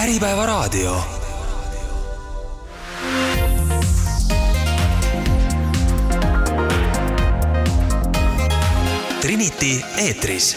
Äripäevaraadio. 0.00 0.96
Trinity 9.20 9.80
eetris. 9.98 10.56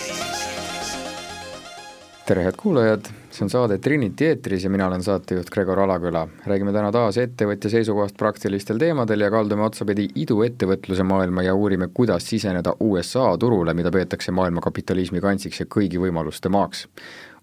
tere, 2.25 2.43
head 2.43 2.55
kuulajad, 2.57 2.99
see 3.31 3.43
on 3.43 3.49
saade 3.49 3.77
Trinity 3.77 4.25
eetris 4.25 4.63
ja 4.63 4.69
mina 4.69 4.87
olen 4.87 5.03
saatejuht 5.03 5.49
Gregor 5.49 5.79
Alaküla. 5.79 6.27
räägime 6.45 6.71
täna 6.71 6.91
taas 6.91 7.17
ettevõtja 7.17 7.69
seisukohast 7.69 8.15
praktilistel 8.17 8.79
teemadel 8.79 9.27
ja 9.27 9.31
kaldume 9.31 9.67
otsapidi 9.67 10.07
iduettevõtluse 10.15 11.03
maailma 11.03 11.43
ja 11.43 11.55
uurime, 11.55 11.89
kuidas 11.93 12.29
siseneda 12.29 12.77
USA 12.79 13.37
turule, 13.37 13.73
mida 13.73 13.91
peetakse 13.91 14.31
maailma 14.31 14.61
kapitalismi 14.61 15.21
kantsiks 15.21 15.59
ja 15.59 15.65
kõigi 15.65 15.99
võimaluste 15.99 16.49
maaks 16.49 16.87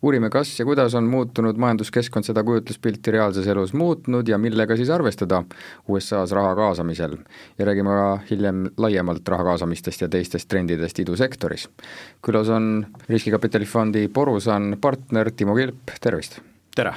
uurime, 0.02 0.30
kas 0.30 0.52
ja 0.58 0.64
kuidas 0.64 0.94
on 0.94 1.08
muutunud 1.10 1.58
majanduskeskkond 1.60 2.24
seda 2.24 2.44
kujutluspilti 2.44 3.12
reaalses 3.14 3.46
elus 3.52 3.72
muutnud 3.76 4.28
ja 4.28 4.38
millega 4.38 4.76
siis 4.76 4.90
arvestada 4.90 5.42
USA-s 5.88 6.32
raha 6.36 6.54
kaasamisel. 6.56 7.16
ja 7.58 7.66
räägime 7.66 7.90
ka 7.90 8.18
hiljem 8.30 8.70
laiemalt 8.76 9.28
raha 9.28 9.44
kaasamistest 9.44 10.00
ja 10.00 10.08
teistest 10.08 10.48
trendidest 10.48 10.98
idusektoris. 10.98 11.68
külas 12.26 12.48
on 12.48 12.86
riskikapitalifondi 13.08 14.08
Borusan 14.08 14.76
partner 14.80 15.30
Timo 15.30 15.54
Kilp, 15.54 15.92
tervist! 16.00 16.40
tere! 16.74 16.94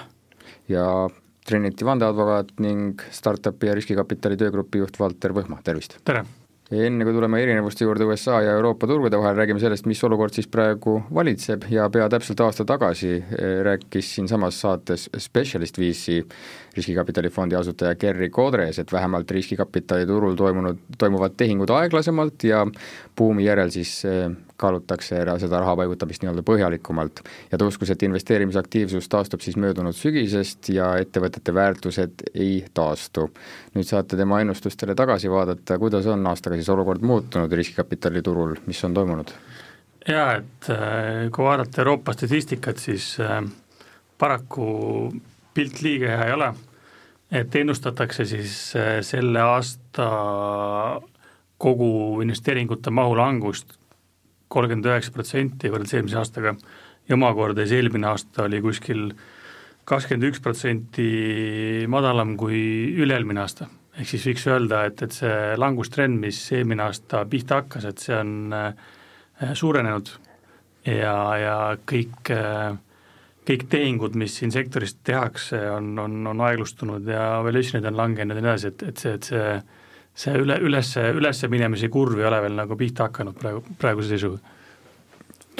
ja 0.70 1.10
Trinity 1.46 1.86
vandeadvokaat 1.86 2.54
ning 2.60 3.02
startupi 3.12 3.68
ja 3.68 3.76
riskikapitali 3.76 4.38
töögrupi 4.38 4.80
juht 4.80 5.00
Valter 5.00 5.34
Võhma, 5.34 5.60
tervist! 5.64 6.00
tere! 6.06 6.26
Enne 6.72 7.06
kui 7.06 7.14
tuleme 7.14 7.42
erinevuste 7.44 7.84
juurde 7.84 8.06
USA 8.08 8.40
ja 8.42 8.54
Euroopa 8.56 8.88
turgude 8.88 9.18
vahel, 9.20 9.36
räägime 9.36 9.60
sellest, 9.60 9.86
mis 9.90 10.04
olukord 10.04 10.34
siis 10.34 10.48
praegu 10.48 10.96
valitseb. 11.14 11.68
Ja 11.74 11.90
pea 11.92 12.08
täpselt 12.10 12.40
aasta 12.46 12.66
tagasi 12.66 13.12
eh, 13.18 13.58
rääkis 13.66 14.14
siinsamas 14.16 14.62
saates 14.64 15.10
Specialist 15.18 15.80
VC 15.80 16.22
riskikapitalifondi 16.78 17.56
asutaja 17.60 17.96
Kerry 18.00 18.30
Kodres, 18.30 18.80
et 18.80 18.92
vähemalt 18.92 19.32
riskikapitaliturul 19.32 20.36
toimunud, 20.40 20.80
toimuvad 20.98 21.36
tehingud 21.38 21.70
aeglasemalt 21.70 22.48
ja 22.48 22.66
buumi 23.18 23.46
järel 23.46 23.74
siis 23.74 24.00
eh, 24.10 24.30
kaalutakse 24.58 25.22
seda 25.42 25.60
raha 25.60 25.76
paigutamist 25.76 26.24
nii-öelda 26.24 26.44
põhjalikumalt. 26.46 27.24
ja 27.52 27.58
ta 27.58 27.66
uskus, 27.66 27.90
et 27.90 28.04
investeerimisaktiivsus 28.04 29.10
taastub 29.10 29.42
siis 29.42 29.58
möödunud 29.58 29.96
sügisest 29.98 30.70
ja 30.70 30.94
ettevõtete 31.02 31.54
väärtused 31.54 32.26
ei 32.34 32.66
taastu. 32.74 33.30
nüüd 33.76 33.88
saate 33.90 34.18
tema 34.18 34.42
ennustustele 34.42 34.96
tagasi 34.96 35.32
vaadata, 35.32 35.80
kuidas 35.80 36.06
on 36.08 36.28
aastaga 36.28 36.56
siis 36.56 36.70
olukord 36.70 37.02
muutunud 37.02 37.52
riskikapitaliturul, 37.52 38.56
mis 38.66 38.84
on 38.84 38.94
toimunud? 38.94 39.34
jaa, 40.08 40.36
et 40.36 40.70
äh, 40.70 41.32
kui 41.32 41.46
vaadata 41.46 41.82
Euroopa 41.82 42.14
statistikat, 42.14 42.78
siis 42.78 43.18
äh, 43.20 43.44
paraku 44.18 45.14
pilt 45.54 45.82
liiga 45.82 46.12
hea 46.12 46.28
ei 46.28 46.34
ole, 46.34 46.54
et 47.32 47.56
ennustatakse 47.56 48.26
siis 48.26 48.76
äh, 48.76 49.00
selle 49.02 49.42
aasta 49.42 50.10
kogu 51.64 52.22
investeeringute 52.22 52.92
mahu 52.92 53.16
langust 53.18 53.78
kolmkümmend 54.54 54.90
üheksa 54.90 55.14
protsenti 55.16 55.72
võrreldes 55.72 55.96
eelmise 55.98 56.20
aastaga 56.22 56.56
ja 57.10 57.18
omakorda 57.18 57.66
siis 57.66 57.82
eelmine 57.82 58.10
aasta 58.12 58.48
oli 58.48 58.62
kuskil 58.64 59.08
kakskümmend 59.90 60.30
üks 60.30 60.44
protsenti 60.44 61.08
madalam 61.92 62.38
kui 62.40 62.60
üle-eelmine 63.04 63.44
aasta. 63.44 63.68
ehk 63.98 64.10
siis 64.10 64.28
võiks 64.30 64.48
öelda, 64.50 64.86
et, 64.90 65.02
et 65.06 65.14
see 65.14 65.58
langustrend, 65.60 66.20
mis 66.20 66.40
eelmine 66.56 66.88
aasta 66.88 67.26
pihta 67.30 67.62
hakkas, 67.62 67.86
et 67.90 68.02
see 68.02 68.16
on 68.18 68.54
äh, 68.56 68.74
suurenenud 69.54 70.10
ja, 70.88 71.18
ja 71.38 71.58
kõik 71.90 72.32
äh, 72.34 72.74
kõik 73.48 73.68
tehingud, 73.70 74.16
mis 74.16 74.38
siin 74.40 74.54
sektoris 74.56 74.96
tehakse, 75.04 75.60
on, 75.72 75.94
on, 76.00 76.20
on 76.32 76.44
aeglustunud 76.48 77.08
ja 77.12 77.42
valuation'id 77.44 77.88
on 77.90 77.98
langenud 78.00 78.40
ja 78.40 78.44
nii 78.44 78.52
edasi, 78.54 78.72
et, 78.72 78.86
et 78.88 79.04
see, 79.04 79.16
et 79.18 79.28
see 79.28 79.48
see 80.16 80.34
üle, 80.38 80.60
üles, 80.62 80.96
üles 80.98 81.46
minemise 81.50 81.90
kurv 81.90 82.20
ei 82.20 82.28
ole 82.30 82.42
veel 82.46 82.60
nagu 82.60 82.78
pihta 82.78 83.10
hakanud 83.10 83.40
praegu, 83.40 83.64
praeguse 83.82 84.14
seisuga 84.14 84.42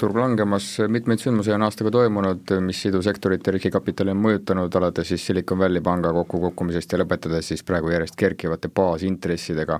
turg 0.00 0.16
langemas, 0.18 0.66
mitmeid 0.90 1.22
sündmusi 1.22 1.52
on 1.54 1.62
aastaga 1.66 1.90
toimunud, 1.94 2.50
mis 2.66 2.80
idusektorit 2.88 3.46
ja 3.46 3.54
riskikapitali 3.54 4.10
on 4.10 4.20
mõjutanud, 4.24 4.74
alates 4.78 5.12
siis 5.12 5.26
Silicon 5.28 5.60
Valley 5.60 5.82
panga 5.84 6.10
kokkukukkumisest 6.16 6.92
ja 6.92 7.00
lõpetades 7.02 7.52
siis 7.52 7.62
praegu 7.66 7.92
järjest 7.92 8.18
kerkivate 8.18 8.70
baasintressidega, 8.74 9.78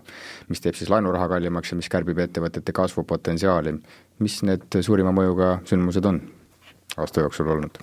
mis 0.49 0.63
teeb 0.63 0.79
siis 0.79 0.93
laenuraha 0.93 1.29
kallimaks 1.35 1.75
ja 1.75 1.81
mis 1.81 1.91
kärbib 1.91 2.23
ettevõtete 2.23 2.73
kasvupotentsiaali. 2.77 3.75
mis 4.19 4.43
need 4.47 4.79
suurima 4.81 5.11
mõjuga 5.11 5.59
sündmused 5.67 6.07
on 6.07 6.23
aasta 6.97 7.21
jooksul 7.21 7.51
olnud? 7.57 7.79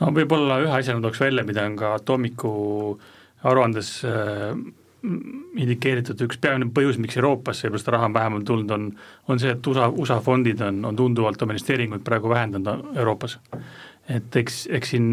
no 0.00 0.14
võib-olla 0.14 0.60
ühe 0.62 0.74
asjana 0.78 1.02
tooks 1.02 1.20
välja, 1.20 1.44
mida 1.44 1.66
on 1.66 1.76
ka 1.76 1.94
Atomiku 1.98 2.98
aruandes 3.42 4.04
äh, 4.04 4.54
indikeeritud 5.56 6.20
üks 6.26 6.38
peamine 6.42 6.68
põhjus, 6.74 6.98
miks 7.02 7.18
Euroopasse 7.18 7.66
võib-olla 7.66 7.82
seda 7.82 7.94
raha 7.96 8.08
on 8.08 8.16
vähemalt 8.16 8.46
tulnud, 8.48 8.72
on, 8.74 8.88
on 9.28 9.42
see, 9.42 9.52
et 9.54 9.70
USA, 9.70 9.88
USA 9.90 10.18
fondid 10.24 10.62
on, 10.66 10.82
on 10.90 10.98
tunduvalt 10.98 11.42
oma 11.42 11.54
investeeringuid 11.54 12.04
praegu 12.06 12.32
vähendanud 12.32 12.96
Euroopas. 12.96 13.38
et 14.08 14.36
eks, 14.36 14.66
eks 14.70 14.92
siin 14.94 15.08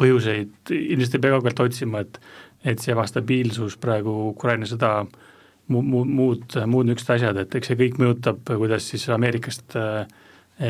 põhjuseid 0.00 0.72
ilmselt 0.76 1.18
ei 1.18 1.22
pea 1.26 1.36
kaugelt 1.36 1.64
otsima, 1.64 2.04
et 2.04 2.20
et 2.64 2.80
see 2.80 2.94
ebastabiilsus 2.94 3.76
praegu, 3.76 4.12
Ukraina 4.30 4.64
sõda, 4.64 4.92
mu-, 5.68 5.82
mu-, 5.84 6.06
muud, 6.08 6.54
muud 6.64 6.88
niisugused 6.88 7.10
asjad, 7.18 7.40
et 7.42 7.56
eks 7.58 7.68
see 7.70 7.80
kõik 7.80 7.98
mõjutab, 8.00 8.40
kuidas 8.48 8.86
siis 8.88 9.04
Ameerikast 9.12 9.76
äh, 9.76 10.06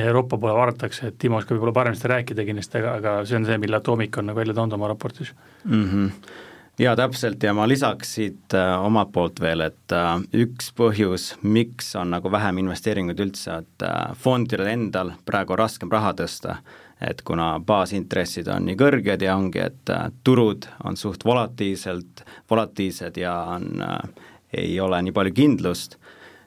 Euroopa 0.00 0.38
poole 0.40 0.56
vaadatakse, 0.56 1.12
et 1.12 1.20
Timo 1.20 1.38
oskab 1.38 1.54
võib-olla 1.58 1.76
paremini 1.76 2.00
seda 2.00 2.16
rääkida 2.16 2.46
kindlasti, 2.48 2.80
aga, 2.80 2.96
aga 2.98 3.14
see 3.28 3.38
on 3.38 3.46
see, 3.46 3.60
mille 3.62 3.78
Atomic 3.78 4.18
on 4.18 4.30
nagu 4.30 4.40
välja 4.40 4.56
toonud 4.56 4.74
oma 4.78 4.90
raportis 4.90 5.30
mm. 5.64 5.86
-hmm 5.92 6.42
jaa, 6.78 6.96
täpselt 6.96 7.42
ja 7.42 7.54
ma 7.54 7.66
lisaks 7.68 8.14
siit 8.18 8.54
äh, 8.54 8.74
omalt 8.84 9.12
poolt 9.12 9.40
veel, 9.40 9.64
et 9.66 9.94
äh, 9.94 10.14
üks 10.44 10.72
põhjus, 10.76 11.34
miks 11.42 11.94
on 12.00 12.14
nagu 12.14 12.32
vähem 12.32 12.62
investeeringuid 12.64 13.20
üldse, 13.26 13.60
et 13.62 13.86
äh, 13.86 14.14
fondidel 14.18 14.72
endal 14.72 15.14
praegu 15.26 15.54
on 15.54 15.62
raskem 15.64 15.92
raha 15.92 16.14
tõsta, 16.18 16.58
et 17.04 17.22
kuna 17.26 17.54
baasintressid 17.60 18.48
on 18.48 18.68
nii 18.68 18.78
kõrged 18.80 19.22
ja 19.22 19.36
ongi, 19.38 19.62
et 19.64 19.94
äh, 19.94 20.08
turud 20.24 20.68
on 20.84 20.96
suht 20.96 21.24
volatiilselt, 21.24 22.24
volatiilsed 22.50 23.20
ja 23.22 23.36
on 23.56 23.84
äh,, 23.84 24.30
ei 24.54 24.80
ole 24.80 25.00
nii 25.02 25.14
palju 25.14 25.34
kindlust, 25.34 25.98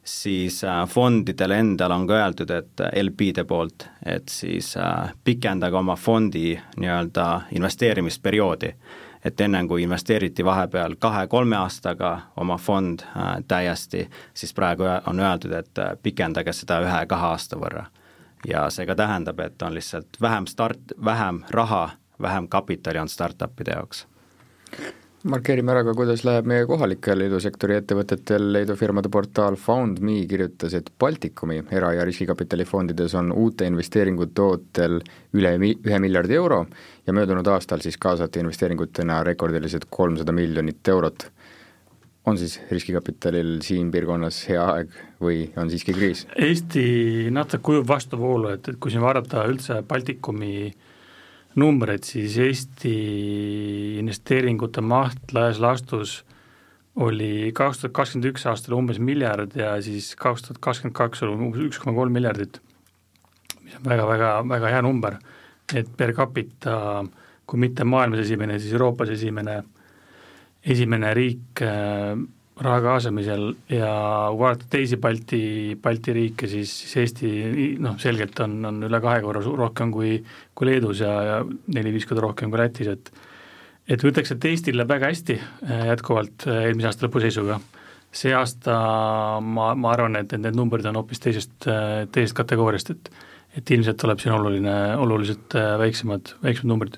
siis 0.08 0.64
äh, 0.64 0.86
fondidel 0.88 1.52
endal 1.52 1.92
on 1.92 2.08
ka 2.08 2.20
öeldud, 2.22 2.52
et 2.56 2.84
äh, 2.84 2.94
LP-de 3.04 3.44
poolt, 3.48 3.88
et 4.06 4.30
siis 4.32 4.74
äh, 4.80 5.12
pikendage 5.24 5.76
oma 5.76 5.96
fondi 6.00 6.54
nii-öelda 6.78 7.28
investeerimisperioodi 7.58 8.72
et 9.26 9.42
ennem 9.42 9.68
kui 9.68 9.84
investeeriti 9.84 10.46
vahepeal 10.46 10.96
kahe-kolme 11.00 11.56
aastaga 11.58 12.20
oma 12.38 12.58
fond 12.58 13.02
äh, 13.02 13.38
täiesti, 13.48 14.10
siis 14.34 14.54
praegu 14.54 14.84
on 15.08 15.20
öeldud, 15.20 15.52
et 15.52 15.78
äh, 15.80 15.96
pikendage 16.04 16.54
seda 16.54 16.82
ühe-kahe 16.86 17.32
aasta 17.34 17.58
võrra. 17.58 17.86
ja 18.48 18.70
see 18.70 18.86
ka 18.86 18.96
tähendab, 18.96 19.40
et 19.40 19.62
on 19.62 19.74
lihtsalt 19.74 20.22
vähem 20.22 20.46
start, 20.48 20.94
vähem 21.06 21.44
raha, 21.50 21.90
vähem 22.22 22.48
kapitali 22.48 23.00
on 23.00 23.10
startup'ide 23.10 23.72
jaoks 23.72 24.08
markeerime 25.26 25.72
ära 25.74 25.82
ka, 25.86 25.94
kuidas 25.98 26.22
läheb 26.28 26.46
meie 26.50 26.66
kohalikel 26.70 27.18
liidusektori 27.24 27.78
ettevõtetel, 27.80 28.52
leidufirmade 28.54 29.10
portaal 29.10 29.58
FoundMe 29.58 30.20
kirjutas, 30.30 30.76
et 30.78 30.92
Baltikumi 31.00 31.64
era- 31.72 31.94
ja 31.94 32.06
riskikapitalifondides 32.06 33.16
on 33.16 33.32
uute 33.32 33.66
investeeringute 33.66 34.42
ootel 34.42 35.00
üle 35.34 35.56
ühe 35.58 36.00
miljardi 36.00 36.36
euro 36.36 36.66
ja 37.08 37.14
möödunud 37.14 37.48
aastal 37.48 37.82
siis 37.82 37.98
kaasati 37.98 38.40
investeeringutena 38.40 39.24
rekordilised 39.24 39.90
kolmsada 39.90 40.32
miljonit 40.32 40.88
eurot. 40.88 41.32
on 42.28 42.38
siis 42.38 42.60
riskikapitalil 42.72 43.62
siin 43.64 43.92
piirkonnas 43.92 44.50
hea 44.50 44.64
aeg 44.72 44.90
või 45.22 45.46
on 45.56 45.70
siiski 45.70 45.94
kriis? 45.94 46.26
Eesti 46.36 47.30
natuke 47.32 47.72
ujub 47.72 47.88
vastuvoolu, 47.88 48.50
et, 48.50 48.68
et 48.68 48.76
kui 48.76 48.92
siin 48.92 49.02
vaadata 49.02 49.46
üldse 49.48 49.82
Baltikumi 49.88 50.68
äh, 50.68 50.87
numbreid, 51.58 52.06
siis 52.06 52.38
Eesti 52.42 52.94
investeeringute 54.02 54.82
maht 54.86 55.34
laias 55.36 55.62
laastus 55.64 56.22
oli 56.98 57.52
kaks 57.54 57.84
tuhat 57.84 57.94
kakskümmend 57.98 58.32
üks 58.32 58.46
aastal 58.50 58.78
umbes 58.78 59.00
miljard 59.02 59.54
ja 59.58 59.76
siis 59.86 60.14
kaks 60.18 60.48
tuhat 60.48 60.62
kakskümmend 60.62 60.98
kaks 60.98 61.24
oli 61.26 61.36
umbes 61.38 61.66
üks 61.68 61.82
koma 61.82 61.96
kolm 61.98 62.14
miljardit, 62.18 62.60
mis 63.62 63.78
on 63.78 63.86
väga-väga, 63.86 64.32
väga 64.50 64.74
hea 64.74 64.84
number, 64.86 65.18
et 65.74 65.90
per 65.98 66.14
capita 66.18 66.78
kui 67.48 67.62
mitte 67.62 67.86
maailmas 67.88 68.26
esimene, 68.26 68.58
siis 68.60 68.74
Euroopas 68.76 69.14
esimene, 69.14 69.62
esimene 70.68 71.14
riik 71.16 71.62
äh, 71.64 72.18
raha 72.64 72.82
kaasamisel 72.82 73.48
ja 73.70 73.92
kui 74.32 74.42
vaadata 74.42 74.68
teisi 74.74 74.98
Balti, 75.02 75.42
Balti 75.82 76.14
riike, 76.16 76.50
siis, 76.50 76.74
siis 76.84 76.98
Eesti 77.04 77.32
noh, 77.84 77.98
selgelt 78.02 78.40
on, 78.44 78.58
on 78.70 78.84
üle 78.88 79.00
kahe 79.04 79.22
korra 79.26 79.44
rohkem 79.46 79.92
kui, 79.94 80.18
kui 80.58 80.70
Leedus 80.70 81.04
ja, 81.04 81.14
ja 81.28 81.40
neli-viis 81.76 82.08
korda 82.10 82.26
rohkem 82.26 82.54
kui 82.54 82.62
Lätis, 82.62 82.92
et 82.94 83.12
et 83.88 84.04
ütleks, 84.04 84.34
et 84.34 84.46
Eestil 84.50 84.76
läheb 84.76 84.90
väga 84.92 85.12
hästi 85.14 85.38
äh, 85.38 85.86
jätkuvalt 85.94 86.48
äh, 86.50 86.66
eelmise 86.68 86.90
aasta 86.90 87.08
lõpu 87.08 87.24
seisuga. 87.24 87.62
see 88.18 88.34
aasta 88.34 88.74
ma, 89.44 89.74
ma 89.76 89.92
arvan, 89.94 90.16
et, 90.20 90.34
et 90.34 90.42
need 90.42 90.56
numbrid 90.58 90.86
on 90.90 90.98
hoopis 91.00 91.22
teisest, 91.24 91.56
äh, 91.70 92.06
teisest 92.12 92.38
kategooriast, 92.38 92.96
et 92.96 93.12
et 93.58 93.72
ilmselt 93.74 93.98
tuleb 93.98 94.20
siin 94.22 94.36
oluline, 94.36 94.72
oluliselt 95.02 95.56
väiksemad, 95.80 96.36
väiksemad 96.44 96.70
numbrid 96.70 96.98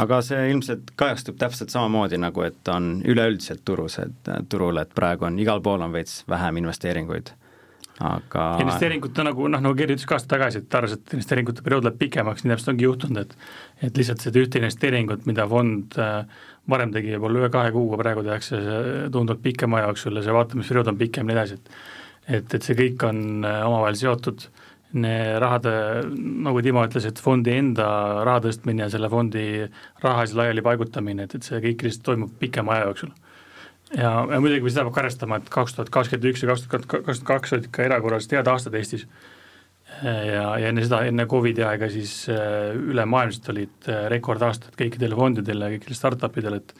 aga 0.00 0.22
see 0.24 0.48
ilmselt 0.52 0.94
kajastub 0.98 1.38
täpselt 1.40 1.72
samamoodi 1.74 2.18
nagu, 2.20 2.44
et 2.46 2.72
on 2.72 2.96
üleüldiselt 3.04 3.64
turus, 3.64 3.98
et 4.02 4.32
turul, 4.48 4.80
et 4.82 4.94
praegu 4.96 5.28
on 5.28 5.38
igal 5.42 5.62
pool 5.64 5.84
on 5.84 5.92
veits 5.94 6.22
vähem 6.30 6.62
investeeringuid 6.62 7.34
aga 8.00 8.44
investeeringute 8.62 9.24
nagu 9.26 9.48
noh, 9.52 9.60
nagu 9.60 9.76
Gerri 9.76 9.94
ütles 9.96 10.08
ka 10.08 10.16
aasta 10.16 10.32
tagasi, 10.32 10.62
et 10.62 10.68
ta 10.72 10.80
arvas, 10.80 10.94
et 10.96 11.14
investeeringute 11.14 11.64
periood 11.64 11.86
läheb 11.86 11.98
pikemaks, 12.00 12.44
nii 12.44 12.54
täpselt 12.54 12.72
ongi 12.72 12.86
juhtunud, 12.86 13.20
et 13.20 13.88
et 13.88 14.00
lihtsalt 14.00 14.24
seda 14.24 14.40
ühte 14.40 14.60
investeeringut, 14.60 15.26
mida 15.28 15.46
fond 15.48 15.96
äh, 16.00 16.22
varem 16.70 16.94
tegi 16.94 17.12
võib-olla 17.14 17.44
ühe-kahe 17.44 17.72
kuuga, 17.74 18.00
praegu 18.00 18.24
tehakse 18.24 18.60
tunduvalt 19.12 19.42
pikema 19.44 19.80
aja 19.80 19.90
jooksul 19.90 20.16
ja 20.16 20.24
see 20.24 20.36
vaatamisperiood 20.36 20.92
on 20.92 21.00
pikem 21.00 21.28
ja 21.28 21.32
nii 21.32 21.38
edasi, 21.38 21.60
et 21.60 22.38
et, 22.38 22.54
et 22.54 22.62
see 22.62 22.76
kõik 22.78 23.04
on 23.08 23.22
äh, 23.44 23.60
omavahel 23.68 24.00
seotud, 24.00 24.48
rahade, 24.92 25.72
nagu 26.46 26.62
Timo 26.66 26.82
ütles, 26.82 27.06
et 27.06 27.20
fondi 27.22 27.52
enda 27.54 27.86
raha 28.26 28.42
tõstmine 28.48 28.86
ja 28.86 28.90
selle 28.90 29.10
fondi 29.12 29.44
raha 30.02 30.24
siis 30.26 30.38
laiali 30.38 30.64
paigutamine, 30.66 31.28
et, 31.28 31.36
et 31.38 31.46
see 31.46 31.60
kõik 31.62 31.86
lihtsalt 31.86 32.08
toimub 32.08 32.32
pikema 32.42 32.74
aja 32.74 32.88
jooksul 32.88 33.12
ja, 33.96 34.12
ja 34.30 34.38
muidugi 34.42 34.70
seda 34.70 34.86
peab 34.86 34.94
ka 34.94 35.04
arvestama, 35.04 35.40
et 35.40 35.50
kaks 35.52 35.76
tuhat 35.76 35.90
kakskümmend 35.94 36.30
üks 36.30 36.44
ja 36.44 36.50
kaks 36.52 36.64
tuhat 36.66 36.86
kakskümmend 36.86 37.28
kaks 37.30 37.54
olid 37.56 37.68
ikka 37.70 37.86
erakorraliselt 37.88 38.36
head 38.38 38.50
aastad 38.52 38.76
Eestis. 38.78 39.06
ja, 40.04 40.46
ja 40.62 40.70
enne 40.70 40.84
seda, 40.86 41.02
enne 41.10 41.26
Covidi 41.30 41.64
aega 41.66 41.90
siis 41.90 42.14
äh, 42.30 42.70
ülemaailmselt 42.78 43.50
olid 43.54 43.90
äh, 43.90 44.04
rekordaastad 44.12 44.76
kõikidele 44.78 45.18
fondidele 45.18 45.72
kõikidele 45.74 45.98
startup 45.98 46.38
idele, 46.38 46.62
et 46.62 46.74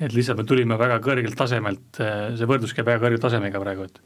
et 0.00 0.14
lihtsalt 0.16 0.38
me 0.40 0.46
tulime 0.48 0.78
väga 0.80 0.96
kõrgelt 1.04 1.36
tasemelt, 1.36 2.00
äh, 2.00 2.30
see 2.36 2.48
võrdlus 2.48 2.76
käib 2.76 2.88
väga 2.88 3.04
kõrge 3.06 3.20
tasemega 3.20 3.60
praegu, 3.60 3.88
et 3.88 4.00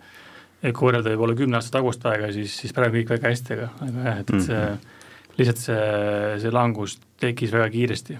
et 0.64 0.72
kui 0.75 0.88
võrrelda 0.88 1.12
võib-olla 1.12 1.38
kümne 1.38 1.61
aasta 1.61 1.78
tagust 1.78 2.05
aega, 2.08 2.32
siis, 2.32 2.56
siis 2.62 2.72
praegu 2.76 2.99
kõik 2.99 3.16
väga 3.16 3.32
hästi, 3.32 3.58
aga, 3.58 3.72
aga 3.87 4.06
jah, 4.08 4.20
et 4.25 4.31
mm 4.31 4.38
-hmm. 4.38 4.46
see 4.46 5.02
lihtsalt 5.38 5.61
see, 5.66 6.38
see 6.44 6.55
langus 6.55 6.99
tekkis 7.20 7.52
väga 7.52 7.69
kiiresti 7.75 8.19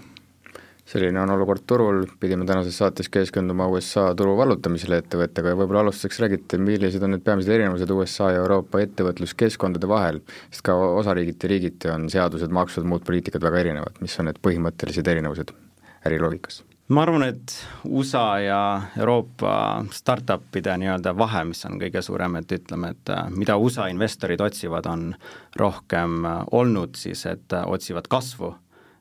selline 0.85 1.17
on 1.21 1.31
olukord 1.33 1.63
turul, 1.67 2.03
pidime 2.21 2.45
tänases 2.45 2.77
saates 2.77 3.09
keskenduma 3.09 3.65
USA 3.73 4.05
turu 4.17 4.35
vallutamisele 4.37 4.99
ettevõttega 5.01 5.53
ja 5.53 5.57
võib-olla 5.57 5.81
alustuseks 5.85 6.21
räägite, 6.21 6.59
millised 6.61 7.03
on 7.03 7.15
need 7.15 7.23
peamised 7.25 7.49
erinevused 7.55 7.89
USA 7.95 8.29
ja 8.35 8.43
Euroopa 8.43 8.83
ettevõtluskeskkondade 8.85 9.89
vahel, 9.89 10.21
sest 10.51 10.61
ka 10.69 10.77
osariigiti, 11.01 11.49
riigiti 11.49 11.89
on 11.89 12.05
seadused, 12.13 12.53
maksud, 12.53 12.85
muud 12.85 13.05
poliitikad 13.07 13.41
väga 13.49 13.65
erinevad, 13.65 13.97
mis 14.05 14.19
on 14.21 14.29
need 14.29 14.41
põhimõttelised 14.45 15.09
erinevused 15.15 15.57
äriloogikas? 16.05 16.61
Ma 16.87 17.01
arvan, 17.01 17.23
et 17.23 17.67
USA 17.85 18.39
ja 18.39 18.81
Euroopa 18.99 19.85
startup'ide 19.91 20.77
nii-öelda 20.77 21.15
vahe, 21.17 21.43
mis 21.43 21.65
on 21.65 21.79
kõige 21.81 22.01
suurem, 22.05 22.35
et 22.35 22.51
ütleme, 22.51 22.91
et 22.93 23.09
äh, 23.09 23.29
mida 23.29 23.57
USA 23.57 23.87
investorid 23.87 24.41
otsivad, 24.41 24.85
on 24.85 25.15
rohkem 25.55 26.25
äh, 26.25 26.43
olnud 26.51 26.95
siis, 26.95 27.25
et 27.25 27.53
äh, 27.53 27.65
otsivad 27.65 28.07
kasvu 28.07 28.53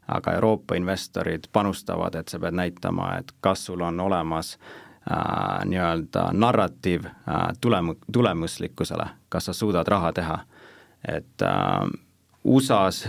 aga 0.09 0.33
Euroopa 0.33 0.75
investorid 0.75 1.49
panustavad, 1.53 2.15
et 2.15 2.29
sa 2.29 2.39
pead 2.39 2.57
näitama, 2.57 3.15
et 3.19 3.33
kas 3.41 3.67
sul 3.67 3.81
on 3.81 4.01
olemas 4.01 4.59
äh, 5.11 5.65
nii-öelda 5.65 6.29
narratiiv 6.33 7.07
äh, 7.07 7.47
tulem-, 7.61 7.97
tulemuslikkusele, 8.13 9.07
kas 9.29 9.51
sa 9.51 9.53
suudad 9.53 9.89
raha 9.89 10.13
teha. 10.13 10.39
et 11.09 11.43
äh, 11.43 11.91
USA-s 12.45 13.09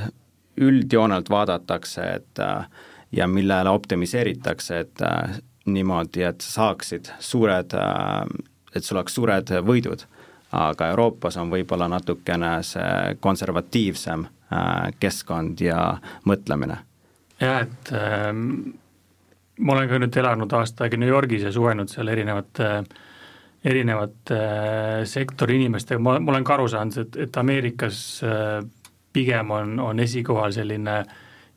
üldjoonelt 0.57 1.29
vaadatakse, 1.29 2.01
et 2.01 2.39
äh, 2.39 2.65
ja 3.11 3.27
millele 3.27 3.69
optimiseeritakse, 3.69 4.79
et 4.79 5.01
äh, 5.01 5.39
niimoodi, 5.65 6.23
et 6.23 6.41
sa 6.41 6.51
saaksid 6.51 7.11
suured 7.19 7.73
äh,, 7.73 8.21
et 8.75 8.83
sul 8.83 8.97
oleks 8.97 9.15
suured 9.15 9.51
võidud, 9.65 10.01
aga 10.51 10.89
Euroopas 10.93 11.37
on 11.37 11.51
võib-olla 11.51 11.87
natukene 11.91 12.57
see 12.63 13.15
konservatiivsem 13.19 14.25
Äh, 14.53 14.91
keskkond 15.01 15.57
ja 15.61 15.97
mõtlemine. 16.29 16.75
jah, 17.39 17.63
et 17.65 17.89
äh, 17.97 18.27
ma 19.57 19.73
olen 19.73 19.87
ka 19.89 19.97
nüüd 19.97 20.17
elanud 20.21 20.53
aasta 20.53 20.85
aega 20.85 20.99
New 21.01 21.09
Yorgis 21.09 21.47
ja 21.47 21.51
suhelnud 21.51 21.89
seal 21.89 22.11
erinevate 22.13 22.67
erinevate 23.65 24.37
äh, 24.37 24.99
sektori 25.09 25.57
inimestega, 25.57 25.97
ma, 25.97 26.19
ma 26.21 26.35
olen 26.35 26.45
ka 26.45 26.59
aru 26.59 26.67
saanud, 26.69 26.99
et, 27.01 27.17
et 27.25 27.39
Ameerikas 27.41 28.03
äh, 28.21 28.59
pigem 29.17 29.49
on, 29.55 29.79
on 29.81 30.03
esikohal 30.05 30.53
selline 30.53 30.99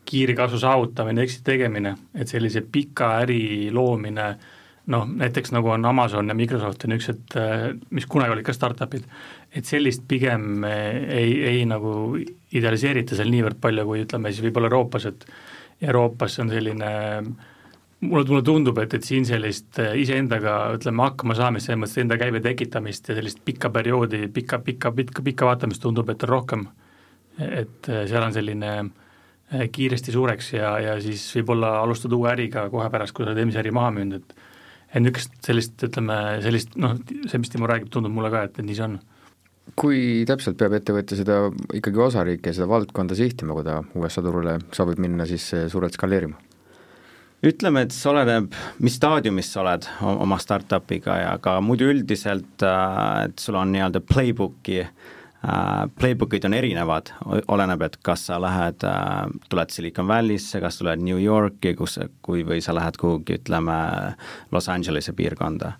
kiire 0.08 0.34
kasvu 0.36 0.60
saavutamine, 0.62 1.22
exit 1.22 1.44
tegemine, 1.44 1.94
et 2.16 2.30
sellise 2.30 2.62
pika 2.72 3.18
äri 3.22 3.68
loomine 3.74 4.28
äh, 4.30 4.46
noh, 4.92 5.04
näiteks 5.08 5.52
nagu 5.52 5.70
on 5.74 5.84
Amazon 5.84 6.28
ja 6.28 6.34
Microsoft 6.34 6.84
ja 6.84 6.90
niisugused, 6.92 7.36
äh, 7.36 7.66
mis 7.90 8.06
kunagi 8.08 8.34
olid 8.34 8.46
ka 8.46 8.54
startup'id, 8.56 9.04
et 9.56 9.68
sellist 9.68 10.06
pigem 10.08 10.64
äh, 10.64 10.96
ei, 11.18 11.34
ei 11.52 11.66
nagu 11.68 12.16
idealiseerita 12.56 13.18
seal 13.18 13.32
niivõrd 13.32 13.60
palju, 13.60 13.84
kui 13.88 14.02
ütleme 14.06 14.32
siis 14.32 14.46
võib-olla 14.46 14.70
Euroopas, 14.70 15.08
et 15.10 15.28
Euroopas 15.84 16.38
on 16.42 16.52
selline 16.52 16.92
mulle, 18.00 18.24
mulle 18.24 18.42
tundub, 18.46 18.80
et, 18.82 18.96
et 18.96 19.04
siin 19.04 19.28
sellist 19.28 19.80
äh, 19.82 19.92
iseendaga 20.00 20.56
ütleme, 20.78 21.04
hakkama 21.10 21.36
saamist, 21.36 21.68
selles 21.68 21.82
mõttes 21.82 22.00
enda 22.04 22.20
käibe 22.20 22.40
tekitamist 22.44 23.12
ja 23.12 23.18
sellist 23.18 23.44
pikka 23.44 23.72
perioodi, 23.74 24.24
pikka, 24.32 24.62
pikka, 24.64 24.94
pikka, 25.02 25.26
pikka 25.26 25.52
vaatamist 25.52 25.84
tundub, 25.84 26.08
et 26.14 26.24
on 26.24 26.36
rohkem. 26.36 26.68
et 27.38 27.86
seal 27.86 28.24
on 28.24 28.32
selline 28.34 28.70
kiiresti 29.72 30.12
suureks 30.12 30.52
ja, 30.52 30.74
ja 30.82 30.96
siis 31.00 31.22
võib-olla 31.38 31.78
alustad 31.82 32.12
uue 32.12 32.30
äriga 32.32 32.66
kohe 32.72 32.88
pärast, 32.92 33.14
kui 33.16 33.24
sa 33.24 33.30
oled 33.30 33.40
eelmise 33.40 33.62
äri 33.62 33.72
maha 33.74 33.92
müünud, 33.96 34.24
et 34.24 34.48
et 34.88 35.04
niisugust 35.04 35.34
sellist, 35.44 35.76
ütleme, 35.84 36.16
sellist 36.44 36.76
noh, 36.80 36.94
see, 37.28 37.40
mis 37.40 37.52
Timo 37.52 37.68
räägib, 37.68 37.90
tundub 37.92 38.14
mulle 38.14 38.30
ka, 38.32 38.46
et, 38.48 38.54
et 38.56 38.64
nii 38.64 38.76
see 38.76 38.86
on. 38.86 38.98
kui 39.78 39.98
täpselt 40.28 40.56
peab 40.60 40.78
ettevõtja 40.78 41.18
seda 41.18 41.38
ikkagi 41.76 42.00
osariiki 42.00 42.48
ja 42.48 42.56
seda 42.56 42.68
valdkonda 42.70 43.16
sihtima, 43.18 43.56
kui 43.56 43.66
ta 43.66 43.82
USA 44.00 44.24
turule 44.24 44.56
soovib 44.72 45.00
minna 45.04 45.28
siis 45.28 45.44
suurelt 45.68 45.96
skaleerima? 45.96 46.40
ütleme, 47.44 47.84
et 47.84 47.92
see 47.94 48.08
oleneb, 48.10 48.56
mis 48.82 48.96
staadiumis 48.98 49.52
sa 49.52 49.60
oled 49.62 49.84
oma 50.08 50.40
startup'iga 50.42 51.20
ja 51.20 51.36
ka 51.42 51.58
muidu 51.62 51.86
üldiselt, 51.92 52.56
äh, 52.64 53.28
et 53.28 53.44
sul 53.44 53.60
on 53.60 53.70
nii-öelda 53.76 54.02
playbook'i 54.08 54.80
äh, 54.82 54.90
Äh, 54.90 55.17
playbook'id 56.00 56.44
on 56.44 56.54
erinevad, 56.54 57.12
oleneb, 57.48 57.82
et 57.82 57.96
kas 58.02 58.26
sa 58.26 58.40
lähed, 58.42 58.82
äh, 58.84 59.26
tuled 59.48 59.70
Silicon 59.70 60.08
Valley'sse, 60.08 60.60
kas 60.60 60.78
tuled 60.78 61.02
New 61.02 61.18
Yorki, 61.22 61.74
kus, 61.78 61.98
kui, 62.22 62.42
või 62.46 62.60
sa 62.62 62.74
lähed 62.74 62.98
kuhugi, 62.98 63.38
ütleme, 63.38 63.78
Los 64.52 64.68
Angelese 64.68 65.12
piirkonda. 65.12 65.72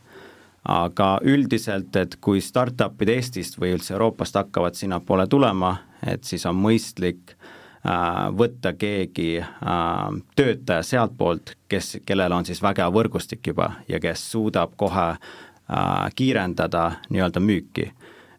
aga 0.68 1.20
üldiselt, 1.24 1.96
et 1.96 2.16
kui 2.20 2.40
startup'id 2.44 3.08
Eestist 3.08 3.56
või 3.60 3.70
üldse 3.72 3.94
Euroopast 3.94 4.34
hakkavad 4.36 4.74
sinnapoole 4.74 5.26
tulema, 5.26 5.76
et 6.06 6.24
siis 6.24 6.44
on 6.46 6.58
mõistlik 6.60 7.32
äh, 7.32 8.28
võtta 8.36 8.72
keegi 8.72 9.40
äh, 9.40 9.48
töötaja 10.36 10.82
sealtpoolt, 10.82 11.54
kes, 11.68 11.96
kellel 12.04 12.32
on 12.32 12.44
siis 12.44 12.60
vägev 12.62 12.92
võrgustik 12.92 13.46
juba 13.46 13.70
ja 13.88 14.00
kes 14.00 14.30
suudab 14.30 14.76
kohe 14.76 15.08
äh, 15.08 16.10
kiirendada 16.14 16.90
nii-öelda 17.08 17.40
müüki 17.40 17.92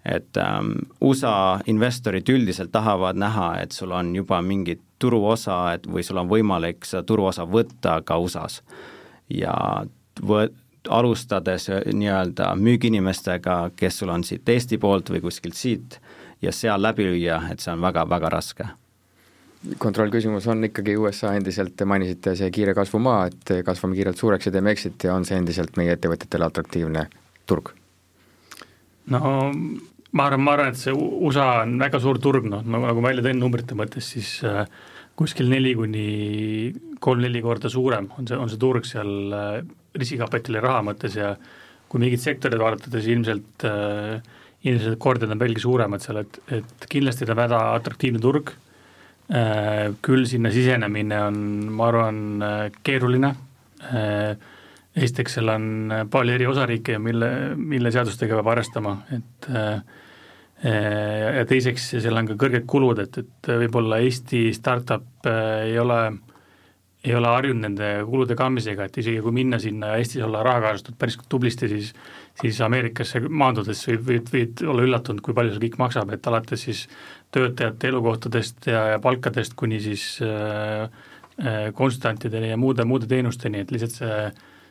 et 0.05 0.37
ähm, 0.37 0.71
USA 1.01 1.59
investorid 1.67 2.29
üldiselt 2.29 2.71
tahavad 2.71 3.19
näha, 3.19 3.51
et 3.61 3.71
sul 3.71 3.91
on 3.91 4.15
juba 4.15 4.41
mingi 4.41 4.79
turuosa, 4.99 5.73
et 5.73 5.87
või 5.87 6.03
sul 6.03 6.17
on 6.21 6.29
võimalik 6.29 6.85
seda 6.87 7.03
turuosa 7.03 7.45
võtta 7.47 8.01
ka 8.05 8.17
USA-s. 8.17 8.63
ja 9.29 9.53
võ-, 10.21 10.49
alustades 10.89 11.69
nii-öelda 11.69 12.55
müügiinimestega, 12.55 13.71
kes 13.75 13.99
sul 13.99 14.09
on 14.09 14.23
siit 14.23 14.49
Eesti 14.49 14.77
poolt 14.77 15.09
või 15.09 15.21
kuskilt 15.21 15.55
siit, 15.55 15.99
ja 16.41 16.51
seal 16.51 16.81
läbi 16.81 17.05
lüüa, 17.05 17.41
et 17.51 17.59
see 17.59 17.73
on 17.73 17.81
väga-väga 17.81 18.29
raske 18.29 18.69
kontrollküsimus 19.77 20.47
on 20.47 20.63
ikkagi 20.63 20.97
USA 20.97 21.33
endiselt, 21.35 21.73
te 21.75 21.85
mainisite 21.85 22.35
see 22.39 22.47
kiire 22.55 22.73
kasvumaa, 22.73 23.25
et 23.27 23.51
kasvame 23.65 23.97
kiirelt 23.97 24.17
suureks 24.17 24.47
ja 24.47 24.53
teeme 24.55 24.71
exit'i, 24.71 25.09
on 25.11 25.27
see 25.27 25.35
endiselt 25.35 25.75
meie 25.77 25.97
ettevõtetele 25.97 26.47
atraktiivne 26.47 27.09
turg? 27.49 27.73
No 29.13 29.21
ma 30.11 30.25
arvan, 30.25 30.43
ma 30.45 30.55
arvan, 30.55 30.71
et 30.73 30.79
see 30.79 30.93
USA 30.93 31.61
on 31.63 31.77
väga 31.81 32.01
suur 32.01 32.19
turg, 32.21 32.47
noh, 32.49 32.63
nagu, 32.65 33.01
ma 33.01 33.09
välja 33.09 33.25
tõin 33.25 33.41
numbrite 33.41 33.77
mõttes, 33.77 34.09
siis 34.15 34.39
äh, 34.47 34.63
kuskil 35.19 35.51
neli 35.51 35.75
kuni 35.77 36.07
kolm-neli 37.03 37.43
korda 37.43 37.69
suurem 37.71 38.09
on 38.17 38.27
see, 38.27 38.37
on 38.39 38.49
see 38.51 38.59
turg 38.61 38.87
seal 38.87 39.35
äh, 39.35 39.61
riskikapitali 39.99 40.61
raha 40.63 40.83
mõttes 40.89 41.17
ja 41.19 41.33
kui 41.89 42.01
mingid 42.01 42.21
sektorid 42.21 42.61
vaadata, 42.61 42.91
siis 42.93 43.09
ilmselt 43.15 43.65
äh, 43.67 44.19
ilmselt 44.67 44.99
kordad 44.99 45.31
on 45.31 45.39
veelgi 45.39 45.63
suuremad 45.63 46.03
seal, 46.03 46.23
et, 46.23 46.39
et 46.59 46.87
kindlasti 46.91 47.27
ta 47.27 47.35
on 47.35 47.41
väga 47.43 47.61
atraktiivne 47.77 48.21
turg. 48.23 48.51
Äh,, 49.29 49.91
küll 50.01 50.25
sinna 50.25 50.49
sisenemine 50.49 51.19
on, 51.27 51.35
ma 51.77 51.89
arvan, 51.91 52.21
äh, 52.41 52.63
keeruline. 52.83 53.29
Äh,, 53.85 54.31
esiteks 54.99 55.37
seal 55.37 55.51
on 55.53 55.65
palju 56.11 56.35
eri 56.35 56.47
osariike 56.49 56.97
ja 56.97 57.01
mille, 57.01 57.29
mille 57.55 57.91
seadustega 57.95 58.39
peab 58.39 58.53
arvestama, 58.53 58.95
et 59.15 59.49
äh, 59.53 59.81
ja 61.39 61.45
teiseks, 61.47 61.93
seal 61.97 62.19
on 62.19 62.27
ka 62.31 62.39
kõrged 62.39 62.65
kulud, 62.69 62.99
et, 63.05 63.21
et 63.21 63.53
võib-olla 63.63 64.01
Eesti 64.03 64.49
startup 64.55 65.29
äh, 65.29 65.69
ei 65.69 65.77
ole, 65.79 65.99
ei 67.05 67.15
ole 67.15 67.31
harjunud 67.31 67.63
nende 67.69 67.91
kulude 68.09 68.35
kandmisega, 68.39 68.89
et 68.89 68.99
isegi 68.99 69.21
kui 69.23 69.35
minna 69.35 69.59
sinna 69.61 69.93
ja 69.93 70.01
Eestis 70.01 70.25
olla 70.27 70.43
raha 70.43 70.65
kaasatud 70.67 70.99
päris 70.99 71.19
tublisti, 71.29 71.71
siis 71.71 71.93
siis 72.39 72.59
Ameerikasse 72.63 73.21
maandudes 73.27 73.81
võid, 73.87 74.03
võid, 74.07 74.29
võid 74.33 74.61
olla 74.71 74.85
üllatunud, 74.85 75.21
kui 75.23 75.35
palju 75.35 75.55
see 75.55 75.63
kõik 75.65 75.79
maksab, 75.81 76.13
et 76.15 76.27
alates 76.29 76.63
siis 76.67 76.85
töötajate 77.35 77.91
elukohtadest 77.91 78.69
ja, 78.71 78.85
ja 78.93 79.01
palkadest 79.03 79.55
kuni 79.59 79.79
siis 79.83 80.05
äh, 80.25 80.87
konsultantideni 81.75 82.53
ja 82.53 82.59
muude, 82.59 82.85
muude 82.87 83.07
teenusteni, 83.07 83.63
et 83.63 83.71
lihtsalt 83.71 83.99
see 83.99 84.21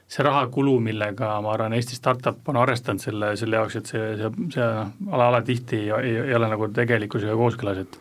see 0.08 0.24
rahakulu, 0.24 0.78
millega 0.80 1.34
ma 1.44 1.52
arvan, 1.52 1.74
Eesti 1.76 1.98
startup 1.98 2.46
on 2.48 2.56
arvestanud 2.60 3.02
selle, 3.02 3.34
selle 3.36 3.58
jaoks, 3.60 3.76
et 3.80 3.90
see, 3.90 4.06
see, 4.20 4.30
see 4.54 4.64
ala, 4.64 5.26
alatihti 5.28 5.82
ei, 5.84 6.14
ei, 6.14 6.32
ole 6.36 6.48
nagu 6.48 6.70
tegelikkusega 6.74 7.36
kooskõlas, 7.38 7.84
et 7.84 8.00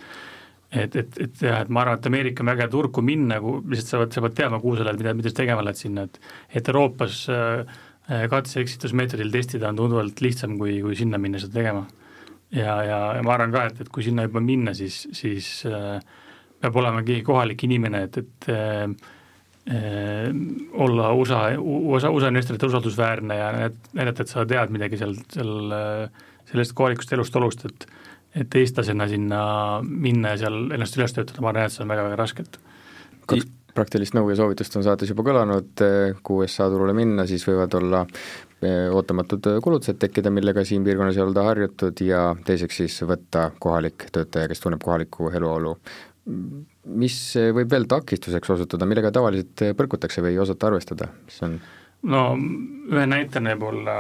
et, 0.68 0.96
et, 1.00 1.20
et 1.24 1.42
jah, 1.46 1.62
et 1.64 1.70
ma 1.72 1.84
arvan, 1.84 1.96
et 2.00 2.08
Ameerika 2.10 2.44
on 2.44 2.50
väga 2.52 2.66
hea 2.66 2.72
turg, 2.72 2.92
kui 2.96 3.06
minna, 3.08 3.38
lihtsalt 3.40 3.92
sa 3.92 4.00
pead, 4.02 4.16
sa 4.16 4.24
pead 4.26 4.34
teadma, 4.40 4.60
kuhu 4.60 4.76
sa 4.76 4.88
lähed, 4.88 5.00
mida, 5.00 5.14
mida 5.16 5.32
sa 5.32 5.38
tegema 5.38 5.64
lähed 5.64 5.80
sinna, 5.80 6.04
et 6.08 6.20
et 6.60 6.72
Euroopas 6.72 7.22
äh, 7.32 7.78
katse-eksitusmeetodil 8.32 9.32
testida 9.32 9.72
on 9.72 9.80
tunduvalt 9.80 10.24
lihtsam, 10.24 10.58
kui, 10.60 10.80
kui 10.84 10.96
sinna 11.00 11.20
minna 11.20 11.40
seda 11.44 11.60
tegema. 11.60 11.86
ja, 12.52 12.76
ja, 12.84 13.00
ja 13.16 13.24
ma 13.24 13.36
arvan 13.36 13.56
ka, 13.56 13.66
et, 13.72 13.84
et 13.84 13.92
kui 13.92 14.04
sinna 14.08 14.28
juba 14.28 14.44
minna, 14.44 14.76
siis, 14.76 15.06
siis 15.16 15.52
äh, 15.68 16.00
peab 16.62 16.80
olema 16.84 17.04
keegi 17.04 17.24
kohalik 17.28 17.64
inimene, 17.68 18.04
et, 18.08 18.24
et 18.24 18.52
Äh, 18.52 18.88
olla 19.68 21.10
USA, 21.12 21.40
USA, 21.60 22.10
USA 22.10 22.30
investorite 22.32 22.70
usaldusväärne 22.70 23.36
ja 23.36 23.50
näidata, 23.98 24.24
et 24.24 24.32
sa 24.32 24.46
tead 24.48 24.72
midagi 24.72 25.00
seal, 25.02 25.12
seal 25.34 25.66
sellest 26.48 26.76
kohalikust 26.78 27.12
elust, 27.18 27.36
olust, 27.36 27.66
et 27.68 27.90
et 28.38 28.56
eestlasena 28.60 29.08
sinna 29.10 29.42
minna 29.82 30.36
ja 30.36 30.44
seal 30.44 30.72
ennast 30.76 30.98
üles 31.00 31.16
töötada, 31.16 31.42
ma 31.42 31.52
arvan, 31.52 31.68
et 31.68 31.74
see 31.74 31.84
on 31.84 31.92
väga-väga 31.92 32.18
raske, 32.20 32.44
et 32.46 32.60
kaks 33.28 33.48
praktilist 33.78 34.16
nõu 34.18 34.32
ja 34.32 34.38
soovitust 34.40 34.78
on 34.80 34.86
saates 34.86 35.12
juba 35.12 35.26
kõlanud, 35.28 35.84
kui 36.26 36.46
USA 36.46 36.68
turule 36.72 36.96
minna, 36.98 37.28
siis 37.30 37.46
võivad 37.48 37.76
olla 37.78 38.04
eh, 38.08 38.88
ootamatud 38.94 39.52
kulutused 39.64 40.00
tekkida, 40.02 40.34
millega 40.34 40.64
siin 40.66 40.86
piirkonnas 40.86 41.20
ei 41.20 41.26
olda 41.26 41.46
harjutud 41.50 42.02
ja 42.06 42.24
teiseks 42.48 42.82
siis 42.82 42.98
võtta 43.10 43.52
kohalik 43.62 44.10
töötaja, 44.14 44.50
kes 44.50 44.64
tunneb 44.64 44.82
kohalikku 44.84 45.30
eluolu 45.38 45.76
mis 46.88 47.18
võib 47.56 47.72
veel 47.72 47.88
takistuseks 47.90 48.54
osutuda, 48.58 48.88
millega 48.90 49.12
tavaliselt 49.16 49.66
põrkutakse 49.78 50.24
või 50.24 50.36
ei 50.36 50.40
osata 50.44 50.70
arvestada, 50.72 51.12
mis 51.28 51.42
on? 51.48 51.60
no 52.08 52.24
ühe 52.38 53.06
näitena 53.10 53.56
võib-olla 53.56 53.98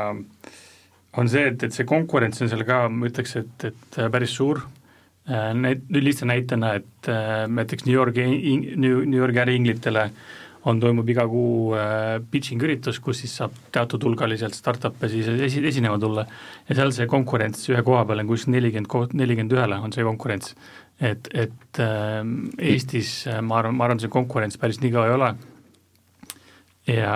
on 1.17 1.29
see, 1.31 1.47
et, 1.51 1.63
et 1.65 1.73
see 1.73 1.87
konkurents 1.87 2.43
on 2.43 2.51
seal 2.51 2.63
ka, 2.67 2.83
ma 2.93 3.09
ütleks, 3.09 3.35
et, 3.41 3.69
et 3.71 3.99
päris 4.13 4.35
suur, 4.37 4.61
näit-, 5.27 5.87
lihtsa 5.93 6.27
näitena, 6.29 6.75
et 6.77 7.09
näiteks 7.49 7.87
New 7.87 7.95
Yorgi, 7.95 8.27
New, 8.77 9.01
New 9.03 9.17
Yorgi 9.17 9.41
äriinglitele 9.43 10.07
on, 10.67 10.81
toimub 10.83 11.09
iga 11.09 11.25
kuu 11.29 11.75
äh, 11.77 12.17
pitching 12.31 12.63
üritus, 12.63 12.99
kus 13.03 13.23
siis 13.23 13.37
saab 13.39 13.55
teatud 13.73 14.03
hulgaliselt 14.07 14.57
startup'e 14.57 15.09
siis 15.11 15.29
esi, 15.47 15.63
esinema 15.71 15.99
tulla 16.01 16.27
ja 16.67 16.77
seal 16.77 16.93
see 16.95 17.07
konkurents 17.11 17.67
ühe 17.71 17.83
koha 17.87 18.05
peal 18.07 18.23
on 18.23 18.31
kuskil 18.31 18.55
nelikümmend, 18.57 19.15
nelikümmend 19.17 19.57
ühele 19.57 19.79
on 19.83 19.95
see 19.95 20.05
konkurents 20.07 20.55
et, 20.99 21.29
et 21.33 21.83
äh, 21.83 22.23
Eestis 22.71 23.19
ma 23.41 23.61
arvan, 23.61 23.77
ma 23.77 23.87
arvan, 23.87 24.01
see 24.01 24.11
konkurents 24.11 24.59
päris 24.61 24.81
nii 24.81 24.93
kõva 24.95 25.07
ei 25.09 25.15
ole 25.17 25.31
ja 26.87 27.13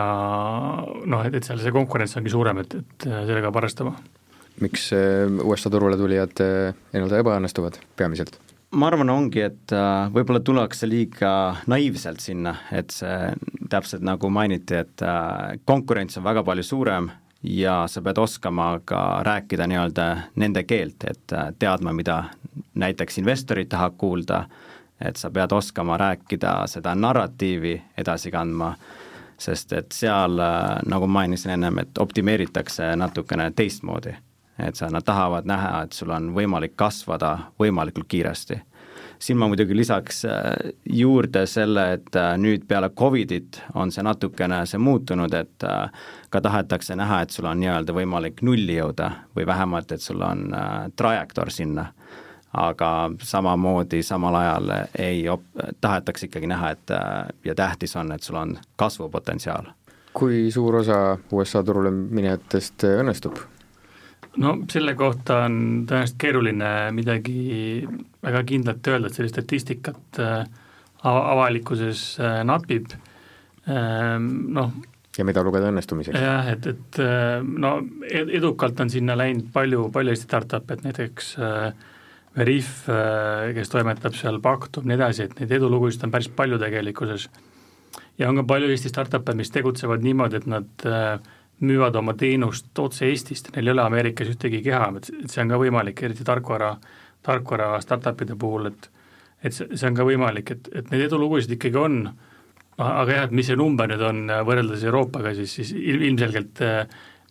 noh, 1.08 1.24
et, 1.26 1.36
et 1.38 1.48
seal 1.48 1.62
see 1.62 1.74
konkurents 1.76 2.18
ongi 2.20 2.34
suurem, 2.34 2.62
et, 2.64 2.78
et 2.82 3.08
äh, 3.08 3.24
sellega 3.24 3.48
peab 3.48 3.62
arvestama. 3.64 3.96
miks 4.62 4.92
äh, 4.96 5.28
USA 5.44 5.72
turule 5.74 6.00
tulijad 6.00 6.44
nii-öelda 6.94 7.22
ebaõnnestuvad 7.24 7.80
peamiselt? 8.00 8.38
Ma 8.72 8.88
arvan, 8.88 9.10
ongi, 9.12 9.42
et 9.44 9.74
võib-olla 10.14 10.40
tullakse 10.40 10.88
liiga 10.88 11.32
naiivselt 11.68 12.24
sinna, 12.24 12.56
et 12.72 12.94
see 12.96 13.34
täpselt 13.72 14.06
nagu 14.06 14.30
mainiti, 14.32 14.80
et 14.80 15.04
konkurents 15.68 16.18
on 16.18 16.24
väga 16.24 16.44
palju 16.48 16.64
suurem 16.64 17.10
ja 17.44 17.88
sa 17.88 18.02
pead 18.02 18.18
oskama 18.18 18.80
ka 18.86 19.24
rääkida 19.24 19.68
nii-öelda 19.68 20.18
nende 20.36 20.64
keelt, 20.64 21.04
et 21.04 21.34
äh, 21.34 21.54
teadma, 21.60 21.94
mida 21.94 22.24
näiteks 22.74 23.18
investorid 23.18 23.70
tahavad 23.70 23.98
kuulda, 23.98 24.44
et 25.02 25.18
sa 25.18 25.32
pead 25.32 25.52
oskama 25.52 25.98
rääkida 25.98 26.68
seda 26.68 26.96
narratiivi 26.96 27.82
edasi 27.98 28.32
kandma, 28.32 28.76
sest 29.38 29.74
et 29.74 29.92
seal, 29.92 30.40
äh, 30.40 30.78
nagu 30.86 31.08
mainisin 31.08 31.58
ennem, 31.58 31.82
et 31.82 31.98
optimeeritakse 31.98 32.96
natukene 32.96 33.52
teistmoodi. 33.56 34.14
Et 34.68 34.76
sa, 34.76 34.90
nad 34.90 35.06
tahavad 35.06 35.48
näha, 35.50 35.84
et 35.86 35.94
sul 35.94 36.12
on 36.12 36.32
võimalik 36.36 36.76
kasvada 36.80 37.38
võimalikult 37.60 38.08
kiiresti 38.08 38.62
siin 39.22 39.38
ma 39.38 39.48
muidugi 39.48 39.76
lisaks 39.78 40.26
äh, 40.26 40.34
juurde 40.90 41.46
selle, 41.46 41.86
et 41.94 42.16
äh, 42.16 42.34
nüüd 42.42 42.66
peale 42.68 42.90
Covidit 42.90 43.62
on 43.74 43.92
see 43.94 44.04
natukene 44.06 44.64
see 44.70 44.82
muutunud, 44.82 45.34
et 45.38 45.66
äh, 45.68 46.08
ka 46.30 46.42
tahetakse 46.42 46.96
näha, 46.98 47.22
et 47.22 47.36
sul 47.36 47.46
on 47.50 47.62
nii-öelda 47.62 47.96
võimalik 47.96 48.42
nulli 48.46 48.80
jõuda 48.80 49.12
või 49.38 49.46
vähemalt, 49.48 49.92
et 49.92 50.02
sul 50.02 50.22
on 50.26 50.50
trajektoor 50.96 51.52
sinna. 51.52 51.92
aga 52.52 53.12
samamoodi 53.24 54.02
samal 54.04 54.36
ajal 54.36 54.72
ei 55.00 55.22
op-, 55.30 55.62
tahetakse 55.82 56.26
ikkagi 56.28 56.48
näha, 56.52 56.72
et 56.72 56.92
ja 57.46 57.56
tähtis 57.56 57.96
on, 57.96 58.12
et 58.12 58.24
sul 58.24 58.36
on 58.36 58.58
kasvupotentsiaal. 58.76 59.72
kui 60.14 60.52
suur 60.52 60.76
osa 60.76 61.18
USA 61.32 61.64
turule 61.64 61.92
minejatest 61.92 62.84
õnnestub? 62.84 63.40
No 64.40 64.54
selle 64.72 64.94
kohta 64.96 65.44
on 65.48 65.56
tõenäoliselt 65.90 66.20
keeruline 66.22 66.72
midagi 66.96 67.84
väga 68.24 68.44
kindlat 68.48 68.88
öelda, 68.88 69.10
et 69.10 69.18
sellist 69.18 69.36
statistikat 69.36 70.22
äh, 70.24 70.46
avalikkuses 71.08 72.06
äh, 72.22 72.40
napib, 72.48 72.94
ähm, 73.68 74.32
noh 74.56 74.72
ja 75.18 75.26
mida 75.28 75.44
lugeda 75.44 75.72
õnnestumiseks? 75.74 76.16
jah, 76.16 76.48
et, 76.54 76.68
et 76.72 77.02
äh, 77.04 77.42
no 77.44 77.80
edukalt 78.08 78.80
on 78.80 78.94
sinna 78.94 79.18
läinud 79.20 79.50
palju, 79.54 79.90
palju 79.94 80.16
Eesti 80.16 80.30
startup'e, 80.30 80.78
et 80.78 80.86
näiteks 80.88 81.34
Veriff, 82.32 82.86
kes 83.52 83.68
toimetab 83.68 84.14
seal 84.16 84.38
Paktum 84.40 84.86
nii 84.88 84.96
edasi, 84.96 85.26
et 85.26 85.34
neid 85.42 85.50
edulugusid 85.58 86.06
on 86.08 86.14
päris 86.14 86.30
palju 86.32 86.56
tegelikkuses. 86.62 87.26
ja 88.22 88.30
on 88.30 88.40
ka 88.40 88.46
palju 88.54 88.70
Eesti 88.72 88.88
startup'e, 88.94 89.36
mis 89.36 89.52
tegutsevad 89.52 90.06
niimoodi, 90.06 90.40
et 90.40 90.48
nad 90.48 90.88
äh, 90.88 91.34
müüvad 91.66 91.96
oma 92.00 92.16
teenust 92.18 92.80
otse 92.80 93.08
Eestist, 93.10 93.52
neil 93.56 93.70
ei 93.70 93.76
ole 93.76 93.86
Ameerikas 93.86 94.32
ühtegi 94.34 94.64
keha, 94.66 94.90
et 94.98 95.12
see 95.32 95.44
on 95.44 95.54
ka 95.54 95.60
võimalik, 95.62 96.02
eriti 96.08 96.26
tarkvara, 96.28 96.74
tarkvara 97.26 97.76
startup'ide 97.84 98.38
puhul, 98.40 98.72
et 98.72 98.90
et 99.42 99.56
see, 99.56 99.66
see 99.74 99.88
on 99.90 99.96
ka 99.98 100.06
võimalik, 100.06 100.52
et, 100.54 100.68
et 100.78 100.92
neid 100.94 101.08
edulugusid 101.08 101.56
ikkagi 101.56 101.80
on, 101.82 101.96
aga 102.78 103.16
jah, 103.16 103.24
et 103.26 103.32
mis 103.34 103.48
see 103.50 103.58
number 103.58 103.90
nüüd 103.90 104.04
on 104.06 104.20
võrreldes 104.46 104.84
Euroopaga, 104.86 105.34
siis, 105.34 105.56
siis 105.58 105.72
ilmselgelt 105.74 106.62
äh, 106.62 106.84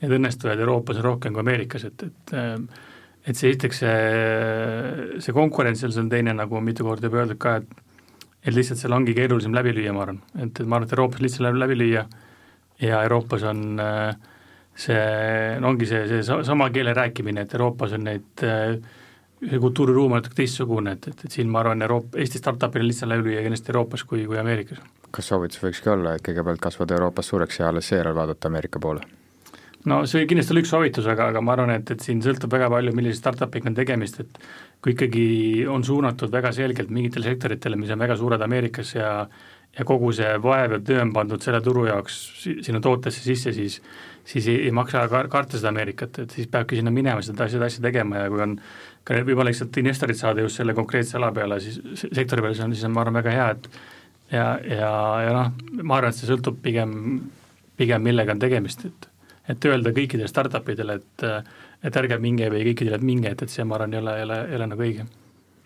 need 0.02 0.16
õnnestujaid 0.16 0.58
Euroopas 0.58 0.98
on 0.98 1.06
rohkem 1.06 1.36
kui 1.36 1.44
Ameerikas, 1.44 1.86
et, 1.86 2.02
et 2.08 2.34
äh, 2.34 2.56
et 3.28 3.36
see 3.36 3.50
esiteks 3.52 3.82
see, 3.82 5.20
see 5.20 5.34
konkurents 5.36 5.82
seal, 5.82 5.92
see 5.92 6.02
on 6.02 6.10
teine, 6.10 6.32
nagu 6.34 6.60
mitu 6.64 6.86
korda 6.86 7.10
juba 7.10 7.22
öeldud 7.22 7.40
ka, 7.40 7.58
et 7.60 7.86
et 8.40 8.54
lihtsalt 8.56 8.80
seal 8.80 8.94
ongi 8.96 9.12
keerulisem 9.12 9.52
läbi 9.52 9.74
lüüa, 9.76 9.92
ma 9.92 10.06
arvan, 10.06 10.20
et, 10.38 10.48
et 10.48 10.64
ma 10.64 10.78
arvan, 10.78 10.86
et 10.88 10.94
Euroopas 10.96 11.40
läheb 11.44 11.58
läbi 11.60 11.76
lüüa 11.76 12.06
ja 12.80 13.02
Euroopas 13.02 13.42
on 13.50 13.80
äh, 13.80 14.16
see, 14.74 15.04
no 15.60 15.74
ongi 15.74 15.86
see, 15.86 16.06
see 16.08 16.40
sama 16.46 16.70
keele 16.74 16.94
rääkimine, 16.96 17.46
et 17.46 17.54
Euroopas 17.54 17.94
on 17.98 18.06
neid 18.08 18.44
äh, 18.46 18.78
see 19.40 19.60
kultuuriruum 19.60 20.12
on 20.12 20.20
natuke 20.20 20.36
teistsugune, 20.42 20.96
et, 20.96 21.08
et, 21.12 21.24
et 21.24 21.38
siin 21.38 21.48
ma 21.50 21.62
arvan, 21.62 21.82
Euroopa, 21.86 22.18
Eesti 22.20 22.40
startup'il 22.42 22.84
on 22.84 22.90
lihtsam 22.90 23.12
läbi 23.12 23.30
lüüa 23.30 23.44
kindlasti 23.46 23.72
Euroopas 23.72 24.04
kui, 24.08 24.26
kui 24.28 24.38
Ameerikas. 24.40 24.82
kas 25.10 25.30
soovitus 25.32 25.62
võikski 25.62 25.90
olla, 25.90 26.14
et 26.16 26.26
kõigepealt 26.26 26.60
kasvada 26.62 26.98
Euroopas 26.98 27.32
suureks 27.32 27.60
ja 27.60 27.70
alles 27.70 27.88
seejärel 27.90 28.14
vaadata 28.14 28.50
Ameerika 28.52 28.82
poole? 28.82 29.06
no 29.88 30.02
see 30.08 30.26
kindlasti 30.28 30.54
oli 30.54 30.64
üks 30.64 30.72
soovitus, 30.74 31.08
aga, 31.08 31.30
aga 31.32 31.40
ma 31.44 31.54
arvan, 31.56 31.72
et, 31.78 31.94
et 31.94 32.04
siin 32.04 32.20
sõltub 32.24 32.52
väga 32.52 32.68
palju, 32.72 32.92
millise 32.96 33.20
startup'iga 33.20 33.70
on 33.70 33.78
tegemist, 33.78 34.20
et 34.20 34.42
kui 34.84 34.92
ikkagi 34.96 35.24
on 35.72 35.84
suunatud 35.84 36.32
väga 36.32 36.52
selgelt 36.56 36.92
mingitele 36.92 37.32
sektoritele, 37.32 37.80
mis 37.80 37.92
on 37.94 38.04
väga 38.04 38.16
suured 38.20 38.44
Ameerikas 38.44 38.94
ja 38.96 39.14
ja 39.78 39.86
kogu 39.86 40.12
see 40.16 40.30
vaev 40.42 40.76
ja 40.76 40.80
töö 40.84 41.02
on 41.04 41.12
pandud 41.14 41.42
selle 41.44 41.60
turu 41.64 41.86
jaoks 41.86 42.16
sinna 42.42 42.80
tootesse 42.82 43.22
sisse, 43.22 43.52
siis 43.56 43.80
siis 44.24 44.48
ei, 44.48 44.64
ei 44.66 44.72
maksa 44.74 45.06
kar-, 45.08 45.28
karta 45.30 45.58
seda 45.58 45.70
Ameerikat, 45.72 46.18
et 46.24 46.34
siis 46.36 46.48
peabki 46.50 46.78
sinna 46.78 46.92
minema 46.94 47.22
seda, 47.24 47.48
seda 47.50 47.68
asja 47.70 47.82
tegema 47.84 48.24
ja 48.24 48.32
kui 48.32 48.42
on 48.44 48.56
ka 49.06 49.20
võib-olla 49.24 49.50
lihtsalt 49.50 49.78
investorid 49.80 50.18
saada 50.18 50.44
just 50.44 50.60
selle 50.60 50.74
konkreetse 50.76 51.16
ala 51.18 51.30
peale, 51.34 51.60
siis 51.62 51.80
sektori 52.02 52.44
peale, 52.44 52.54
siis 52.54 52.66
on, 52.66 52.74
siis 52.76 52.88
on 52.88 52.94
ma 52.94 53.04
arvan, 53.04 53.20
väga 53.20 53.36
hea, 53.36 53.46
et 53.56 53.70
ja, 54.34 54.44
ja, 54.66 54.90
ja 55.26 55.32
noh, 55.36 55.54
ma 55.82 55.98
arvan, 55.98 56.12
et 56.12 56.20
see 56.20 56.28
sõltub 56.30 56.60
pigem, 56.62 56.92
pigem 57.80 58.04
millega 58.06 58.36
on 58.36 58.42
tegemist, 58.42 58.86
et 58.90 59.08
et 59.50 59.64
öelda 59.66 59.90
kõikidele 59.90 60.28
startup 60.30 60.68
idele, 60.70 61.00
et 61.00 61.24
et 61.82 61.96
ärge 61.96 62.18
minge 62.22 62.50
või 62.52 62.60
kõikidele, 62.68 63.00
et 63.00 63.06
minge, 63.08 63.32
et, 63.32 63.42
et 63.42 63.50
see, 63.50 63.64
ma 63.64 63.78
arvan, 63.78 63.96
ei 63.96 64.02
ole, 64.02 64.18
ei 64.20 64.26
ole, 64.28 64.38
ei 64.50 64.58
ole 64.58 64.68
nagu 64.70 64.84
õige 64.84 65.06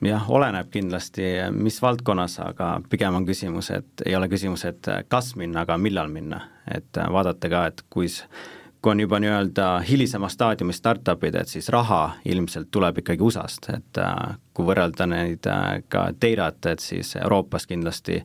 jah, 0.06 0.26
oleneb 0.30 0.70
kindlasti, 0.72 1.24
mis 1.52 1.80
valdkonnas, 1.82 2.38
aga 2.44 2.80
pigem 2.90 3.14
on 3.14 3.26
küsimus, 3.26 3.70
et 3.74 4.04
ei 4.06 4.16
ole 4.16 4.28
küsimus, 4.28 4.64
et 4.68 4.90
kas 5.08 5.34
minna, 5.36 5.64
aga 5.64 5.78
millal 5.78 6.12
minna, 6.12 6.40
et 6.70 7.00
vaadata 7.12 7.50
ka, 7.52 7.66
et 7.70 7.82
kui 7.90 8.08
kui 8.84 8.92
on 8.92 9.00
juba 9.00 9.16
nii-öelda 9.16 9.80
hilisemas 9.88 10.34
staadiumis 10.36 10.76
startup'id, 10.76 11.34
et 11.40 11.48
siis 11.48 11.70
raha 11.72 12.18
ilmselt 12.28 12.68
tuleb 12.70 12.98
ikkagi 13.00 13.24
USA-st, 13.24 13.70
et 13.72 14.00
kui 14.52 14.66
võrrelda 14.68 15.06
neid 15.08 15.48
ka 15.88 16.02
data't, 16.12 16.68
et 16.68 16.84
siis 16.84 17.14
Euroopas 17.16 17.64
kindlasti 17.66 18.20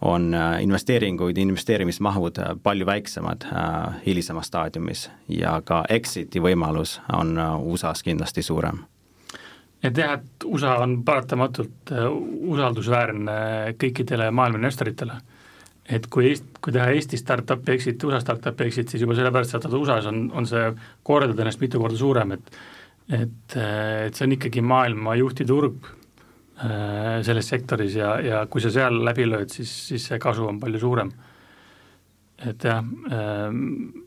on 0.00 0.32
investeeringuid, 0.60 1.36
investeerimismahud 1.44 2.40
palju 2.62 2.86
väiksemad 2.86 3.44
äh, 3.52 3.96
hilisemas 4.06 4.46
staadiumis. 4.46 5.10
Ja 5.28 5.58
ka 5.64 5.82
exit'i 5.88 6.40
võimalus 6.40 7.00
on 7.12 7.36
USA-s 7.60 8.06
kindlasti 8.06 8.42
suurem 8.42 8.86
et 9.82 9.98
jah, 9.98 10.16
et 10.18 10.46
USA 10.48 10.78
on 10.82 10.98
paratamatult 11.06 11.92
äh, 11.94 12.06
usaldusväärne 12.52 13.74
kõikidele 13.78 14.30
maailma 14.34 14.58
investoritele. 14.62 15.20
et 15.88 16.06
kui 16.12 16.26
Eest-, 16.28 16.58
kui 16.60 16.72
teha 16.72 16.90
Eesti 16.92 17.16
startup'i 17.16 17.72
exit, 17.72 18.02
USA 18.04 18.20
startup'i 18.20 18.66
exit, 18.66 18.90
siis 18.90 19.00
juba 19.00 19.14
sellepärast, 19.16 19.54
et 19.54 19.72
USA-s 19.72 20.10
on, 20.10 20.26
on 20.36 20.46
see 20.46 20.66
kordade 21.02 21.40
ennast 21.40 21.62
mitu 21.62 21.80
korda 21.80 21.96
suurem, 21.96 22.34
et 22.36 22.58
et, 23.08 23.54
et 23.56 24.12
see 24.12 24.26
on 24.26 24.34
ikkagi 24.34 24.60
maailma 24.60 25.14
juhtiturg 25.16 25.86
äh, 26.60 27.22
selles 27.24 27.48
sektoris 27.48 27.96
ja, 27.96 28.18
ja 28.20 28.42
kui 28.50 28.60
sa 28.60 28.72
seal 28.74 29.00
läbi 29.04 29.24
lööd, 29.24 29.48
siis, 29.48 29.70
siis 29.88 30.10
see 30.10 30.18
kasu 30.20 30.44
on 30.48 30.58
palju 30.60 30.82
suurem. 30.82 31.14
et 32.38 32.64
jah 32.64 32.84
ähm,. 33.12 34.04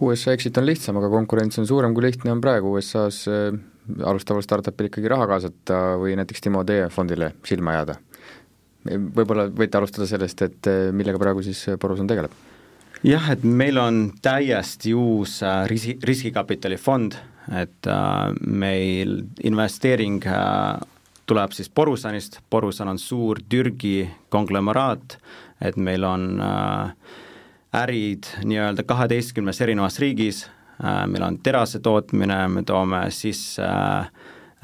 USA 0.00 0.32
exit 0.32 0.56
on 0.56 0.64
lihtsam, 0.64 0.96
aga 0.96 1.10
konkurents 1.12 1.58
on 1.58 1.66
suurem, 1.66 1.92
kui 1.92 2.06
lihtne 2.06 2.30
on 2.32 2.40
praegu 2.40 2.70
USA-s 2.78 3.26
äh, 3.28 3.58
alustaval 4.04 4.44
startup'il 4.44 4.90
ikkagi 4.90 5.08
raha 5.08 5.26
kaasata 5.30 5.80
või 6.00 6.16
näiteks 6.18 6.44
Timo 6.44 6.64
teie 6.68 6.90
fondile 6.92 7.32
silma 7.46 7.78
jääda 7.78 7.98
võib-olla 8.88 9.48
võite 9.52 9.76
alustada 9.78 10.06
sellest, 10.08 10.42
et 10.46 10.70
eh, 10.70 10.88
millega 10.94 11.18
praegu 11.20 11.42
siis 11.44 11.64
Borusan 11.80 12.08
tegeleb? 12.08 12.32
jah, 13.06 13.30
et 13.30 13.44
meil 13.44 13.78
on 13.78 14.00
täiesti 14.22 14.94
uus 14.94 15.38
äh, 15.46 15.64
riski, 15.70 15.98
riskikapitalifond, 16.02 17.16
et 17.60 17.86
äh, 17.86 18.32
meil 18.40 19.22
investeering 19.46 20.24
äh, 20.26 20.80
tuleb 21.28 21.52
siis 21.54 21.70
Borusanist, 21.70 22.40
Borusan 22.50 22.88
on 22.88 22.98
suur 22.98 23.40
Türgi 23.48 24.08
konglomeraat, 24.32 25.18
et 25.60 25.76
meil 25.76 26.04
on 26.06 26.40
ärid 27.76 28.30
nii-öelda 28.48 28.84
kaheteistkümnes 28.88 29.60
erinevas 29.60 29.98
riigis, 30.00 30.46
meil 30.82 31.22
on 31.26 31.38
terase 31.42 31.80
tootmine, 31.82 32.48
me 32.48 32.62
toome 32.62 33.00
sisse 33.10 33.64
äh, 33.64 34.10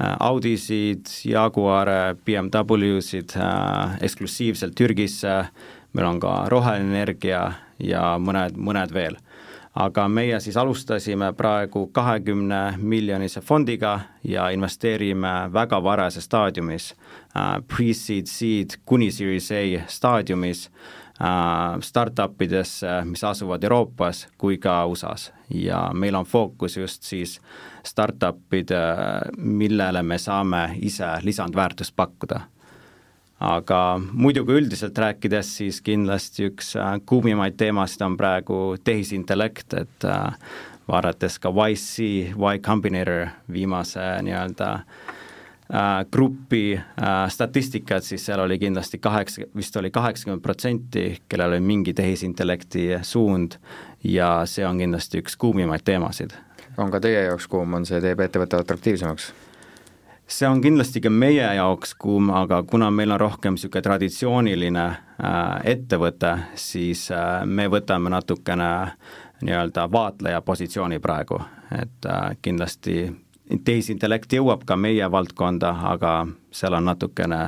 Äh, 0.01 0.15
Audisid, 0.19 1.05
Jaguare, 1.23 2.15
BMW-sid 2.25 3.29
äh, 3.35 3.95
eksklusiivselt 4.03 4.75
Türgisse, 4.75 5.45
meil 5.93 6.07
on 6.07 6.19
ka 6.19 6.33
roheenergia 6.51 7.43
ja 7.79 8.01
mõned, 8.19 8.59
mõned 8.59 8.91
veel. 8.93 9.15
aga 9.75 10.05
meie 10.07 10.37
siis 10.39 10.55
alustasime 10.57 11.33
praegu 11.35 11.87
kahekümne 11.91 12.77
miljonise 12.79 13.41
fondiga 13.41 13.99
ja 14.23 14.45
investeerime 14.49 15.49
väga 15.53 15.81
varases 15.83 16.23
staadiumis 16.23 16.93
äh,, 17.35 17.59
pre-seed, 17.67 18.27
seed 18.31 18.77
kuni 18.85 19.11
Series 19.11 19.51
A 19.51 19.63
staadiumis 19.87 20.69
äh, 21.21 21.79
startupidesse, 21.81 23.01
mis 23.05 23.23
asuvad 23.23 23.63
Euroopas 23.63 24.27
kui 24.37 24.57
ka 24.57 24.85
USA-s 24.85 25.31
ja 25.49 25.89
meil 25.93 26.15
on 26.15 26.25
fookus 26.25 26.77
just 26.77 27.03
siis 27.03 27.39
startup'id, 27.85 28.71
millele 29.37 30.03
me 30.03 30.17
saame 30.17 30.75
ise 30.81 31.07
lisandväärtust 31.21 31.95
pakkuda. 31.95 32.41
aga 33.39 33.99
muidugi 34.11 34.53
üldiselt 34.55 34.97
rääkides, 34.97 35.49
siis 35.57 35.81
kindlasti 35.83 36.47
üks 36.47 36.71
äh, 36.79 36.93
kuumimaid 37.05 37.57
teemasid 37.59 38.01
on 38.01 38.15
praegu 38.17 38.77
tehisintellekt, 38.83 39.73
et 39.73 40.05
äh, 40.07 40.37
vaadates 40.87 41.35
ka 41.39 41.51
YC, 41.51 41.99
Y 42.31 42.59
Combinator 42.63 43.27
viimase 43.51 44.05
nii-öelda 44.23 44.71
äh, 44.73 44.85
grupi 46.11 46.79
statistikat, 47.29 48.03
siis 48.05 48.25
seal 48.25 48.39
oli 48.43 48.59
kindlasti 48.61 48.99
kaheksa, 49.01 49.47
vist 49.57 49.77
oli 49.77 49.89
kaheksakümmend 49.91 50.43
protsenti, 50.43 51.05
kellel 51.29 51.55
oli 51.55 51.63
mingi 51.65 51.93
tehisintellekti 51.97 52.99
suund 53.01 53.57
ja 54.03 54.29
see 54.45 54.67
on 54.67 54.77
kindlasti 54.77 55.23
üks 55.23 55.37
kuumimaid 55.41 55.81
teemasid. 55.85 56.37
on 56.77 56.91
ka 56.91 56.99
teie 56.99 57.23
jaoks 57.25 57.47
kuum, 57.47 57.73
on 57.73 57.85
see, 57.85 58.01
teeb 58.01 58.19
ettevõtte 58.19 58.61
atraktiivsemaks? 58.61 59.31
see 60.27 60.47
on 60.47 60.61
kindlasti 60.61 61.01
ka 61.01 61.09
meie 61.09 61.45
jaoks 61.55 61.93
kuum, 61.95 62.29
aga 62.33 62.63
kuna 62.63 62.89
meil 62.91 63.11
on 63.11 63.19
rohkem 63.19 63.55
niisugune 63.55 63.81
traditsiooniline 63.85 64.85
äh, 64.85 65.59
ettevõte, 65.75 66.37
siis 66.55 67.07
äh, 67.13 67.45
me 67.45 67.67
võtame 67.69 68.09
natukene 68.09 68.71
nii-öelda 69.45 69.89
vaatleja 69.91 70.41
positsiooni 70.41 70.99
praegu, 70.99 71.39
et 71.81 72.09
äh, 72.09 72.37
kindlasti 72.41 73.11
tehisintellekt 73.65 74.33
jõuab 74.33 74.65
ka 74.65 74.77
meie 74.79 75.11
valdkonda, 75.11 75.75
aga 75.91 76.15
seal 76.51 76.77
on 76.77 76.89
natukene, 76.89 77.43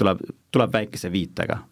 tuleb, 0.00 0.24
tuleb 0.54 0.72
väikese 0.80 1.12
viitega 1.12 1.62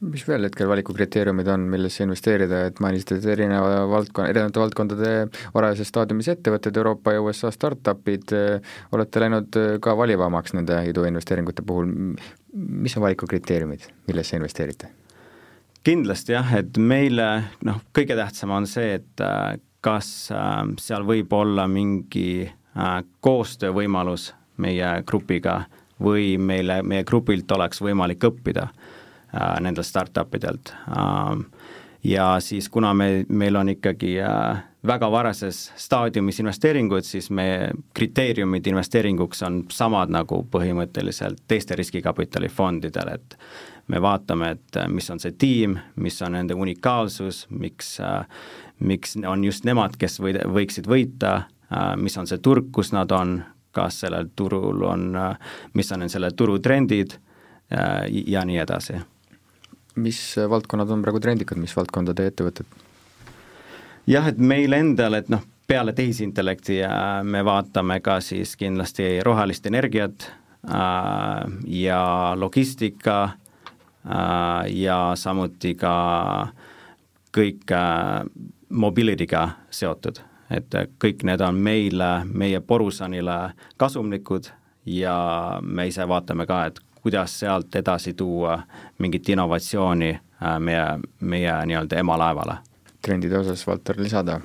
mis 0.00 0.22
veel 0.28 0.46
hetkel 0.46 0.68
valikukriteeriumid 0.70 1.48
on, 1.50 1.64
millesse 1.72 2.04
investeerida, 2.04 2.60
et 2.68 2.80
mainisite, 2.82 3.18
et 3.18 3.26
erineva 3.34 3.80
valdkonna, 3.90 4.30
erinevate 4.30 4.62
valdkondade 4.62 5.12
varajases 5.54 5.90
staadiumis 5.90 6.30
ettevõtted, 6.34 6.78
Euroopa 6.78 7.16
ja 7.16 7.22
USA 7.24 7.50
startup'id, 7.54 8.34
olete 8.94 9.24
läinud 9.24 9.58
ka 9.82 9.96
valivamaks 9.98 10.54
nende 10.54 10.78
iduinvesteeringute 10.92 11.66
puhul, 11.66 11.90
mis 12.54 12.96
on 12.96 13.06
valikukriteeriumid, 13.08 13.90
millesse 14.10 14.38
investeerite? 14.38 14.94
kindlasti 15.88 16.34
jah, 16.34 16.50
et 16.58 16.76
meile 16.76 17.26
noh, 17.64 17.78
kõige 17.96 18.12
tähtsam 18.18 18.50
on 18.52 18.66
see, 18.68 18.98
et 18.98 19.22
äh, 19.24 19.54
kas 19.80 20.08
seal 20.82 21.06
võib 21.06 21.32
olla 21.32 21.64
mingi 21.70 22.44
koostöövõimalus 23.20 24.32
meie 24.56 25.02
grupiga 25.06 25.62
või 26.02 26.36
meile, 26.38 26.82
meie 26.82 27.04
grupilt 27.04 27.50
oleks 27.50 27.82
võimalik 27.82 28.24
õppida 28.28 28.68
äh, 28.68 29.58
nendelt 29.60 29.86
startup 29.86 30.34
idelt 30.34 30.74
äh,. 30.88 31.38
ja 32.04 32.36
siis, 32.40 32.68
kuna 32.68 32.94
me, 32.94 33.24
meil 33.28 33.56
on 33.56 33.68
ikkagi 33.74 34.18
äh, 34.22 34.62
väga 34.86 35.10
varases 35.10 35.72
staadiumis 35.76 36.38
investeeringud, 36.40 37.02
siis 37.06 37.30
meie 37.30 37.72
kriteeriumid 37.94 38.66
investeeringuks 38.66 39.42
on 39.42 39.64
samad 39.74 40.12
nagu 40.14 40.44
põhimõtteliselt 40.50 41.42
teiste 41.48 41.76
riskikapitalifondidel, 41.76 43.14
et 43.14 43.38
me 43.88 44.02
vaatame, 44.02 44.54
et 44.54 44.80
äh, 44.82 44.88
mis 44.88 45.10
on 45.10 45.22
see 45.22 45.34
tiim, 45.38 45.78
mis 45.96 46.22
on 46.22 46.38
nende 46.38 46.54
unikaalsus, 46.54 47.46
miks 47.50 47.98
äh,, 48.00 48.24
miks 48.78 49.16
on 49.26 49.44
just 49.44 49.66
nemad, 49.66 49.98
kes 49.98 50.20
või, 50.22 50.38
võiksid 50.46 50.86
võita 50.86 51.34
äh,, 51.40 51.54
mis 51.96 52.18
on 52.18 52.26
see 52.26 52.38
turg, 52.40 52.70
kus 52.72 52.92
nad 52.96 53.12
on, 53.12 53.38
kas 53.76 54.00
sellel 54.00 54.30
turul 54.36 54.82
on, 54.88 55.10
äh, 55.16 55.54
mis 55.74 55.92
on 55.92 56.08
selle 56.08 56.30
turu 56.36 56.58
trendid 56.64 57.18
äh, 57.72 58.06
ja 58.08 58.44
nii 58.48 58.58
edasi 58.64 59.00
mis 59.98 60.36
valdkonnad 60.50 60.90
on 60.90 61.02
praegu 61.02 61.20
trendikad, 61.20 61.58
mis 61.60 61.76
valdkondade 61.76 62.26
ettevõtted? 62.30 62.66
jah, 64.08 64.28
et 64.30 64.38
meil 64.40 64.72
endal, 64.72 65.18
et 65.18 65.28
noh, 65.32 65.42
peale 65.68 65.92
tehisintellekti 65.92 66.80
me 67.28 67.42
vaatame 67.44 67.98
ka 68.00 68.18
siis 68.24 68.54
kindlasti 68.56 69.18
rohelist 69.24 69.66
energiat 69.68 70.30
äh, 70.30 71.42
ja 71.66 72.02
logistika 72.36 73.18
äh, 73.24 74.70
ja 74.72 75.00
samuti 75.14 75.74
ka 75.76 75.92
kõik 77.36 77.74
äh, 77.76 78.24
mobility'ga 78.68 79.44
seotud, 79.70 80.22
et 80.50 80.74
kõik 81.02 81.24
need 81.28 81.40
on 81.44 81.54
meile, 81.54 82.24
meie 82.24 82.60
Borusanile 82.60 83.38
kasumlikud 83.76 84.48
ja 84.88 85.16
me 85.62 85.88
ise 85.88 86.06
vaatame 86.08 86.46
ka, 86.46 86.64
et 86.66 86.80
kuidas 87.02 87.38
sealt 87.40 87.76
edasi 87.76 88.14
tuua 88.14 88.58
mingit 88.98 89.28
innovatsiooni 89.28 90.10
äh, 90.14 90.58
meie, 90.58 90.84
meie 91.20 91.58
nii-öelda 91.66 91.98
emalaevale. 92.00 92.58
trendide 93.02 93.38
osas, 93.38 93.66
Valter, 93.66 94.00
lisada? 94.02 94.40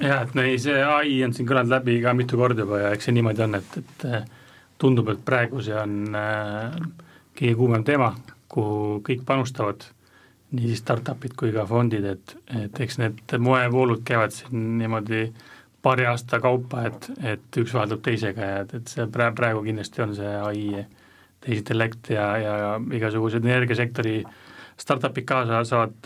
Jah, 0.00 0.22
et 0.22 0.34
no 0.34 0.42
ei, 0.42 0.58
see 0.58 0.78
ai 0.80 1.18
on 1.26 1.34
siin 1.36 1.48
kõlanud 1.48 1.74
läbi 1.74 1.98
ka 2.00 2.14
mitu 2.16 2.38
korda 2.40 2.64
juba 2.64 2.78
ja 2.86 2.92
eks 2.96 3.08
see 3.08 3.16
niimoodi 3.16 3.42
on, 3.44 3.58
et, 3.58 3.74
et 3.82 4.06
äh, 4.08 4.22
tundub, 4.80 5.10
et 5.12 5.24
praegu 5.24 5.60
see 5.64 5.76
on 5.76 6.16
äh, 6.16 6.78
kõige 7.38 7.58
kuumem 7.58 7.84
teema, 7.84 8.12
kuhu 8.52 9.02
kõik 9.04 9.26
panustavad, 9.28 9.84
nii 10.52 10.76
startup'id 10.76 11.34
kui 11.38 11.52
ka 11.54 11.64
fondid, 11.68 12.04
et, 12.04 12.36
et 12.60 12.80
eks 12.84 12.98
need 13.00 13.36
moevoolud 13.40 14.02
käivad 14.04 14.34
siin 14.36 14.76
niimoodi 14.78 15.26
paari 15.82 16.06
aasta 16.06 16.38
kaupa, 16.40 16.86
et, 16.90 17.08
et 17.34 17.60
üks 17.62 17.74
vaheldub 17.74 18.02
teisega 18.04 18.48
ja 18.50 18.62
et, 18.64 18.74
et 18.78 18.92
see 18.92 19.08
praegu 19.10 19.64
kindlasti 19.64 20.04
on 20.04 20.14
see 20.16 20.32
ai 20.46 20.86
tehisintellekt 21.42 22.12
ja, 22.14 22.26
ja 22.38 22.56
igasugused 22.94 23.44
energiasektori 23.44 24.20
startup'id 24.82 25.26
ka 25.26 25.42
saavad, 25.68 25.96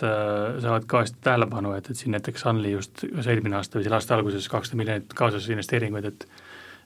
saavad 0.63 0.87
kõvasti 0.91 1.21
tähelepanu, 1.25 1.75
et, 1.77 1.91
et 1.91 1.99
siin 1.99 2.17
näiteks 2.17 2.47
Sunly 2.47 2.73
just 2.73 3.05
kas 3.05 3.29
eelmine 3.31 3.59
aasta 3.61 3.79
või 3.79 3.87
selle 3.87 4.01
aasta 4.01 4.17
alguses 4.17 4.49
kakssada 4.53 4.81
miljonit 4.81 5.17
kaasas 5.17 5.49
investeeringuid, 5.53 6.13
et 6.13 6.29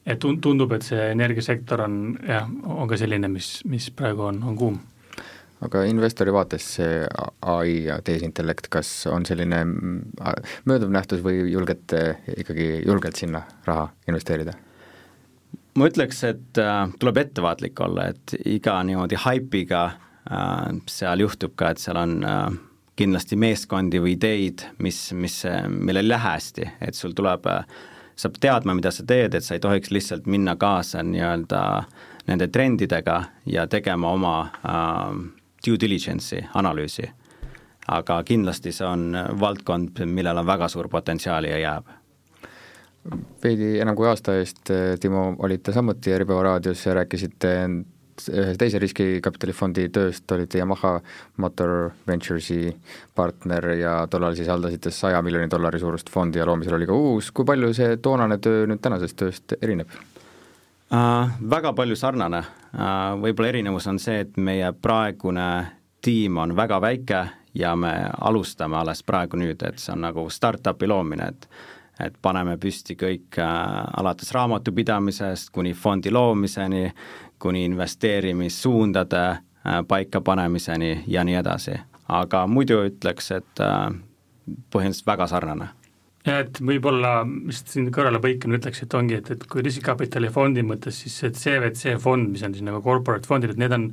et 0.07 0.17
tundub, 0.19 0.73
et 0.73 0.85
see 0.85 1.11
energiasektor 1.13 1.83
on 1.85 1.97
jah, 2.25 2.47
on 2.49 2.89
ka 2.89 2.97
selline, 2.97 3.29
mis, 3.29 3.51
mis 3.69 3.91
praegu 3.93 4.25
on, 4.31 4.43
on 4.49 4.57
kuum. 4.57 4.79
Aga 5.67 5.85
investori 5.89 6.33
vaates 6.33 6.67
see 6.77 7.05
ai 7.53 7.85
ja 7.87 8.01
tehisintellekt, 8.05 8.71
kas 8.73 8.91
on 9.11 9.27
selline 9.29 9.63
mööduv 10.69 10.93
nähtus 10.93 11.23
või 11.25 11.45
julgete 11.53 12.17
ikkagi 12.41 12.73
julgelt 12.87 13.21
sinna 13.21 13.45
raha 13.69 13.91
investeerida? 14.09 14.57
ma 15.79 15.87
ütleks, 15.89 16.25
et 16.27 16.59
äh, 16.61 16.89
tuleb 17.01 17.21
ettevaatlik 17.23 17.79
olla, 17.81 18.11
et 18.11 18.35
iga 18.45 18.75
niimoodi 18.85 19.19
haipiga 19.23 19.85
äh, 19.87 20.81
seal 20.91 21.23
juhtub 21.25 21.55
ka, 21.57 21.71
et 21.71 21.83
seal 21.83 22.01
on 22.01 22.19
äh, 22.27 22.43
kindlasti 23.01 23.39
meeskondi 23.41 24.01
või 24.03 24.17
ideid, 24.17 24.67
mis, 24.83 24.99
mis, 25.17 25.39
millel 25.71 26.05
ei 26.05 26.13
lähe 26.13 26.35
hästi, 26.35 26.67
et 26.85 26.99
sul 26.99 27.15
tuleb 27.17 27.47
äh,, 27.49 27.63
sa 28.21 28.29
pead 28.29 28.43
teadma, 28.45 28.77
mida 28.77 28.93
sa 28.93 29.07
teed, 29.07 29.35
et 29.35 29.47
sa 29.47 29.57
ei 29.57 29.63
tohiks 29.63 29.93
lihtsalt 29.95 30.27
minna 30.29 30.57
kaasa 30.61 31.05
nii-öelda 31.07 31.63
nende 32.29 32.49
trendidega 32.53 33.23
ja 33.49 33.67
tegema 33.71 34.13
oma 34.19 34.35
äh, 34.61 35.15
due 35.67 35.81
diligence'i, 35.81 36.45
analüüsi. 36.55 37.11
aga 37.91 38.21
kindlasti 38.23 38.71
see 38.73 38.87
on 38.87 39.17
valdkond, 39.41 40.05
millel 40.07 40.39
on 40.39 40.47
väga 40.47 40.69
suur 40.69 40.87
potentsiaal 40.89 41.49
ja 41.49 41.57
jääb. 41.59 41.89
Veidi 43.43 43.79
enam 43.81 43.97
kui 43.97 44.07
aasta 44.07 44.37
eest, 44.39 44.71
Timo, 45.01 45.35
olite 45.39 45.73
samuti 45.73 46.13
Äripäeva 46.15 46.43
raadios 46.43 46.85
ja 46.87 46.95
rääkisite 46.95 47.55
ühe 48.29 48.53
teise 48.61 48.79
riskikapitalifondi 48.83 49.89
tööst, 49.89 50.27
olite 50.37 50.61
Yamaha 50.61 50.99
Motor 51.41 51.91
Venturesi 52.07 52.69
partner 53.17 53.71
ja 53.81 53.95
tollal 54.13 54.37
siis 54.37 54.53
haldasite 54.53 54.93
saja 54.95 55.23
miljoni 55.25 55.51
dollari 55.51 55.81
suurust 55.81 56.13
fondi 56.13 56.39
ja 56.39 56.47
loomisel 56.47 56.77
oli 56.77 56.87
ka 56.91 56.95
uus, 56.95 57.33
kui 57.33 57.49
palju 57.49 57.73
see 57.75 57.97
toonane 57.97 58.39
töö 58.39 58.69
nüüd 58.69 58.85
tänasest 58.85 59.17
tööst 59.25 59.57
erineb 59.61 59.89
uh,? 60.93 61.29
Väga 61.51 61.73
palju 61.73 61.97
sarnane 61.97 62.39
uh,, 62.39 63.19
võib-olla 63.21 63.49
erinevus 63.49 63.87
on 63.87 63.99
see, 63.99 64.21
et 64.25 64.37
meie 64.37 64.73
praegune 64.73 65.51
tiim 66.03 66.39
on 66.39 66.57
väga 66.57 66.81
väike 66.81 67.27
ja 67.55 67.77
me 67.77 67.93
alustame 68.21 68.77
alles 68.77 69.03
praegu 69.03 69.37
nüüd, 69.37 69.63
et 69.67 69.79
see 69.79 69.93
on 69.93 70.05
nagu 70.07 70.29
startup'i 70.31 70.89
loomine, 70.89 71.29
et 71.29 71.49
et 72.01 72.15
paneme 72.23 72.57
püsti 72.57 72.95
kõik 72.97 73.37
äh, 73.37 73.49
alates 74.01 74.31
raamatupidamisest 74.33 75.51
kuni 75.53 75.75
fondi 75.77 76.11
loomiseni, 76.11 76.87
kuni 77.39 77.65
investeerimissuundade 77.65 79.25
äh, 79.29 79.83
paikapanemiseni 79.89 81.05
ja 81.07 81.25
nii 81.25 81.35
edasi. 81.35 81.77
aga 82.09 82.47
muidu 82.47 82.81
ütleks, 82.89 83.31
et 83.31 83.61
äh, 83.61 83.93
põhimõtteliselt 84.73 85.07
väga 85.07 85.27
sarnane 85.27 85.69
ja 86.27 86.39
et 86.45 86.61
võib-olla, 86.61 87.21
vist 87.49 87.73
siin 87.73 87.91
kõrvalepõikena 87.95 88.59
ütleks, 88.61 88.85
et 88.85 88.97
ongi, 88.97 89.19
et, 89.21 89.31
et 89.35 89.45
kui 89.51 89.65
riskikapitali 89.65 90.31
fondi 90.33 90.65
mõttes, 90.67 91.03
siis 91.03 91.17
see 91.23 91.35
CVC 91.37 91.97
fond, 92.03 92.29
mis 92.33 92.43
on 92.47 92.57
siis 92.57 92.67
nagu 92.67 92.83
corporate 92.85 93.29
fondid, 93.29 93.55
et 93.55 93.63
need 93.63 93.77
on, 93.77 93.91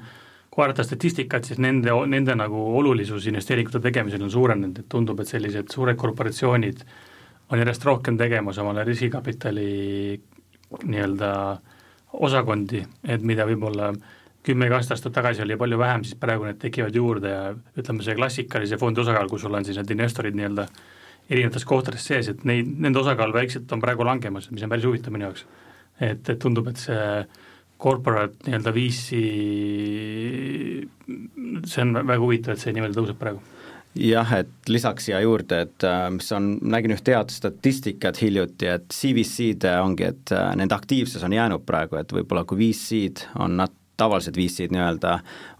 kui 0.52 0.63
vaadata 0.63 0.84
statistikat, 0.84 1.48
siis 1.48 1.62
nende, 1.63 1.94
nende 2.12 2.36
nagu 2.36 2.63
olulisus 2.80 3.30
investeeringute 3.32 3.80
tegemisel 3.84 4.26
on 4.28 4.34
suurenenud, 4.34 4.84
et 4.84 4.90
tundub, 4.92 5.22
et 5.24 5.32
sellised 5.32 5.72
suured 5.72 6.00
korporatsioonid 6.00 6.84
äh, 6.84 6.98
on 7.50 7.60
järjest 7.60 7.86
rohkem 7.86 8.18
tegemas 8.18 8.58
omale 8.58 8.84
riskikapitali 8.84 10.20
nii-öelda 10.84 11.32
osakondi, 12.13 12.84
et 13.08 13.24
mida 13.24 13.46
võib-olla 13.48 13.94
kümme-kaksteist 14.48 14.96
aastat 14.96 15.16
tagasi 15.16 15.44
oli 15.44 15.58
palju 15.60 15.80
vähem, 15.80 16.04
siis 16.08 16.20
praegu 16.20 16.48
need 16.48 16.60
tekivad 16.60 16.96
juurde 16.96 17.32
ja 17.32 17.42
ütleme, 17.80 18.04
see 18.04 18.16
klassikalise 18.16 18.80
fondi 18.80 19.04
osakaal, 19.04 19.30
kus 19.32 19.46
sul 19.46 19.56
on 19.56 19.68
siis 19.68 19.80
need 19.80 19.96
investorid 19.96 20.36
nii-öelda 20.36 20.68
erinevates 21.30 21.66
kohtades 21.68 22.06
sees, 22.08 22.30
et 22.32 22.46
neid, 22.48 22.70
nende 22.80 23.02
osakaal 23.02 23.34
vaikselt 23.36 23.72
on 23.76 23.84
praegu 23.84 24.06
langemas, 24.08 24.50
mis 24.52 24.63
on 24.63 24.72
päris 24.72 24.88
huvitav 24.88 25.16
minu 25.16 25.28
jaoks. 25.28 25.46
et, 26.00 26.30
et 26.30 26.40
tundub, 26.40 26.68
et 26.72 26.78
see 26.78 27.28
corporate 27.82 28.48
nii-öelda 28.48 28.74
VC, 28.74 29.20
see 31.68 31.84
on 31.84 31.94
väga 32.00 32.20
huvitav, 32.22 32.56
et 32.56 32.63
see 32.63 32.74
niimoodi 32.74 32.98
tõuseb 32.98 33.20
praegu 33.22 33.44
jah, 33.98 34.32
et 34.38 34.70
lisaks 34.70 35.08
siia 35.08 35.20
juurde, 35.24 35.62
et 35.66 35.86
äh, 35.88 36.04
mis 36.13 36.28
on, 36.36 36.52
nägin 36.62 36.94
ühte 36.94 37.16
head 37.16 37.32
statistikat 37.34 38.20
hiljuti, 38.22 38.70
et 38.70 38.86
CVC-d 38.94 39.72
ongi, 39.82 40.12
et 40.12 40.34
äh, 40.36 40.52
nende 40.60 40.76
aktiivsus 40.76 41.24
on 41.26 41.34
jäänud 41.34 41.66
praegu, 41.66 41.98
et 41.98 42.13
võib-olla 42.13 42.46
kui 42.48 42.60
VC-d 42.62 43.26
on 43.42 43.58
nad 43.62 43.74
tavalised 43.98 44.38
VC-d 44.38 44.76
nii-öelda 44.76 45.16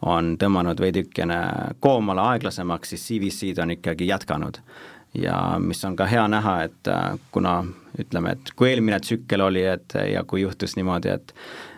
on 0.06 0.36
tõmmanud 0.38 0.82
veidikene 0.82 1.40
koomale 1.82 2.22
aeglasemaks, 2.34 2.94
siis 2.94 3.08
CVC-d 3.10 3.64
on 3.64 3.74
ikkagi 3.78 4.12
jätkanud. 4.12 4.62
Ja 5.18 5.38
mis 5.60 5.84
on 5.86 5.96
ka 5.98 6.06
hea 6.10 6.28
näha, 6.32 6.58
et 6.68 6.92
äh, 6.92 7.16
kuna 7.32 7.62
ütleme, 8.00 8.36
et 8.38 8.54
kui 8.56 8.70
eelmine 8.72 9.00
tsükkel 9.02 9.42
oli, 9.42 9.64
et 9.66 9.98
ja 10.12 10.24
kui 10.28 10.44
juhtus 10.46 10.78
niimoodi, 10.78 11.16
et 11.16 11.34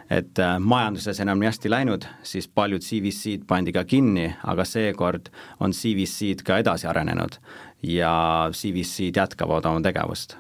et 0.10 0.40
äh, 0.42 0.56
majanduses 0.58 1.20
enam 1.22 1.38
nii 1.38 1.52
hästi 1.52 1.70
läinud, 1.70 2.06
siis 2.26 2.48
paljud 2.50 2.82
CVC-d 2.82 3.46
pandi 3.48 3.74
ka 3.76 3.84
kinni, 3.86 4.32
aga 4.42 4.66
seekord 4.66 5.30
on 5.62 5.74
CVC-d 5.76 6.42
ka 6.46 6.58
edasi 6.64 6.90
arenenud 6.90 7.38
ja 7.86 8.50
CVC-d 8.50 9.22
jätkavad 9.22 9.70
oma 9.70 9.84
tegevust. 9.86 10.36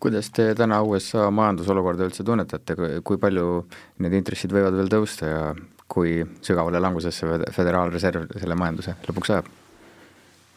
kuidas 0.00 0.30
te 0.30 0.52
täna 0.54 0.82
USA 0.82 1.30
majandusolukorda 1.34 2.06
üldse 2.06 2.24
tunnetate, 2.24 2.76
kui 3.02 3.18
palju 3.18 3.66
need 3.98 4.14
intressid 4.14 4.52
võivad 4.54 4.76
veel 4.78 4.92
tõusta 4.92 5.30
ja 5.32 5.44
kui 5.88 6.20
sügavale 6.44 6.78
langusesse 6.80 7.26
Föderaalreserv 7.56 8.28
selle 8.38 8.54
majanduse 8.54 8.94
lõpuks 9.08 9.34
ajab? 9.34 9.65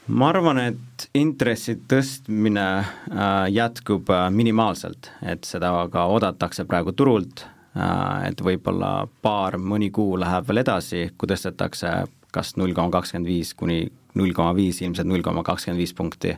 Ma 0.09 0.29
arvan, 0.33 0.57
et 0.57 1.09
intressi 1.13 1.77
tõstmine 1.89 2.67
äh, 2.79 3.45
jätkub 3.53 4.09
äh, 4.09 4.27
minimaalselt, 4.33 5.11
et 5.21 5.45
seda 5.45 5.71
ka 5.93 6.05
oodatakse 6.09 6.65
praegu 6.69 6.91
turult 6.97 7.45
Äh, 7.77 8.29
et 8.31 8.41
võib-olla 8.41 9.07
paar, 9.21 9.59
mõni 9.61 9.91
kuu 9.93 10.17
läheb 10.19 10.47
veel 10.49 10.63
edasi, 10.63 11.09
kui 11.17 11.29
tõstetakse 11.29 11.91
kas 12.33 12.55
null 12.57 12.73
koma 12.77 12.91
kakskümmend 12.93 13.29
viis 13.29 13.53
kuni 13.57 13.83
null 14.17 14.33
koma 14.37 14.55
viis, 14.57 14.81
ilmselt 14.81 15.07
null 15.09 15.23
koma 15.25 15.43
kakskümmend 15.45 15.81
viis 15.81 15.93
punkti. 15.93 16.37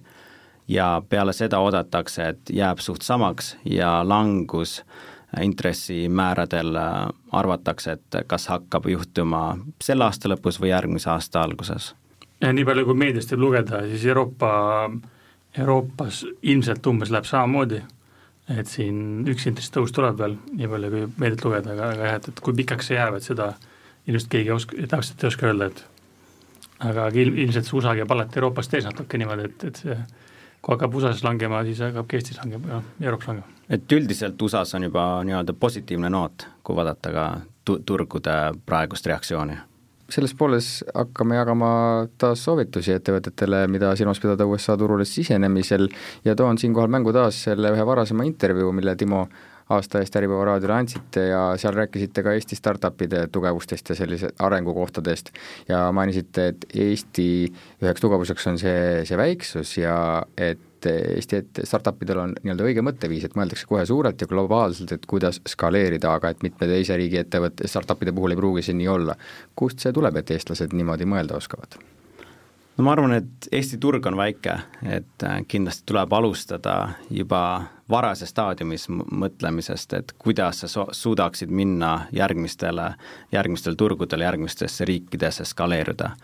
ja 0.67 1.01
peale 1.09 1.33
seda 1.33 1.59
oodatakse, 1.59 2.27
et 2.27 2.49
jääb 2.49 2.79
suht 2.79 3.01
samaks 3.01 3.55
ja 3.65 4.03
langus 4.07 4.83
intressimääradel 5.41 6.77
arvatakse, 7.31 7.91
et 7.91 8.27
kas 8.27 8.47
hakkab 8.47 8.85
juhtuma 8.87 9.57
selle 9.83 10.05
aasta 10.05 10.29
lõpus 10.29 10.59
või 10.61 10.69
järgmise 10.69 11.09
aasta 11.09 11.41
alguses. 11.41 11.95
Nii 12.41 12.65
palju, 12.65 12.85
kui 12.87 12.97
meediast 12.97 13.33
võib 13.35 13.47
lugeda, 13.47 13.83
siis 13.89 14.05
Euroopa, 14.09 14.51
Euroopas 15.57 16.23
ilmselt 16.41 16.87
umbes 16.89 17.11
läheb 17.13 17.27
samamoodi 17.29 17.81
et 18.59 18.69
siin 18.69 19.27
üks 19.29 19.45
intressitõus 19.49 19.93
tuleb 19.95 20.17
veel, 20.19 20.35
nii 20.57 20.69
palju 20.71 20.91
kui 20.93 21.05
meediat 21.21 21.45
lugeda, 21.45 21.75
aga, 21.75 21.91
aga 21.95 22.09
jah, 22.09 22.19
et, 22.19 22.29
et 22.31 22.41
kui 22.43 22.55
pikaks 22.57 22.89
see 22.89 22.97
jääb, 22.97 23.17
et 23.17 23.27
seda 23.27 23.51
ilmselt 24.09 24.31
keegi 24.33 24.51
ei 24.51 24.55
oska, 24.55 24.87
täpselt 24.91 25.23
ei 25.23 25.29
oska 25.29 25.47
öelda, 25.49 25.69
et 25.71 25.83
aga 26.89 27.07
il, 27.13 27.33
ilmselt 27.45 27.69
see 27.69 27.77
USA 27.77 27.95
käib 27.97 28.11
alati 28.15 28.41
Euroopast 28.41 28.75
ees 28.77 28.89
natuke 28.89 29.21
niimoodi, 29.21 29.47
et, 29.51 29.65
et 29.69 29.81
see 29.83 29.97
kui 30.61 30.75
hakkab 30.75 30.93
USA-s 30.97 31.23
langema, 31.25 31.63
siis 31.65 31.81
hakkab 31.81 32.09
ka 32.09 32.19
Eestis 32.19 32.37
langema 32.37 32.75
ja 32.75 32.81
Euroopas 33.07 33.31
langema. 33.31 33.59
et 33.69 33.97
üldiselt 33.97 34.41
USA-s 34.41 34.77
on 34.77 34.89
juba 34.89 35.05
nii-öelda 35.27 35.57
positiivne 35.57 36.09
noot, 36.13 36.47
kui 36.63 36.77
vaadata 36.77 37.13
ka 37.13 37.27
tu-, 37.65 37.81
turgude 37.85 38.37
praegust 38.65 39.09
reaktsiooni 39.09 39.57
selles 40.11 40.33
pooles 40.37 40.69
hakkame 40.93 41.37
jagama 41.37 41.71
taas 42.21 42.43
soovitusi 42.45 42.95
ettevõtetele, 42.95 43.63
mida 43.71 43.93
silmas 43.99 44.19
pidada 44.21 44.47
USA 44.49 44.77
turule 44.77 45.05
sisenemisel. 45.07 45.87
Ja 46.25 46.35
toon 46.35 46.59
siinkohal 46.61 46.91
mängu 46.91 47.13
taas 47.15 47.43
selle 47.47 47.71
ühe 47.73 47.85
varasema 47.87 48.27
intervjuu, 48.27 48.71
mille 48.75 48.95
Timo 48.99 49.25
aasta 49.71 50.01
eest 50.01 50.15
Äripäeva 50.19 50.49
raadiole 50.49 50.75
andsite 50.75 51.27
ja 51.29 51.43
seal 51.59 51.75
rääkisite 51.77 52.23
ka 52.25 52.33
Eesti 52.35 52.57
startup'ide 52.59 53.27
tugevustest 53.31 53.93
ja 53.93 53.95
sellise 53.95 54.33
arengukohtadest. 54.39 55.31
Ja 55.69 55.85
mainisite, 55.95 56.47
et 56.51 56.65
Eesti 56.75 57.29
üheks 57.83 58.03
tugevuseks 58.03 58.51
on 58.51 58.59
see, 58.59 59.05
see 59.07 59.19
väiksus 59.19 59.77
ja 59.79 59.95
et 60.37 60.59
et 60.85 61.15
Eesti 61.15 61.35
et 61.41 61.61
startup 61.67 62.01
idel 62.03 62.23
on 62.23 62.35
nii-öelda 62.41 62.65
õige 62.65 62.83
mõtteviis, 62.85 63.25
et 63.25 63.37
mõeldakse 63.37 63.69
kohe 63.69 63.85
suurelt 63.85 64.21
ja 64.21 64.27
globaalselt, 64.27 64.91
et 64.95 65.05
kuidas 65.09 65.41
skaleerida, 65.47 66.15
aga 66.17 66.33
et 66.33 66.43
mitme 66.43 66.67
teise 66.69 66.97
riigi 66.97 67.21
ettevõtte, 67.21 67.69
startup'ide 67.69 68.13
puhul 68.15 68.35
ei 68.35 68.41
pruugi 68.41 68.65
see 68.65 68.77
nii 68.77 68.91
olla. 68.91 69.15
kust 69.55 69.79
see 69.79 69.93
tuleb, 69.93 70.17
et 70.17 70.31
eestlased 70.31 70.73
niimoodi 70.73 71.05
mõelda 71.05 71.37
oskavad? 71.37 71.77
no 72.77 72.85
ma 72.85 72.95
arvan, 72.95 73.13
et 73.13 73.47
Eesti 73.51 73.77
turg 73.77 74.05
on 74.09 74.17
väike, 74.17 74.57
et 74.87 75.25
äh, 75.27 75.41
kindlasti 75.47 75.85
tuleb 75.91 76.13
alustada 76.13 76.75
juba 77.09 77.41
varases 77.91 78.31
staadiumis 78.31 78.87
mõtlemisest, 78.89 79.93
et 79.97 80.13
kuidas 80.17 80.63
sa 80.63 80.85
suudaksid 80.91 81.51
minna 81.51 82.07
järgmistele, 82.15 82.93
järgmistel 83.31 83.75
turgudel, 83.75 84.23
järgmistesse 84.23 84.85
riikidesse 84.87 85.45
skaleeruda. 85.45 86.15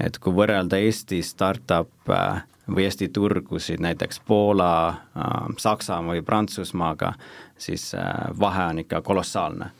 et 0.00 0.18
kui 0.18 0.32
võrrelda 0.34 0.76
Eesti 0.76 1.22
startup 1.22 2.10
äh, 2.10 2.42
või 2.68 2.84
Eesti 2.84 3.08
turgusid 3.08 3.80
näiteks 3.82 4.20
Poola, 4.26 4.88
äh, 4.88 5.54
Saksamaa 5.58 6.14
või 6.14 6.22
Prantsusmaaga, 6.22 7.12
siis 7.58 7.94
äh, 7.94 8.04
vahe 8.38 8.64
on 8.64 8.78
ikka 8.78 9.02
kolossaalne. 9.02 9.70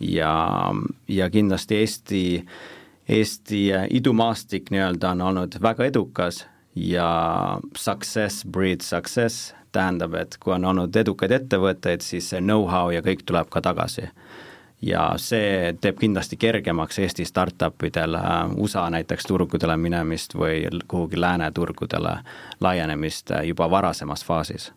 ja, 0.00 0.72
ja 1.08 1.30
kindlasti 1.30 1.76
Eesti, 1.76 2.46
Eesti 3.08 3.74
äh, 3.74 3.86
idumaastik 3.90 4.70
nii-öelda 4.70 5.10
on 5.10 5.20
olnud 5.20 5.58
väga 5.62 5.84
edukas 5.84 6.46
ja 6.74 7.58
success 7.76 8.46
breeds 8.46 8.90
success 8.90 9.54
tähendab, 9.72 10.14
et 10.14 10.36
kui 10.40 10.52
on 10.54 10.64
olnud 10.64 10.96
edukaid 10.96 11.30
ettevõtteid, 11.30 12.02
siis 12.02 12.28
see 12.30 12.40
know-how 12.40 12.90
ja 12.92 13.00
kõik 13.02 13.24
tuleb 13.26 13.48
ka 13.48 13.60
tagasi 13.60 14.08
ja 14.82 15.14
see 15.16 15.72
teeb 15.80 15.98
kindlasti 16.00 16.36
kergemaks 16.36 16.98
Eesti 16.98 17.24
startup 17.24 17.82
idel 17.86 18.16
USA 18.56 18.88
näiteks 18.90 19.26
turgudele 19.28 19.76
minemist 19.76 20.34
või 20.34 20.64
kuhugi 20.88 21.20
lääne 21.20 21.50
turgudele 21.54 22.18
laienemist 22.60 23.30
äh, 23.30 23.44
juba 23.46 23.70
varasemas 23.70 24.24
faasis. 24.24 24.72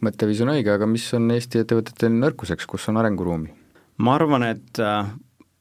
mõtteviis 0.00 0.40
on 0.42 0.54
õige, 0.54 0.72
aga 0.72 0.86
mis 0.86 1.08
on 1.14 1.30
Eesti 1.30 1.64
ettevõtete 1.64 2.08
nõrkuseks, 2.08 2.66
kus 2.66 2.88
on 2.88 2.96
arenguruumi? 2.96 3.52
ma 3.98 4.14
arvan, 4.14 4.42
et 4.42 4.80
äh, 4.80 5.10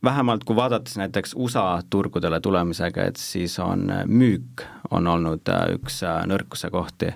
vähemalt 0.04 0.44
kui 0.44 0.56
vaadates 0.56 0.98
näiteks 0.98 1.36
USA 1.36 1.82
turgudele 1.90 2.40
tulemisega, 2.40 3.04
et 3.04 3.18
siis 3.18 3.60
on 3.60 3.92
müük 4.08 4.64
on 4.92 5.08
olnud 5.08 5.52
üks 5.76 6.02
nõrkuse 6.26 6.70
kohti 6.72 7.12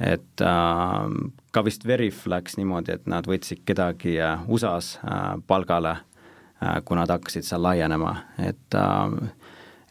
et 0.00 0.44
äh, 0.44 1.06
ka 1.52 1.64
vist 1.64 1.86
Veriff 1.86 2.26
läks 2.28 2.58
niimoodi, 2.60 2.96
et 2.98 3.06
nad 3.08 3.26
võtsid 3.28 3.64
kedagi 3.68 4.18
äh, 4.20 4.42
USA-s 4.48 4.98
äh, 5.04 5.36
palgale 5.46 5.96
äh,, 5.96 6.82
kui 6.84 6.98
nad 6.98 7.10
hakkasid 7.12 7.46
seal 7.46 7.64
laienema, 7.64 8.16
et 8.38 8.76
äh, 8.76 9.16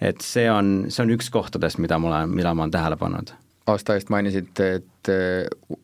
et 0.01 0.21
see 0.21 0.45
on, 0.51 0.85
see 0.91 1.03
on 1.05 1.15
üks 1.15 1.31
kohtadest, 1.31 1.79
mida 1.81 1.97
ma 1.99 2.11
olen, 2.11 2.35
mida 2.35 2.53
ma 2.53 2.65
olen 2.65 2.75
tähele 2.75 2.97
pannud. 2.99 3.33
aasta 3.71 3.95
eest 3.97 4.11
mainisite, 4.13 4.73
et 4.81 5.09
äh, 5.09 5.77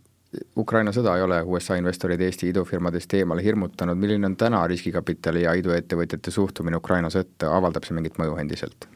Ukraina 0.57 0.93
sõda 0.95 1.17
ei 1.17 1.25
ole 1.25 1.41
USA 1.43 1.75
investoreid 1.79 2.21
Eesti 2.23 2.51
idufirmadest 2.53 3.13
eemale 3.19 3.43
hirmutanud, 3.43 3.97
milline 3.99 4.29
on 4.29 4.37
täna 4.39 4.61
riskikapitali 4.69 5.43
ja 5.43 5.53
iduettevõtjate 5.59 6.31
suhtumine 6.31 6.79
Ukraina 6.79 7.09
sõtta, 7.11 7.49
avaldab 7.57 7.87
see 7.87 7.97
mingit 7.97 8.19
mõju 8.21 8.37
endiselt? 8.43 8.87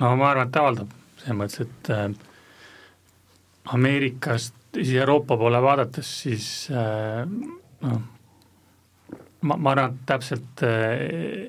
no 0.00 0.14
ma 0.16 0.32
arvan, 0.32 0.48
et 0.48 0.58
avaldab, 0.58 0.96
selles 1.22 1.38
mõttes, 1.38 1.66
et 1.66 1.92
äh, 1.94 2.08
Ameerikast, 3.76 4.54
siis 4.74 4.94
Euroopa 5.00 5.36
poole 5.36 5.62
vaadates, 5.62 6.10
siis 6.22 6.48
äh, 6.72 7.22
noh, 7.82 8.02
ma, 9.42 9.56
ma 9.56 9.74
arvan, 9.74 9.94
et 9.94 10.04
täpselt 10.08 10.64
äh, 10.66 11.06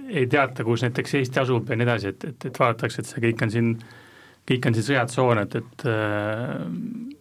ei 0.10 0.28
teata, 0.32 0.66
kus 0.68 0.86
näiteks 0.86 1.20
Eesti 1.22 1.44
asub 1.44 1.70
ja 1.70 1.80
nii 1.80 1.88
edasi, 1.88 2.14
et, 2.14 2.30
et, 2.32 2.50
et 2.50 2.60
vaadatakse, 2.60 3.02
et 3.02 3.12
see 3.12 3.24
kõik 3.30 3.46
on 3.46 3.54
siin, 3.54 3.74
kõik 4.50 4.68
on 4.70 4.78
siin 4.78 4.90
sõjatsoon, 4.92 5.44
et, 5.46 5.60
et 5.62 5.88
äh, 5.90 7.14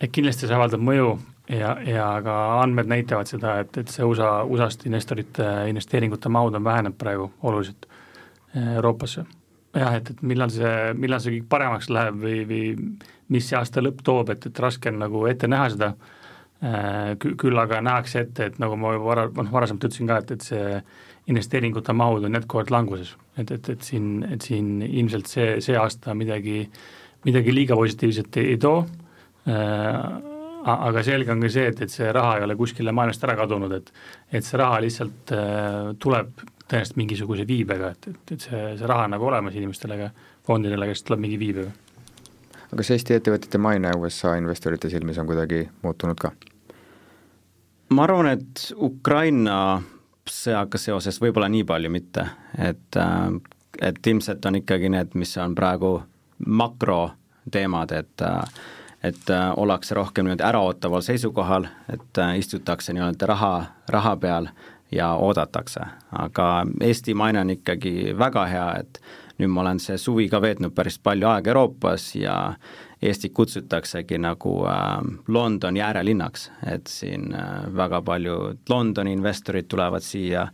et 0.00 0.12
kindlasti 0.12 0.48
see 0.48 0.56
avaldab 0.56 0.82
mõju 0.84 1.14
ja, 1.56 1.72
ja 1.86 2.08
ka 2.24 2.36
andmed 2.60 2.90
näitavad 2.90 3.30
seda, 3.30 3.58
et, 3.62 3.76
et 3.80 3.92
see 3.92 4.04
USA, 4.04 4.42
USA-st 4.44 4.86
investorite 4.90 5.46
investeeringute 5.70 6.32
mahud 6.32 6.58
on 6.58 6.64
vähenenud 6.64 6.98
praegu 7.00 7.30
oluliselt 7.42 7.88
Euroopasse. 8.56 9.24
Jah, 9.76 9.96
et, 9.98 10.10
et 10.12 10.22
millal 10.26 10.52
see, 10.52 10.74
millal 10.98 11.22
see 11.22 11.36
kõik 11.36 11.48
paremaks 11.52 11.90
läheb 11.92 12.20
või, 12.22 12.42
või 12.48 12.62
mis 13.32 13.48
see 13.48 13.58
aasta 13.58 13.82
lõpp 13.84 14.02
toob, 14.06 14.30
et, 14.34 14.46
et 14.48 14.62
raske 14.62 14.92
on 14.92 15.00
nagu 15.02 15.24
ette 15.30 15.50
näha 15.50 15.68
seda, 15.74 15.90
äh, 16.62 17.14
küll 17.22 17.62
aga 17.62 17.82
nähakse 17.84 18.24
ette, 18.26 18.50
et 18.50 18.60
nagu 18.62 18.78
ma 18.80 18.94
juba 18.96 19.10
vara, 19.10 19.26
noh 19.36 19.52
varasemalt 19.52 19.88
ütlesin 19.88 20.10
ka, 20.10 20.20
et, 20.22 20.36
et 20.36 20.46
see 20.46 20.80
investeeringute 21.32 21.94
mahud 21.96 22.28
on 22.28 22.38
jätkuvalt 22.38 22.70
languses, 22.70 23.16
et, 23.36 23.50
et, 23.50 23.72
et 23.74 23.82
siin, 23.82 24.20
et 24.30 24.42
siin 24.46 24.78
ilmselt 24.86 25.30
see, 25.30 25.56
see 25.64 25.76
aasta 25.78 26.14
midagi, 26.14 26.62
midagi 27.26 27.54
liiga 27.54 27.78
positiivset 27.78 28.40
ei, 28.42 28.54
ei 28.54 28.62
too. 28.62 28.86
Äh, 29.50 30.35
aga 30.66 31.02
selge 31.06 31.32
on 31.32 31.42
ka 31.44 31.50
see, 31.52 31.70
et, 31.70 31.80
et 31.86 31.92
see 31.92 32.10
raha 32.12 32.36
ei 32.38 32.44
ole 32.46 32.56
kuskile 32.58 32.94
maailmast 32.96 33.24
ära 33.26 33.36
kadunud, 33.38 33.72
et 33.76 33.92
et 34.32 34.44
see 34.44 34.58
raha 34.60 34.80
lihtsalt 34.82 35.32
äh, 35.36 35.94
tuleb 36.02 36.32
tõenäoliselt 36.66 36.98
mingisuguse 36.98 37.46
viibega, 37.46 37.92
et, 37.94 38.08
et, 38.10 38.32
et 38.34 38.46
see, 38.48 38.62
see 38.78 38.88
raha 38.90 39.06
on 39.06 39.14
nagu 39.14 39.28
olemas 39.28 39.54
inimestele, 39.54 39.98
aga 40.00 40.10
fondidele, 40.46 40.88
kes 40.90 41.04
tuleb 41.06 41.22
mingi 41.22 41.38
viibega. 41.38 41.70
aga 42.66 42.80
kas 42.80 42.92
Eesti 42.96 43.18
ettevõtete 43.20 43.60
maine 43.62 43.94
USA 43.98 44.34
investorite 44.40 44.90
silmis 44.90 45.18
on 45.22 45.30
kuidagi 45.30 45.66
muutunud 45.82 46.18
ka? 46.20 46.32
ma 47.94 48.06
arvan, 48.08 48.32
et 48.34 48.70
Ukraina 48.76 49.82
sõjaga 50.26 50.78
seoses 50.82 51.20
võib-olla 51.22 51.48
nii 51.52 51.62
palju 51.68 51.92
mitte, 51.94 52.26
et 52.58 52.98
äh, 52.98 53.28
et 53.80 54.06
ilmselt 54.06 54.44
on 54.48 54.56
ikkagi 54.56 54.88
need, 54.88 55.14
mis 55.14 55.36
on 55.36 55.54
praegu 55.54 56.00
makroteemad, 56.46 57.92
et 57.92 58.24
äh, 58.24 58.64
et 59.08 59.30
äh, 59.30 59.50
ollakse 59.56 59.94
rohkem 59.94 60.26
niimoodi 60.26 60.44
äraootaval 60.46 61.04
seisukohal, 61.04 61.68
et 61.92 62.18
äh, 62.18 62.38
istutakse 62.38 62.94
nii-öelda 62.96 63.26
raha, 63.26 63.52
raha 63.88 64.16
peal 64.16 64.48
ja 64.92 65.12
oodatakse, 65.14 65.80
aga 66.12 66.66
Eesti 66.80 67.14
maine 67.14 67.40
on 67.40 67.50
ikkagi 67.50 68.14
väga 68.18 68.46
hea, 68.46 68.66
et 68.80 69.00
nüüd 69.38 69.52
ma 69.52 69.64
olen 69.64 69.80
see 69.82 69.98
suvi 70.00 70.28
ka 70.32 70.40
veetnud 70.42 70.74
päris 70.74 70.98
palju 70.98 71.28
aega 71.28 71.52
Euroopas 71.52 72.14
ja 72.16 72.36
Eestit 73.02 73.34
kutsutaksegi 73.36 74.18
nagu 74.18 74.54
äh, 74.64 74.96
Londoni 75.28 75.82
äärelinnaks, 75.84 76.50
et 76.72 76.88
siin 76.88 77.34
äh, 77.34 77.66
väga 77.76 78.00
paljud 78.02 78.64
Londoni 78.68 79.12
investorid 79.12 79.68
tulevad 79.68 80.04
siia 80.04 80.48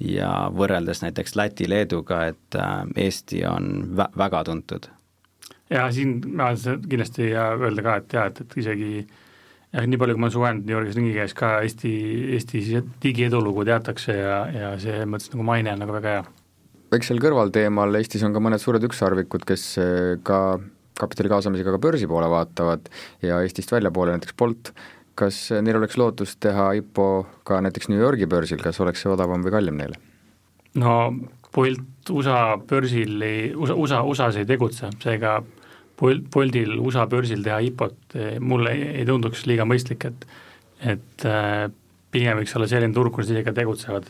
ja 0.00 0.32
võrreldes 0.56 1.04
näiteks 1.04 1.36
Läti-Leeduga, 1.36 2.24
et 2.32 2.56
äh, 2.56 2.80
Eesti 2.96 3.44
on 3.46 3.96
vä 3.96 4.08
väga 4.18 4.44
tuntud 4.48 4.88
ja 5.70 5.86
siin 5.94 6.20
ma 6.36 6.52
kindlasti 6.56 7.30
ja 7.30 7.52
öelda 7.58 7.84
ka, 7.84 7.96
et 8.02 8.16
jaa, 8.16 8.26
et, 8.30 8.40
et 8.44 8.56
isegi 8.62 8.92
jah, 9.72 9.86
nii 9.88 10.00
palju, 10.00 10.16
kui 10.16 10.22
ma 10.22 10.28
olen 10.28 10.36
suhelnud 10.36 10.68
New 10.68 10.76
Yorgis 10.76 10.98
ringi 10.98 11.14
käes 11.16 11.34
ka 11.38 11.54
Eesti, 11.64 11.92
Eesti 12.36 12.62
digiedulugu 13.02 13.64
teatakse 13.68 14.16
ja, 14.18 14.38
ja 14.52 14.70
selles 14.82 15.08
mõttes 15.08 15.32
nagu 15.32 15.46
maine 15.48 15.74
on 15.74 15.82
nagu 15.84 15.96
väga 15.96 16.16
hea. 16.16 16.24
seal 17.00 17.22
kõrvalteemal 17.24 18.00
Eestis 18.00 18.24
on 18.26 18.34
ka 18.36 18.42
mõned 18.44 18.62
suured 18.62 18.84
ükssarvikud, 18.88 19.46
kes 19.48 19.66
eh, 19.80 20.16
ka 20.22 20.60
kapitali 21.00 21.30
kaasamisega 21.32 21.72
ka 21.74 21.82
börsi 21.82 22.08
poole 22.08 22.28
vaatavad 22.30 22.90
ja 23.24 23.40
Eestist 23.42 23.72
väljapoole, 23.72 24.16
näiteks 24.16 24.36
Bolt, 24.38 24.74
kas 25.18 25.48
neil 25.64 25.78
oleks 25.80 25.96
lootust 26.00 26.40
teha 26.44 26.72
IPO 26.80 27.08
ka 27.48 27.60
näiteks 27.64 27.88
New 27.92 28.00
Yorgi 28.00 28.28
börsil, 28.28 28.60
kas 28.62 28.80
oleks 28.84 29.04
see 29.04 29.12
odavam 29.12 29.44
või 29.44 29.54
kallim 29.56 29.80
neile? 29.80 30.00
no 30.78 31.12
Bolt 31.52 32.10
USA 32.10 32.56
börsil 32.68 33.22
ei, 33.22 33.50
USA, 33.54 33.74
USA, 33.74 34.00
USA-s 34.02 34.40
ei 34.40 34.48
tegutse, 34.48 34.90
seega 35.02 35.36
Bolt, 36.00 36.24
Boltil 36.32 36.78
USA 36.80 37.06
börsil 37.06 37.44
teha 37.44 37.60
IPO-t 37.68 38.16
eh, 38.16 38.40
mulle 38.40 38.72
ei, 38.74 38.88
ei 39.02 39.06
tunduks 39.08 39.46
liiga 39.46 39.66
mõistlik, 39.68 40.08
et 40.08 40.26
et 40.82 41.26
äh, 41.28 41.68
pigem 42.12 42.40
võiks 42.40 42.56
olla 42.58 42.68
selline 42.70 42.94
turg, 42.94 43.14
kus 43.14 43.28
nad 43.28 43.38
ise 43.38 43.46
ka 43.46 43.54
tegutsevad. 43.56 44.08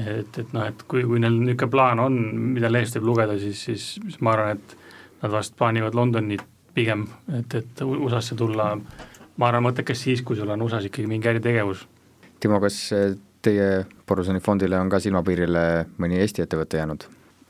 et, 0.00 0.38
et 0.38 0.52
noh, 0.54 0.64
et 0.70 0.82
kui, 0.88 1.02
kui 1.04 1.18
neil 1.20 1.34
niisugune 1.34 1.70
plaan 1.72 2.00
on, 2.00 2.18
mida 2.54 2.70
lehest 2.70 2.96
võib 2.96 3.10
lugeda, 3.10 3.34
siis, 3.42 3.64
siis, 3.66 3.86
siis 3.98 4.20
ma 4.24 4.36
arvan, 4.36 4.60
et 4.60 4.76
nad 5.24 5.34
vast 5.34 5.56
plaanivad 5.58 5.96
Londonit 5.98 6.44
pigem, 6.74 7.08
et, 7.36 7.56
et 7.58 7.82
USA-sse 7.84 8.38
tulla, 8.38 8.70
ma 9.36 9.48
arvan, 9.48 9.66
mõttekas 9.66 10.06
siis, 10.06 10.22
kui 10.22 10.38
sul 10.38 10.52
on 10.54 10.62
USA-s 10.62 10.86
ikkagi 10.88 11.10
mingi 11.10 11.28
äritegevus. 11.28 11.82
Timo, 12.40 12.62
kas 12.62 12.78
teie 13.42 13.86
Borusoni 14.08 14.40
fondile 14.40 14.78
on 14.80 14.90
ka 14.92 15.00
silmapiirile 15.00 15.64
mõni 15.98 16.20
Eesti 16.20 16.44
ettevõte 16.44 16.80
jäänud? 16.80 17.06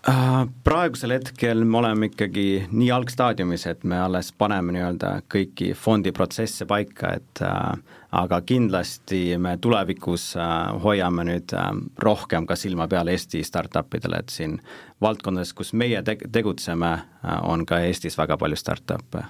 Äh, 0.09 0.49
praegusel 0.65 1.13
hetkel 1.13 1.65
me 1.69 1.77
oleme 1.79 2.09
ikkagi 2.09 2.67
nii 2.73 2.87
algstaadiumis, 2.95 3.67
et 3.69 3.83
me 3.85 3.99
alles 4.01 4.31
paneme 4.33 4.73
nii-öelda 4.73 5.11
kõiki 5.29 5.75
fondi 5.77 6.13
protsesse 6.17 6.65
paika, 6.65 7.11
et 7.19 7.43
äh, 7.45 7.99
aga 8.17 8.39
kindlasti 8.41 9.37
me 9.37 9.59
tulevikus 9.61 10.31
äh, 10.41 10.55
hoiame 10.85 11.27
nüüd 11.29 11.53
äh, 11.53 11.69
rohkem 12.01 12.49
ka 12.49 12.57
silma 12.57 12.87
peal 12.89 13.13
Eesti 13.13 13.43
startup 13.45 13.93
idele, 13.99 14.23
et 14.25 14.33
siin 14.33 14.57
valdkondades, 15.05 15.53
kus 15.59 15.75
meie 15.77 16.01
te-, 16.07 16.17
tegutseme 16.33 16.95
äh,, 16.95 17.37
on 17.45 17.67
ka 17.69 17.83
Eestis 17.85 18.17
väga 18.17 18.41
palju 18.41 18.57
startup'e. 18.57 19.27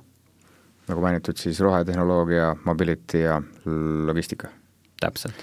nagu 0.86 1.02
mainitud, 1.02 1.38
siis 1.38 1.58
rohetehnoloogia, 1.60 2.54
mobility 2.64 3.26
ja 3.26 3.42
logistika? 4.06 4.54
täpselt 5.00 5.34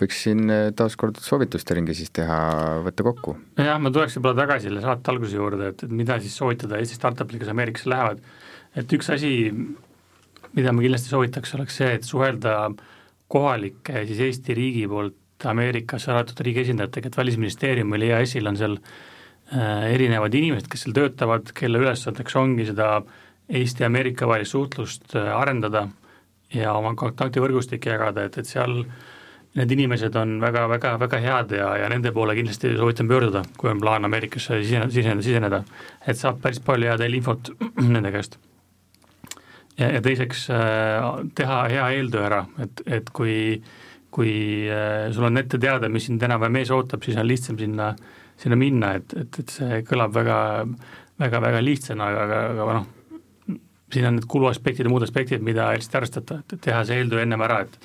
võiks 0.00 0.20
siin 0.26 0.50
eh, 0.50 0.68
taaskord 0.76 1.18
soovituste 1.22 1.76
ringi 1.78 1.94
siis 1.96 2.10
teha, 2.14 2.38
võtta 2.84 3.06
kokku. 3.06 3.36
jah, 3.60 3.78
ma 3.80 3.92
tuleks 3.94 4.18
võib-olla 4.18 4.42
tagasi 4.42 4.68
selle 4.68 4.82
saate 4.82 5.12
alguse 5.12 5.38
juurde, 5.38 5.70
et, 5.70 5.84
et 5.86 5.94
mida 6.02 6.18
siis 6.22 6.34
soovitada 6.40 6.80
Eesti 6.80 6.98
startup'ile, 6.98 7.42
kes 7.42 7.52
Ameerikasse 7.52 7.90
lähevad, 7.92 8.22
et 8.80 8.96
üks 8.98 9.10
asi, 9.14 9.32
mida 10.56 10.74
ma 10.74 10.84
kindlasti 10.84 11.14
soovitaks, 11.14 11.54
oleks 11.58 11.78
see, 11.80 11.92
et 12.00 12.08
suhelda 12.08 12.56
kohalike 13.30 14.04
siis 14.10 14.24
Eesti 14.28 14.58
riigi 14.58 14.86
poolt 14.90 15.48
Ameerikas 15.50 16.08
saadetud 16.08 16.42
riigi 16.46 16.64
esindajatega, 16.64 17.10
et 17.10 17.18
Välisministeeriumil, 17.20 18.08
EAS-il 18.08 18.50
on 18.50 18.58
seal 18.58 18.78
äh, 18.80 19.90
erinevad 19.92 20.34
inimesed, 20.34 20.70
kes 20.72 20.86
seal 20.86 20.94
töötavad, 20.96 21.50
kelle 21.54 21.82
ülesandeks 21.82 22.38
ongi 22.40 22.66
seda 22.70 22.96
Eesti-Ameerika 23.54 24.26
vahelist 24.26 24.56
suhtlust 24.56 25.18
äh, 25.18 25.30
arendada 25.36 25.86
ja 26.54 26.72
oma 26.78 26.94
kontaktivõrgustikke 26.98 27.92
jagada, 27.92 28.24
et, 28.26 28.38
et 28.40 28.48
seal 28.48 28.80
äh, 28.80 29.02
need 29.54 29.70
inimesed 29.70 30.16
on 30.18 30.38
väga, 30.42 30.64
väga, 30.70 30.94
väga 30.98 31.20
head 31.22 31.54
ja, 31.54 31.68
ja 31.78 31.90
nende 31.92 32.10
poole 32.14 32.34
kindlasti 32.34 32.72
soovitan 32.76 33.08
pöörduda, 33.10 33.44
kui 33.58 33.70
on 33.70 33.82
plaan 33.82 34.08
Ameerikasse 34.08 34.58
siseneda, 34.62 34.90
siseneda, 34.90 35.22
siseneda. 35.22 35.62
et 36.06 36.18
saab 36.18 36.40
päris 36.42 36.60
palju 36.64 36.90
head 36.90 37.04
infot 37.06 37.52
nende 37.94 38.10
käest. 38.14 38.38
ja, 39.78 39.92
ja 39.94 40.02
teiseks 40.02 40.48
äh, 40.50 41.06
teha 41.38 41.62
hea 41.70 41.86
eeltöö 41.98 42.26
ära, 42.26 42.42
et, 42.66 42.82
et 42.98 43.14
kui, 43.14 43.36
kui 44.10 44.34
äh, 44.70 45.12
sul 45.14 45.30
on 45.30 45.38
ette 45.38 45.62
teada, 45.62 45.88
mis 45.88 46.10
sind 46.10 46.22
enam-vähem 46.22 46.62
ees 46.62 46.74
ootab, 46.74 47.06
siis 47.06 47.18
on 47.20 47.30
lihtsam 47.30 47.58
sinna, 47.60 47.92
sinna 48.40 48.58
minna, 48.58 48.96
et, 48.98 49.14
et, 49.20 49.42
et 49.44 49.58
see 49.60 49.82
kõlab 49.86 50.18
väga, 50.18 50.38
väga, 51.22 51.46
väga 51.46 51.62
lihtsana, 51.62 52.10
aga, 52.10 52.26
aga, 52.26 52.44
aga 52.66 52.78
noh, 52.80 53.58
siin 53.94 54.08
on 54.08 54.18
need 54.18 54.26
kuluaspektid 54.26 54.88
ja 54.88 54.90
muud 54.90 55.06
aspektid, 55.06 55.42
mida 55.46 55.70
hästi 55.70 56.00
arvestada, 56.00 56.42
et 56.42 56.58
teha 56.64 56.82
see 56.88 56.98
eeltöö 56.98 57.22
ennem 57.22 57.46
ära, 57.46 57.62
et 57.68 57.78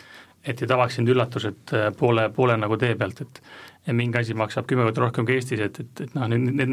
et 0.50 0.62
ei 0.64 0.70
tabaks 0.70 0.98
sind 0.98 1.12
üllatused 1.12 1.74
äh, 1.78 1.90
poole, 1.98 2.30
poole 2.36 2.58
nagu 2.58 2.78
tee 2.82 2.96
pealt, 3.00 3.22
et 3.26 3.42
ja 3.88 3.96
mingi 3.96 4.20
asi 4.22 4.36
maksab 4.38 4.68
kümme 4.70 4.88
korda 4.88 5.06
rohkem 5.06 5.28
kui 5.28 5.38
Eestis, 5.38 5.62
et, 5.66 5.80
et, 5.84 6.04
et 6.06 6.16
noh, 6.18 6.28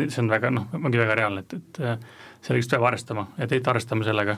see 0.08 0.22
on 0.24 0.32
väga 0.32 0.52
noh, 0.54 0.68
ongi 0.80 1.00
väga 1.00 1.18
reaalne, 1.20 1.44
et, 1.44 1.56
et 1.60 1.82
äh, 1.84 1.96
sellega 2.46 2.76
peab 2.76 2.90
arvestama 2.90 3.28
ja 3.38 3.48
teid 3.50 3.68
arvestama 3.72 4.06
sellega, 4.08 4.36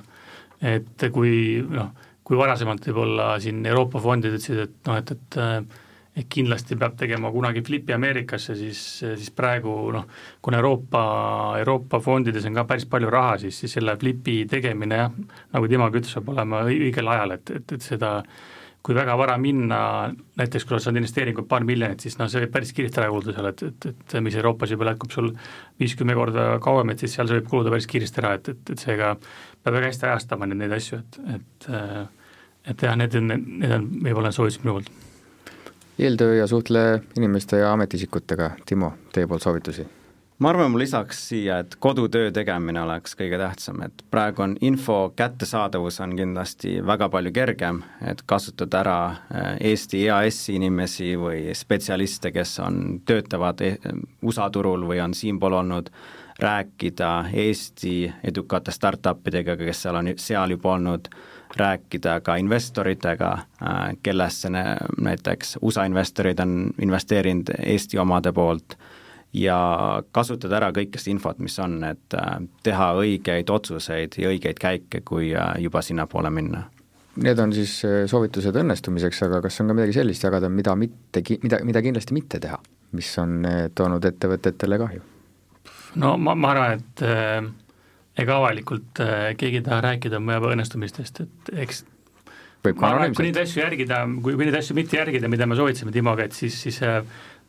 et 0.74 1.08
kui 1.14 1.32
noh, 1.64 1.92
kui 2.26 2.36
varasemalt 2.36 2.90
võib-olla 2.90 3.34
siin 3.40 3.62
Euroopa 3.66 4.02
fondid 4.04 4.34
ütlesid, 4.36 4.64
et 4.66 4.90
noh, 4.90 4.98
et, 5.00 5.14
et 5.16 5.38
äh, 5.42 5.84
et 6.18 6.26
kindlasti 6.30 6.76
peab 6.78 6.96
tegema 6.98 7.30
kunagi 7.30 7.62
flipi 7.62 7.94
Ameerikasse, 7.94 8.56
siis, 8.58 8.80
siis 9.04 9.30
praegu 9.34 9.74
noh, 9.94 10.06
kuna 10.42 10.58
Euroopa, 10.58 11.02
Euroopa 11.60 12.00
fondides 12.02 12.46
on 12.48 12.58
ka 12.58 12.64
päris 12.66 12.88
palju 12.90 13.10
raha, 13.12 13.36
siis, 13.44 13.58
siis 13.62 13.76
selle 13.78 13.94
flipi 14.00 14.40
tegemine 14.50 14.98
jah, 15.02 15.18
nagu 15.54 15.70
Timogi 15.70 16.00
ütles, 16.02 16.16
peab 16.18 16.32
olema 16.34 16.64
õigel 16.66 17.12
ajal, 17.14 17.36
et, 17.38 17.52
et, 17.60 17.76
et 17.76 17.86
seda 17.86 18.12
kui 18.88 18.96
väga 18.96 19.16
vara 19.20 19.34
minna, 19.40 19.78
näiteks 20.40 20.64
kui 20.64 20.78
sa 20.78 20.86
saad 20.86 20.96
investeeringut 20.96 21.48
paar 21.48 21.66
miljonit, 21.68 22.00
siis 22.00 22.16
noh, 22.16 22.30
see 22.32 22.44
võib 22.44 22.54
päris 22.54 22.72
kiiresti 22.76 23.02
ära 23.02 23.10
kuluda 23.12 23.34
seal, 23.36 23.50
et, 23.50 23.64
et, 23.68 23.88
et 23.92 24.14
mis 24.24 24.36
Euroopas 24.40 24.72
juba 24.72 24.88
jätkub 24.88 25.12
sul 25.12 25.32
viis-kümme 25.80 26.16
korda 26.16 26.46
kauem, 26.64 26.94
et 26.94 27.04
siis 27.04 27.18
seal 27.18 27.28
see 27.28 27.40
võib 27.40 27.50
kuluda 27.52 27.74
päris 27.74 27.88
kiiresti 27.90 28.22
ära, 28.24 28.32
et, 28.38 28.48
et, 28.54 28.72
et 28.72 28.86
seega 28.86 29.12
peab 29.20 29.76
väga 29.76 29.90
hästi 29.92 30.08
ajastama 30.08 30.48
neid, 30.48 30.62
neid 30.62 30.78
asju, 30.78 31.02
et, 31.02 31.20
et 31.36 31.68
et 32.68 32.82
jah, 32.84 32.96
need 33.00 33.14
on, 33.16 33.30
need 33.32 33.72
on 33.72 33.86
võib-olla 34.04 34.32
soovitused 34.34 34.64
minu 34.64 34.78
poolt. 34.78 34.90
eeltöö 35.98 36.34
ja 36.40 36.46
suhtle 36.46 36.82
inimeste 37.16 37.62
ja 37.62 37.72
ametiisikutega, 37.72 38.50
Timo, 38.66 38.92
teie 39.12 39.26
poolt 39.26 39.44
soovitusi 39.46 39.86
ma 40.38 40.50
arvan, 40.52 40.70
ma 40.70 40.78
lisaks 40.78 41.20
siia, 41.28 41.58
et 41.58 41.74
kodutöö 41.82 42.30
tegemine 42.34 42.82
oleks 42.82 43.16
kõige 43.18 43.38
tähtsam, 43.40 43.80
et 43.82 44.04
praegu 44.10 44.44
on 44.44 44.54
info 44.62 44.98
kättesaadavus 45.18 45.98
on 46.04 46.14
kindlasti 46.18 46.76
väga 46.86 47.08
palju 47.10 47.32
kergem, 47.34 47.80
et 48.06 48.22
kasutada 48.26 48.80
ära 48.84 48.98
äh, 49.08 49.48
Eesti 49.72 50.04
EAS-i 50.06 50.54
inimesi 50.60 51.16
või 51.18 51.56
spetsialiste, 51.58 52.30
kes 52.34 52.58
on, 52.62 53.00
töötavad 53.06 53.64
e-, 53.66 53.76
USA 54.22 54.50
turul 54.54 54.86
või 54.86 55.00
on 55.02 55.14
siinpool 55.14 55.58
olnud, 55.58 55.90
rääkida 56.38 57.32
Eesti 57.34 57.96
edukate 58.30 58.70
startupidega, 58.70 59.56
kes 59.58 59.82
seal 59.82 59.98
on, 59.98 60.12
seal 60.22 60.54
juba 60.54 60.76
olnud, 60.76 61.10
rääkida 61.58 62.20
ka 62.22 62.36
investoritega, 62.38 63.32
äh, 63.58 63.82
kellesse 64.06 64.52
näiteks 64.54 65.58
USA 65.62 65.88
investorid 65.90 66.38
on 66.46 66.70
investeerinud 66.78 67.56
Eesti 67.58 67.98
omade 67.98 68.32
poolt 68.32 68.78
ja 69.36 69.58
kasutada 70.12 70.56
ära 70.60 70.70
kõike 70.76 71.00
seda 71.00 71.14
infot, 71.14 71.38
mis 71.44 71.58
on, 71.62 71.82
et 71.84 72.16
äh, 72.16 72.38
teha 72.66 72.92
õigeid 73.00 73.50
otsuseid 73.52 74.18
ja 74.18 74.32
õigeid 74.32 74.60
käike, 74.60 75.02
kui 75.04 75.34
äh, 75.36 75.54
juba 75.62 75.82
sinnapoole 75.84 76.30
minna. 76.32 76.64
Need 77.18 77.38
on 77.42 77.52
siis 77.52 77.80
äh, 77.84 78.00
soovitused 78.10 78.56
õnnestumiseks, 78.56 79.22
aga 79.26 79.42
kas 79.44 79.60
on 79.60 79.70
ka 79.70 79.78
midagi 79.80 79.98
sellist 79.98 80.24
jagada, 80.24 80.48
mida 80.48 80.74
mitte, 80.78 81.22
mida, 81.42 81.60
mida 81.66 81.84
kindlasti 81.84 82.16
mitte 82.16 82.40
teha, 82.42 82.58
mis 82.96 83.12
on 83.20 83.40
toonud 83.74 84.04
ettevõtetele 84.12 84.80
kahju? 84.80 85.06
no 85.96 86.16
ma, 86.20 86.34
ma 86.38 86.52
arvan, 86.52 86.82
et 86.82 87.04
äh, 87.06 87.46
ega 88.22 88.40
avalikult 88.40 89.02
äh, 89.04 89.30
keegi 89.38 89.60
ei 89.60 89.66
taha 89.66 89.80
rääkida 89.88 90.20
oma 90.20 90.38
õnnestumistest, 90.50 91.22
et 91.24 91.52
eks 91.64 91.84
võib 92.66 92.80
ma 92.82 92.92
arvan, 92.92 93.10
et 93.10 93.16
kui 93.18 93.28
neid 93.28 93.40
asju 93.40 93.62
järgida, 93.62 94.02
kui, 94.18 94.34
kui 94.34 94.48
neid 94.48 94.58
asju 94.58 94.76
mitte 94.78 94.98
järgida, 94.98 95.30
mida 95.30 95.46
me 95.48 95.58
soovitasime 95.58 95.94
Timoga, 95.94 96.26
et 96.28 96.36
siis, 96.36 96.58
siis 96.66 96.80
äh, 96.86 97.00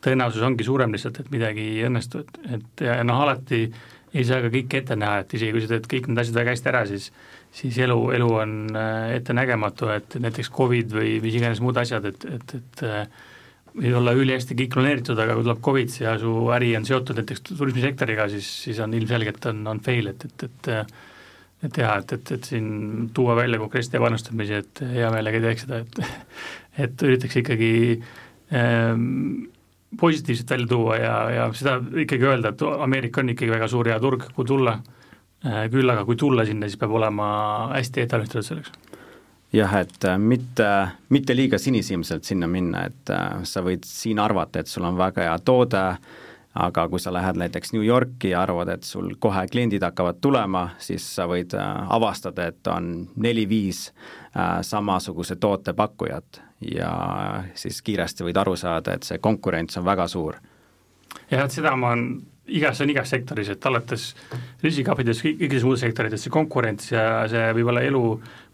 tõenäosus 0.04 0.44
ongi 0.46 0.66
suurem 0.66 0.92
lihtsalt, 0.94 1.20
et 1.20 1.32
midagi 1.32 1.66
ei 1.76 1.88
õnnestu, 1.88 2.24
et, 2.24 2.38
et 2.56 2.84
ja 2.86 3.00
noh, 3.04 3.20
alati 3.26 3.66
ei 4.10 4.24
saa 4.26 4.40
ka 4.42 4.50
kõike 4.50 4.80
ette 4.80 4.96
näha, 4.98 5.22
et 5.22 5.34
isegi 5.36 5.54
kui 5.54 5.62
sa 5.64 5.74
teed 5.74 5.86
kõik 5.90 6.08
need 6.10 6.22
asjad 6.22 6.40
väga 6.40 6.54
hästi 6.56 6.72
ära, 6.72 6.86
siis 6.88 7.10
siis 7.54 7.78
elu, 7.82 7.98
elu 8.14 8.30
on 8.42 8.54
äh, 8.78 9.16
ettenägematu, 9.16 9.90
et 9.94 10.16
näiteks 10.22 10.52
Covid 10.54 10.94
või 10.94 11.16
mis 11.24 11.36
iganes 11.38 11.60
muud 11.62 11.78
asjad, 11.82 12.06
et, 12.12 12.26
et, 12.36 12.56
et 12.60 12.82
äh, 12.86 13.28
võid 13.74 13.96
olla 14.00 14.14
ülihästi 14.18 14.56
kõik 14.58 14.74
planeeritud, 14.76 15.18
aga 15.18 15.36
kui 15.36 15.46
tuleb 15.46 15.62
Covid 15.66 15.96
ja 16.02 16.16
su 16.22 16.34
äri 16.54 16.72
on 16.78 16.86
seotud 16.86 17.20
näiteks 17.20 17.44
turismisektoriga, 17.50 18.28
siis, 18.32 18.48
siis 18.66 18.80
on 18.82 18.94
ilmselgelt 18.98 19.50
on, 19.50 19.62
on 19.74 19.82
fail, 19.84 20.12
et, 20.14 20.26
et, 20.30 20.46
et 20.50 20.74
et 21.60 21.76
jah, 21.76 21.98
et, 22.00 22.12
et, 22.16 22.30
et 22.32 22.46
siin 22.48 23.10
tuua 23.12 23.34
välja 23.36 23.58
konkreetseid 23.60 23.98
ebaõnnestumisi, 23.98 24.60
et 24.62 24.80
hea 24.94 25.10
meelega 25.12 25.36
ei 25.36 25.44
teeks 25.44 25.66
seda, 25.66 25.82
et 25.84 25.98
et 26.86 27.02
üritaks 27.04 27.36
ikkagi 27.36 27.72
ähm, 28.56 29.50
positiivset 29.96 30.50
välja 30.50 30.66
tuua 30.66 30.96
ja, 30.96 31.30
ja 31.30 31.52
seda 31.52 31.80
ikkagi 32.02 32.24
öelda, 32.24 32.52
et 32.54 32.62
Ameerika 32.62 33.20
on 33.20 33.32
ikkagi 33.34 33.50
väga 33.50 33.68
suur 33.68 33.88
hea 33.90 33.98
turg, 34.00 34.28
kuhu 34.34 34.46
tulla, 34.46 34.76
äh, 35.46 35.66
küll 35.72 35.90
aga 35.90 36.04
kui 36.06 36.16
tulla 36.16 36.44
sinna, 36.46 36.68
siis 36.68 36.78
peab 36.78 36.94
olema 36.94 37.26
hästi 37.74 38.04
ettevalmistatud 38.04 38.46
selleks. 38.46 38.72
jah, 39.52 39.76
et 39.82 40.04
äh, 40.06 40.18
mitte, 40.18 40.70
mitte 41.08 41.36
liiga 41.36 41.58
sinisilmselt 41.58 42.24
sinna 42.24 42.46
minna, 42.46 42.86
et 42.86 43.10
äh, 43.10 43.42
sa 43.42 43.64
võid 43.66 43.86
siin 43.86 44.22
arvata, 44.22 44.60
et 44.60 44.70
sul 44.70 44.86
on 44.86 44.98
väga 44.98 45.26
hea 45.26 45.38
toode, 45.44 45.84
aga 46.60 46.88
kui 46.90 47.02
sa 47.02 47.12
lähed 47.14 47.38
näiteks 47.38 47.72
New 47.74 47.82
Yorki 47.86 48.30
ja 48.30 48.42
arvad, 48.42 48.70
et 48.74 48.86
sul 48.86 49.14
kohe 49.18 49.46
kliendid 49.50 49.82
hakkavad 49.86 50.18
tulema, 50.22 50.68
siis 50.82 51.04
sa 51.14 51.28
võid 51.30 51.54
avastada, 51.54 52.48
et 52.50 52.66
on 52.66 53.06
neli-viis 53.22 53.92
samasuguse 54.66 55.36
toote 55.38 55.74
pakkujat 55.78 56.40
ja 56.60 56.92
siis 57.54 57.80
kiiresti 57.82 58.26
võid 58.26 58.40
aru 58.40 58.56
saada, 58.58 58.94
et 58.96 59.06
see 59.06 59.20
konkurents 59.22 59.78
on 59.80 59.86
väga 59.86 60.06
suur. 60.08 60.36
jah, 61.30 61.44
et 61.44 61.54
seda 61.54 61.74
ma 61.76 61.94
olen 61.94 62.20
igas, 62.50 62.78
see 62.78 62.86
on 62.86 62.94
igas 62.94 63.12
sektoris, 63.12 63.52
et 63.52 63.66
alates 63.66 64.10
riskikapitalides, 64.62 65.22
kõikides 65.24 65.66
muudes 65.66 65.84
sektorites 65.86 66.26
see 66.26 66.34
konkurents 66.34 66.90
ja 66.92 67.04
see 67.30 67.46
võib-olla 67.56 67.84
elu 67.86 68.02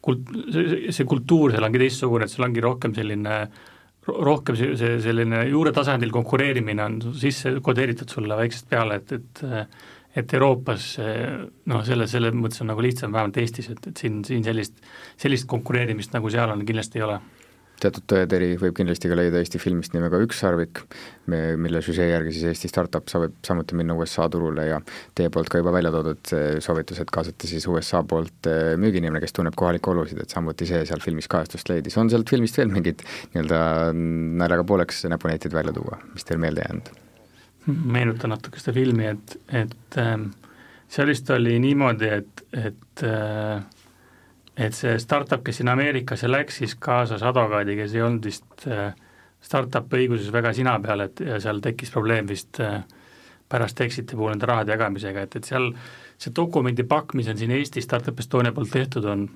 kult-, 0.04 0.34
see 0.92 1.08
kultuur 1.08 1.54
seal 1.54 1.66
ongi 1.66 1.82
teistsugune, 1.82 2.26
et 2.26 2.34
seal 2.34 2.48
ongi 2.48 2.64
rohkem 2.64 2.94
selline 2.96 3.40
rohkem 4.06 4.54
see, 4.54 4.76
see 4.78 4.98
selline 5.02 5.42
juuretasandil 5.50 6.12
konkureerimine 6.14 6.84
on 6.84 6.98
sisse 7.18 7.56
kodeeritud 7.64 8.12
sulle 8.12 8.38
väiksest 8.38 8.68
peale, 8.70 9.02
et, 9.02 9.16
et 9.18 9.46
et 10.16 10.32
Euroopas 10.32 10.84
noh, 11.68 11.82
selle, 11.84 12.06
selles 12.08 12.32
mõttes 12.32 12.62
on 12.64 12.70
nagu 12.70 12.80
lihtsam, 12.80 13.12
vähemalt 13.12 13.36
Eestis, 13.36 13.66
et, 13.74 13.82
et 13.90 14.00
siin, 14.00 14.22
siin 14.24 14.46
sellist, 14.46 14.78
sellist 15.20 15.44
konkureerimist, 15.50 16.14
nagu 16.16 16.30
seal 16.32 16.54
on, 16.54 16.62
kindlasti 16.64 17.02
ei 17.02 17.04
ole 17.04 17.18
teatud 17.82 18.06
tõeteri 18.08 18.54
võib 18.60 18.76
kindlasti 18.78 19.10
ka 19.10 19.18
leida 19.18 19.40
Eesti 19.40 19.60
filmist 19.60 19.94
nimega 19.96 20.20
Ükssarvik, 20.24 20.82
mille 21.28 21.82
süžee 21.84 22.08
järgi 22.10 22.32
siis 22.34 22.50
Eesti 22.52 22.70
startup 22.70 23.08
saab 23.12 23.34
samuti 23.46 23.76
minna 23.78 23.96
USA 23.98 24.28
turule 24.32 24.66
ja 24.68 24.80
teie 25.16 25.30
poolt 25.32 25.50
ka 25.52 25.60
juba 25.60 25.74
välja 25.76 25.92
toodud 25.94 26.34
soovitus, 26.64 27.00
et 27.02 27.12
kaasata 27.12 27.50
siis 27.50 27.66
USA 27.70 28.02
poolt 28.08 28.50
eh, 28.50 28.74
müügiinimene, 28.80 29.20
kes 29.24 29.36
tunneb 29.36 29.56
kohalikke 29.58 29.92
olusid, 29.92 30.22
et 30.22 30.32
samuti 30.32 30.68
see 30.68 30.84
seal 30.88 31.02
filmis 31.04 31.28
kajastust 31.32 31.72
leidis. 31.72 31.98
on 32.00 32.12
sealt 32.12 32.30
filmist 32.32 32.58
veel 32.60 32.72
mingid 32.72 33.04
nii-öelda 33.34 33.60
naljaga 34.42 34.64
pooleks 34.64 35.04
näpunäiteid 35.12 35.56
välja 35.56 35.76
tuua, 35.76 36.00
mis 36.14 36.24
teil 36.24 36.40
meelde 36.42 36.64
jäänud? 36.66 36.94
meenutan 37.66 38.30
natuke 38.30 38.60
seda 38.62 38.76
filmi, 38.76 39.08
et, 39.10 39.38
et 39.50 39.98
ähm, 39.98 40.28
seal 40.92 41.10
vist 41.10 41.30
oli 41.34 41.56
niimoodi, 41.62 42.10
et, 42.20 42.44
et 42.54 43.02
äh, 43.06 43.64
et 44.56 44.74
see 44.74 44.98
startup, 45.02 45.42
kes 45.44 45.60
sinna 45.60 45.74
Ameerikasse 45.76 46.30
läks, 46.30 46.62
siis 46.62 46.74
kaasas 46.80 47.24
advokaadi, 47.26 47.76
kes 47.76 47.96
ei 47.96 48.04
olnud 48.06 48.24
vist 48.24 48.68
äh, 48.70 48.94
startup'i 49.44 50.04
õiguses 50.04 50.32
väga 50.32 50.52
sina 50.56 50.78
peal, 50.82 51.04
et 51.06 51.22
seal 51.42 51.60
tekkis 51.64 51.92
probleem 51.94 52.28
vist 52.28 52.60
äh, 52.64 52.80
pärast 53.48 53.80
Exiti 53.84 54.16
puhul 54.16 54.34
nende 54.34 54.48
rahade 54.48 54.72
jagamisega, 54.74 55.26
et, 55.26 55.36
et 55.38 55.48
seal 55.48 55.70
see 56.16 56.32
dokumendi 56.34 56.86
pakk, 56.88 57.14
mis 57.18 57.28
on 57.30 57.38
siin 57.38 57.52
Eesti 57.54 57.84
Startup 57.84 58.18
Estonia 58.18 58.54
poolt 58.56 58.72
tehtud, 58.72 59.04
on 59.04 59.28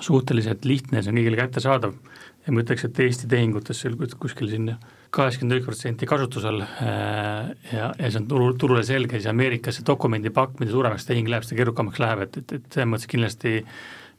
suhteliselt 0.00 0.64
lihtne, 0.64 1.02
see 1.02 1.12
on 1.12 1.20
kõigile 1.20 1.38
kättesaadav. 1.38 1.94
Ja 2.42 2.52
ma 2.52 2.62
ütleks, 2.64 2.86
et 2.88 2.98
Eesti 3.04 3.28
tehingutes 3.30 3.84
kuskil 4.18 4.48
siin 4.50 4.70
kaheksakümmend 5.14 5.60
üks 5.60 5.68
protsenti 5.68 6.08
kasutusel 6.08 6.62
äh, 6.64 7.52
ja, 7.70 7.90
ja 7.92 8.08
see 8.10 8.22
on 8.22 8.28
turu, 8.30 8.52
turule 8.58 8.82
selge, 8.88 9.20
siis 9.20 9.30
Ameerikas 9.30 9.78
see 9.78 9.86
dokumendi 9.86 10.32
pakk, 10.34 10.56
mida 10.60 10.72
suuremaks 10.72 11.06
tehing 11.06 11.28
läheb, 11.30 11.46
seda 11.46 11.60
keerukamaks 11.60 12.00
läheb, 12.02 12.24
et, 12.26 12.40
et, 12.40 12.56
et 12.58 12.78
selles 12.78 12.90
mõttes 12.90 13.10
kindlasti 13.12 13.60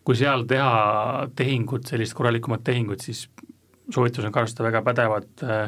kui 0.04 0.18
seal 0.20 0.46
teha 0.50 1.28
tehingut, 1.38 1.88
sellist 1.88 2.16
korralikumat 2.18 2.64
tehingut, 2.68 3.04
siis 3.06 3.26
soovitus 3.92 4.26
on 4.28 4.36
kasutada 4.36 4.70
väga 4.70 4.84
pädevad 4.86 5.44
äh, 5.48 5.66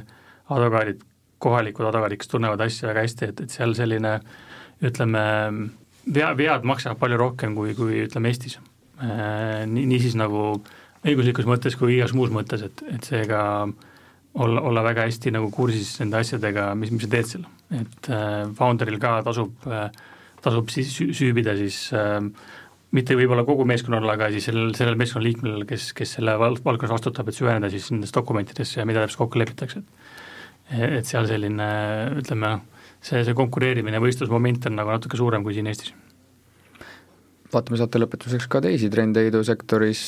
advokaadid, 0.52 1.02
kohalikud 1.43 1.88
advokaadid, 1.88 2.19
kes 2.21 2.32
tunnevad 2.32 2.63
asja 2.65 2.89
väga 2.89 3.06
hästi, 3.06 3.32
et, 3.32 3.43
et 3.45 3.56
seal 3.56 3.76
selline 3.78 4.17
ütleme, 4.86 5.26
vea, 6.13 6.32
vead 6.38 6.67
maksavad 6.67 7.00
palju 7.00 7.19
rohkem 7.19 7.56
kui, 7.58 7.76
kui 7.78 8.02
ütleme 8.06 8.32
Eestis. 8.32 8.58
Äh, 9.00 9.63
nii, 9.69 9.86
niisiis 9.91 10.17
nagu 10.19 10.48
õiguslikus 11.06 11.48
mõttes 11.48 11.78
kui 11.80 11.98
igas 11.98 12.15
muus 12.17 12.34
mõttes, 12.34 12.65
et, 12.65 12.84
et 12.91 13.08
seega 13.08 13.41
olla, 13.65 14.62
olla 14.62 14.84
väga 14.84 15.08
hästi 15.08 15.32
nagu 15.36 15.52
kursis 15.54 15.93
nende 16.02 16.19
asjadega, 16.19 16.74
mis, 16.80 16.91
mis 16.91 17.06
sa 17.06 17.12
teed 17.12 17.32
seal, 17.32 17.48
et 17.80 18.12
äh, 18.12 18.43
founder'il 18.58 19.00
ka 19.00 19.19
tasub 19.28 19.56
tasub 20.45 20.69
siis 20.74 20.91
süübida 20.93 21.56
siis 21.58 21.88
äh, 21.95 22.19
mitte 22.95 23.17
võib-olla 23.17 23.43
kogu 23.47 23.65
meeskonnal, 23.67 24.08
aga 24.13 24.29
siis 24.34 24.47
sellel, 24.49 24.71
sellel 24.77 24.97
meeskonnaliikmel, 24.99 25.65
kes, 25.69 25.89
kes 25.97 26.15
selle 26.17 26.38
valdkonnas 26.39 26.93
vastutab, 26.95 27.29
et 27.29 27.38
süveneda 27.38 27.71
siis 27.73 27.89
nendesse 27.93 28.15
dokumentidesse 28.15 28.81
ja 28.81 28.88
mida 28.88 29.03
täpselt 29.03 29.25
kokku 29.25 29.41
lepitakse, 29.41 29.84
et 30.71 30.98
et 31.02 31.06
seal 31.06 31.27
selline 31.29 31.67
ütleme, 32.21 32.56
see, 33.04 33.21
see 33.27 33.37
konkureerimine, 33.37 34.02
võistlusmoment 34.02 34.71
on 34.71 34.79
nagu 34.81 34.96
natuke 34.96 35.19
suurem 35.19 35.46
kui 35.46 35.54
siin 35.58 35.69
Eestis 35.69 35.93
vaatame 37.56 37.79
saate 37.79 37.99
lõpetuseks 38.01 38.47
ka 38.51 38.60
teisi 38.63 38.89
trende 38.91 39.23
idusektoris, 39.27 40.01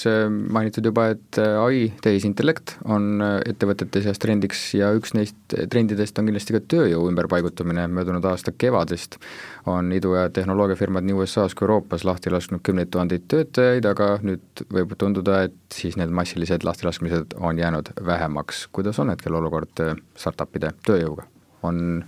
mainitud 0.54 0.86
juba, 0.90 1.08
et 1.16 1.40
ai, 1.40 1.88
tehisintellekt 2.04 2.76
on 2.92 3.22
ettevõtete 3.24 4.02
seas 4.04 4.20
trendiks 4.22 4.64
ja 4.78 4.92
üks 4.98 5.16
neist 5.18 5.56
trendidest 5.72 6.20
on 6.20 6.28
kindlasti 6.30 6.56
ka 6.58 6.62
tööjõu 6.76 7.08
ümberpaigutamine, 7.12 7.88
möödunud 7.92 8.26
aasta 8.28 8.52
kevadest 8.52 9.20
on 9.68 9.92
idu- 9.96 10.16
ja 10.18 10.28
tehnoloogiafirmad 10.34 11.08
nii 11.08 11.18
USA-s 11.22 11.56
kui 11.58 11.68
Euroopas 11.68 12.06
lahti 12.08 12.34
lasknud 12.34 12.64
kümneid 12.66 12.92
tuhandeid 12.94 13.28
töötajaid, 13.32 13.88
aga 13.90 14.10
nüüd 14.24 14.66
võib 14.74 14.96
tunduda, 15.00 15.44
et 15.48 15.58
siis 15.74 15.98
need 16.00 16.12
massilised 16.14 16.68
lahtilaskmised 16.68 17.38
on 17.40 17.60
jäänud 17.60 17.94
vähemaks. 18.06 18.68
kuidas 18.72 19.00
on 19.00 19.14
hetkel 19.14 19.36
olukord 19.40 19.84
startup'ide 20.16 20.74
tööjõuga, 20.88 21.28
on 21.64 22.04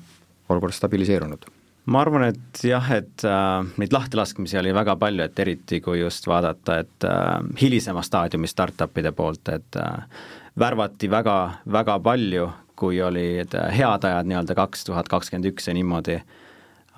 olukord 0.49 0.75
stabiliseerunud? 0.75 1.58
Ma 1.89 2.01
arvan, 2.03 2.27
et 2.29 2.63
jah, 2.63 2.85
et 2.93 3.25
äh, 3.25 3.69
neid 3.81 3.93
lahtilaskmisi 3.93 4.59
oli 4.61 4.73
väga 4.75 4.95
palju, 4.99 5.25
et 5.25 5.39
eriti 5.41 5.81
kui 5.81 6.01
just 6.03 6.27
vaadata, 6.29 6.79
et 6.83 7.07
äh, 7.07 7.37
hilisema 7.61 8.03
staadiumi 8.05 8.49
startup'ide 8.49 9.11
poolt, 9.17 9.49
et 9.53 9.79
äh, 9.79 10.19
värvati 10.59 11.09
väga, 11.11 11.37
väga 11.71 11.99
palju, 12.05 12.49
kui 12.79 13.01
olid 13.03 13.55
head 13.75 14.05
ajad 14.07 14.29
nii-öelda 14.29 14.55
kaks 14.55 14.85
tuhat 14.87 15.09
kakskümmend 15.11 15.49
üks 15.51 15.67
ja 15.67 15.73
niimoodi, 15.75 16.19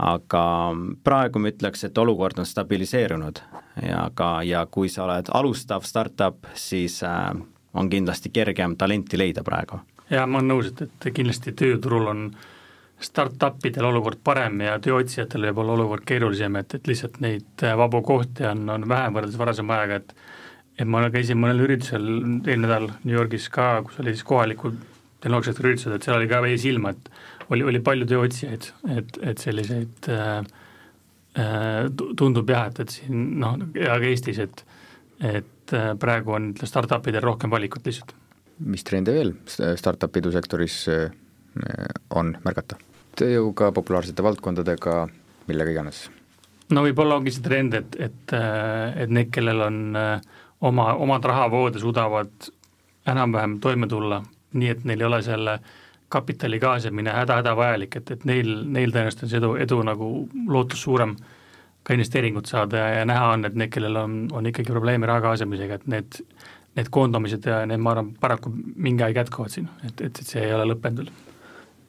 aga 0.01 0.43
praegu 1.03 1.41
ma 1.41 1.49
ütleks, 1.49 1.85
et 1.87 1.97
olukord 1.97 2.39
on 2.41 2.45
stabiliseerunud 2.45 3.41
ja 3.87 4.03
ka, 4.13 4.33
ja 4.45 4.65
kui 4.69 4.89
sa 4.89 5.05
oled 5.07 5.31
alustav 5.33 5.85
startup, 5.87 6.45
siis 6.53 7.01
äh, 7.07 7.31
on 7.73 7.89
kindlasti 7.89 8.29
kergem 8.33 8.75
talenti 8.77 9.17
leida 9.17 9.43
praegu. 9.43 9.81
jaa, 10.09 10.25
ma 10.27 10.41
olen 10.41 10.53
nõus, 10.55 10.73
et, 10.73 10.81
et 10.89 11.13
kindlasti 11.15 11.55
tööturul 11.57 12.09
on 12.11 12.25
startup-idel 13.01 13.87
olukord 13.89 14.21
parem 14.23 14.61
ja 14.65 14.77
tööotsijatel 14.83 15.49
võib 15.49 15.63
olla 15.63 15.77
olukord 15.79 16.05
keerulisem, 16.07 16.55
et, 16.61 16.75
et 16.77 16.87
lihtsalt 16.87 17.19
neid 17.23 17.65
äh, 17.65 17.75
vabu 17.77 18.03
kohti 18.05 18.45
on, 18.49 18.67
on 18.69 18.87
vähem 18.89 19.17
võrreldes 19.17 19.39
varasema 19.41 19.81
ajaga, 19.81 20.01
et 20.01 20.15
et 20.79 20.87
ma 20.87 21.03
käisin 21.13 21.37
mõnel 21.37 21.65
üritusel 21.65 22.05
eelmine 22.07 22.63
nädal 22.63 22.87
New 23.03 23.13
Yorgis 23.13 23.49
ka, 23.53 23.81
kus 23.85 23.99
oli 24.01 24.15
siis 24.15 24.25
kohalikud 24.25 24.79
tehnoloogilised 25.21 25.61
üritused, 25.61 25.93
et 25.95 26.07
seal 26.07 26.17
oli 26.17 26.29
ka 26.31 26.41
vees 26.41 26.65
ilma, 26.65 26.93
et 26.95 27.11
oli, 27.53 27.65
oli 27.67 27.81
palju 27.83 28.07
tööotsijaid, 28.09 28.69
et, 28.95 29.19
et 29.31 29.43
selliseid 29.43 30.09
äh, 30.09 30.31
äh, 31.37 31.83
tundub 32.17 32.49
jah, 32.49 32.69
et, 32.71 32.81
et 32.83 32.95
siin 32.95 33.35
noh, 33.43 33.59
ja 33.77 33.99
ka 34.01 34.09
Eestis, 34.09 34.41
et 34.47 34.65
et 35.21 35.73
äh, 35.77 35.91
praegu 36.01 36.33
on 36.33 36.47
startup 36.65 37.05
idel 37.11 37.21
rohkem 37.21 37.51
valikut 37.53 37.85
lihtsalt. 37.85 38.15
mis 38.65 38.83
trende 38.87 39.13
veel 39.13 39.35
startup 39.77 40.17
idusektoris 40.17 40.85
on 42.09 42.37
märgata? 42.45 42.79
Tööjõuga, 43.21 43.71
populaarsete 43.75 44.25
valdkondadega, 44.25 45.05
millega 45.49 45.77
iganes? 45.77 46.07
no 46.71 46.85
võib-olla 46.85 47.19
ongi 47.19 47.33
see 47.35 47.45
trend, 47.45 47.75
et, 47.77 47.95
et, 47.99 48.33
äh, 48.37 49.03
et 49.05 49.13
need, 49.13 49.31
kellel 49.33 49.67
on 49.67 49.79
oma, 50.61 50.93
omad 50.93 51.25
rahavood 51.27 51.75
ja 51.75 51.81
suudavad 51.83 52.51
enam-vähem 53.11 53.59
toime 53.59 53.87
tulla, 53.87 54.21
nii 54.53 54.69
et 54.69 54.83
neil 54.85 55.01
ei 55.01 55.07
ole 55.07 55.21
selle 55.25 55.57
kapitali 56.11 56.59
kaasamine 56.59 57.13
häda-hädavajalik, 57.15 57.95
et, 57.95 58.11
et 58.11 58.25
neil, 58.27 58.51
neil 58.67 58.91
tõenäoliselt 58.91 59.25
on 59.25 59.31
see 59.31 59.39
edu, 59.39 59.51
edu 59.63 59.79
nagu 59.87 60.09
lootus 60.51 60.83
suurem 60.83 61.15
ka 61.87 61.95
investeeringut 61.95 62.51
saada 62.51 62.83
ja, 62.83 62.89
ja 62.99 63.05
näha 63.09 63.31
on, 63.35 63.47
et 63.47 63.55
need, 63.57 63.71
kellel 63.73 63.97
on, 64.03 64.17
on 64.35 64.49
ikkagi 64.51 64.73
probleeme 64.73 65.09
raha 65.09 65.23
kaasamisega, 65.23 65.79
et 65.79 65.87
need, 65.91 66.19
need 66.77 66.91
koondamised 66.93 67.47
ja 67.47 67.63
need, 67.65 67.81
ma 67.81 67.95
arvan, 67.95 68.11
paraku 68.21 68.51
mingi 68.53 69.07
aeg 69.07 69.23
jätkuvad 69.23 69.55
siin, 69.55 69.71
et, 69.87 69.95
et, 69.97 70.11
et 70.11 70.25
see 70.27 70.43
ei 70.45 70.53
ole 70.57 70.67
lõppenud 70.73 71.03
veel 71.03 71.30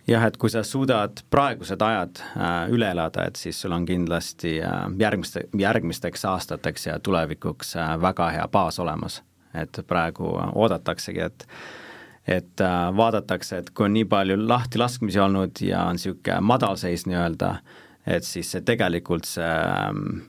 jah, 0.09 0.24
et 0.26 0.36
kui 0.36 0.50
sa 0.50 0.62
suudad 0.66 1.22
praegused 1.30 1.82
ajad 1.82 2.22
äh, 2.22 2.70
üle 2.74 2.90
elada, 2.90 3.26
et 3.28 3.36
siis 3.36 3.61
sul 3.61 3.74
on 3.76 3.86
kindlasti 3.86 4.59
äh, 4.62 4.86
järgmiste, 4.98 5.46
järgmisteks 5.59 6.24
aastateks 6.24 6.86
ja 6.86 6.98
tulevikuks 6.98 7.76
äh, 7.76 7.94
väga 8.00 8.30
hea 8.30 8.48
baas 8.48 8.78
olemas. 8.78 9.22
et 9.55 9.78
praegu 9.86 10.30
oodataksegi, 10.55 11.20
et 11.20 11.46
et 12.26 12.61
äh, 12.61 12.96
vaadatakse, 12.96 13.59
et 13.59 13.70
kui 13.70 13.84
on 13.84 13.92
nii 13.92 14.05
palju 14.05 14.36
lahtilaskmisi 14.48 15.20
olnud 15.20 15.61
ja 15.61 15.84
on 15.84 15.98
niisugune 15.98 16.40
madalseis 16.40 17.07
nii-öelda, 17.07 17.57
et 18.07 18.24
siis 18.24 18.50
see 18.55 18.62
tegelikult 18.62 19.26
see 19.26 19.48
ähm, 19.48 20.22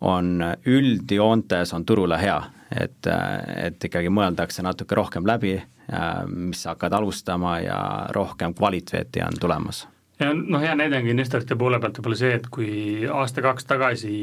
on 0.00 0.44
üldjoontes 0.66 1.72
on 1.74 1.86
turule 1.88 2.20
hea, 2.20 2.38
et, 2.70 3.06
äh, 3.06 3.66
et 3.66 3.84
ikkagi 3.84 4.12
mõeldakse 4.12 4.62
natuke 4.62 4.94
rohkem 4.94 5.26
läbi, 5.26 5.56
äh, 5.56 5.77
mis 6.28 6.62
sa 6.62 6.74
hakkad 6.74 6.92
alustama 6.92 7.58
ja 7.60 7.78
rohkem 8.12 8.54
kvaliteeti 8.54 9.22
on 9.24 9.38
tulemas. 9.40 9.86
ja 10.20 10.32
noh, 10.34 10.60
hea 10.60 10.74
näide 10.74 10.98
on 10.98 11.06
ka 11.06 11.14
investorite 11.14 11.56
poole 11.56 11.80
pealt 11.80 11.98
võib-olla 11.98 12.18
see, 12.20 12.34
et 12.36 12.48
kui 12.52 12.72
aasta-kaks 13.08 13.68
tagasi 13.68 14.14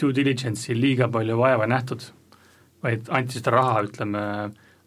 due 0.00 0.14
diligence'i 0.14 0.76
liiga 0.76 1.08
palju 1.12 1.38
vaeva 1.38 1.66
ei 1.66 1.72
nähtud, 1.72 2.04
vaid 2.84 3.10
anti 3.10 3.40
seda 3.40 3.56
raha, 3.56 3.80
ütleme, 3.88 4.22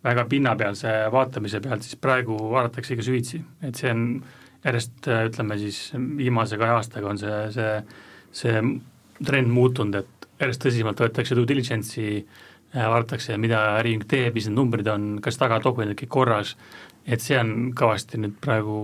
väga 0.03 0.25
pinnapealse 0.29 0.93
vaatamise 1.11 1.61
pealt, 1.63 1.83
siis 1.83 1.99
praegu 2.01 2.37
vaadatakse 2.53 2.95
ikka 2.95 3.05
süvitsi, 3.09 3.43
et 3.63 3.75
see 3.79 3.91
on 3.91 4.07
järjest 4.63 5.11
ütleme 5.11 5.59
siis 5.59 5.83
viimase 6.17 6.57
kahe 6.57 6.77
aastaga 6.77 7.11
on 7.11 7.19
see, 7.19 7.37
see, 7.51 7.75
see 8.31 8.63
trend 9.23 9.51
muutunud, 9.51 9.99
et 9.99 10.27
järjest 10.39 10.63
tõsisemalt 10.63 11.03
võetakse 11.03 11.35
due 11.35 11.47
diligence'i, 11.49 12.23
äh, 12.23 12.52
vaadatakse, 12.73 13.37
mida 13.37 13.61
äriühing 13.79 14.05
teeb, 14.09 14.33
mis 14.35 14.49
need 14.49 14.57
numbrid 14.57 14.89
on, 14.89 15.07
kas 15.23 15.37
tagadokumendid 15.41 15.99
kõik 16.01 16.13
korras, 16.13 16.55
et 17.05 17.21
see 17.21 17.37
on 17.39 17.71
kõvasti 17.77 18.21
nüüd 18.21 18.37
praegu 18.41 18.75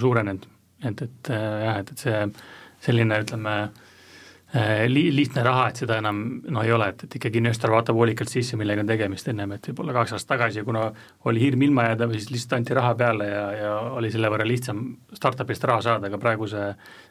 suurenenud, 0.00 0.46
et, 0.84 1.02
et 1.08 1.32
äh, 1.32 1.48
jah, 1.66 1.80
et, 1.82 1.92
et 1.92 2.06
see 2.06 2.22
selline, 2.84 3.20
ütleme 3.24 3.56
äh, 3.62 3.82
Äh, 4.54 4.86
li-, 4.86 5.10
lihtne 5.10 5.42
raha, 5.42 5.64
et 5.70 5.80
seda 5.82 5.96
enam 5.98 6.18
no 6.54 6.62
ei 6.62 6.70
ole, 6.70 6.86
et, 6.92 7.00
et 7.06 7.14
ikkagi 7.18 7.40
investor 7.40 7.72
vaatab 7.74 7.96
hoolikalt 7.98 8.30
sisse, 8.30 8.54
millega 8.60 8.84
on 8.84 8.90
tegemist 8.90 9.26
ennem, 9.32 9.56
et 9.56 9.66
võib-olla 9.66 9.96
kaks 9.96 10.14
aastat 10.14 10.30
tagasi, 10.36 10.62
kuna 10.62 10.84
oli 11.26 11.42
hirm 11.42 11.64
ilma 11.66 11.88
jääda 11.88 12.06
või 12.06 12.20
siis 12.20 12.30
lihtsalt 12.30 12.60
anti 12.60 12.76
raha 12.78 12.92
peale 13.00 13.26
ja, 13.32 13.42
ja 13.58 13.72
oli 13.98 14.12
selle 14.14 14.30
võrra 14.30 14.46
lihtsam 14.46 14.84
startup'ist 15.18 15.66
raha 15.66 15.82
saada, 15.88 16.06
aga 16.06 16.22
praegu 16.22 16.46
see, 16.52 16.68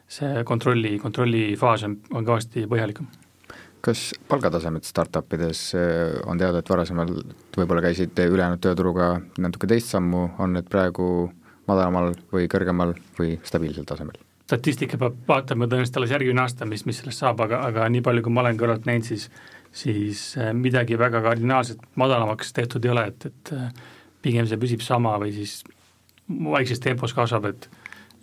see 0.08 0.46
kontrolli, 0.48 0.94
kontrollifaas 1.02 1.84
on, 1.90 1.98
on 2.14 2.24
kõvasti 2.24 2.64
põhjalikum. 2.70 3.12
Kas 3.84 4.10
palgatasemed 4.30 4.86
startup 4.86 5.32
ides 5.36 5.66
äh, 5.78 6.18
on 6.26 6.40
teada, 6.40 6.60
et 6.60 6.70
varasemalt 6.70 7.58
võib-olla 7.58 7.84
käisid 7.84 8.18
ülejäänud 8.24 8.62
tööturuga 8.64 9.16
natuke 9.44 9.68
teist 9.70 9.92
sammu, 9.92 10.28
on 10.40 10.56
need 10.56 10.70
praegu 10.72 11.08
madalamal 11.68 12.14
või 12.32 12.48
kõrgemal 12.50 12.94
või 13.18 13.38
stabiilsel 13.44 13.88
tasemel? 13.88 14.20
statistika 14.44 14.98
peab 15.00 15.14
vaatama 15.28 15.64
tõenäoliselt 15.64 15.96
alles 15.96 16.10
järgmine 16.12 16.42
aasta, 16.42 16.66
mis, 16.68 16.82
mis 16.84 16.98
sellest 17.00 17.22
saab, 17.22 17.38
aga, 17.46 17.62
aga 17.64 17.86
nii 17.88 18.02
palju, 18.04 18.26
kui 18.26 18.32
ma 18.34 18.42
olen 18.42 18.58
kõrvalt 18.60 18.84
näinud, 18.88 19.06
siis 19.08 19.30
siis 19.74 20.36
äh, 20.38 20.52
midagi 20.54 20.98
väga 20.98 21.22
kardinaalselt 21.24 21.80
madalamaks 21.98 22.52
tehtud 22.54 22.84
ei 22.84 22.92
ole, 22.92 23.06
et, 23.10 23.26
et 23.30 23.54
äh, 23.56 23.70
pigem 24.22 24.46
see 24.46 24.60
püsib 24.60 24.84
sama 24.84 25.16
või 25.20 25.32
siis 25.34 25.62
vaikses 26.28 26.80
tempos 26.80 27.16
kasvab, 27.16 27.50
et 27.52 27.68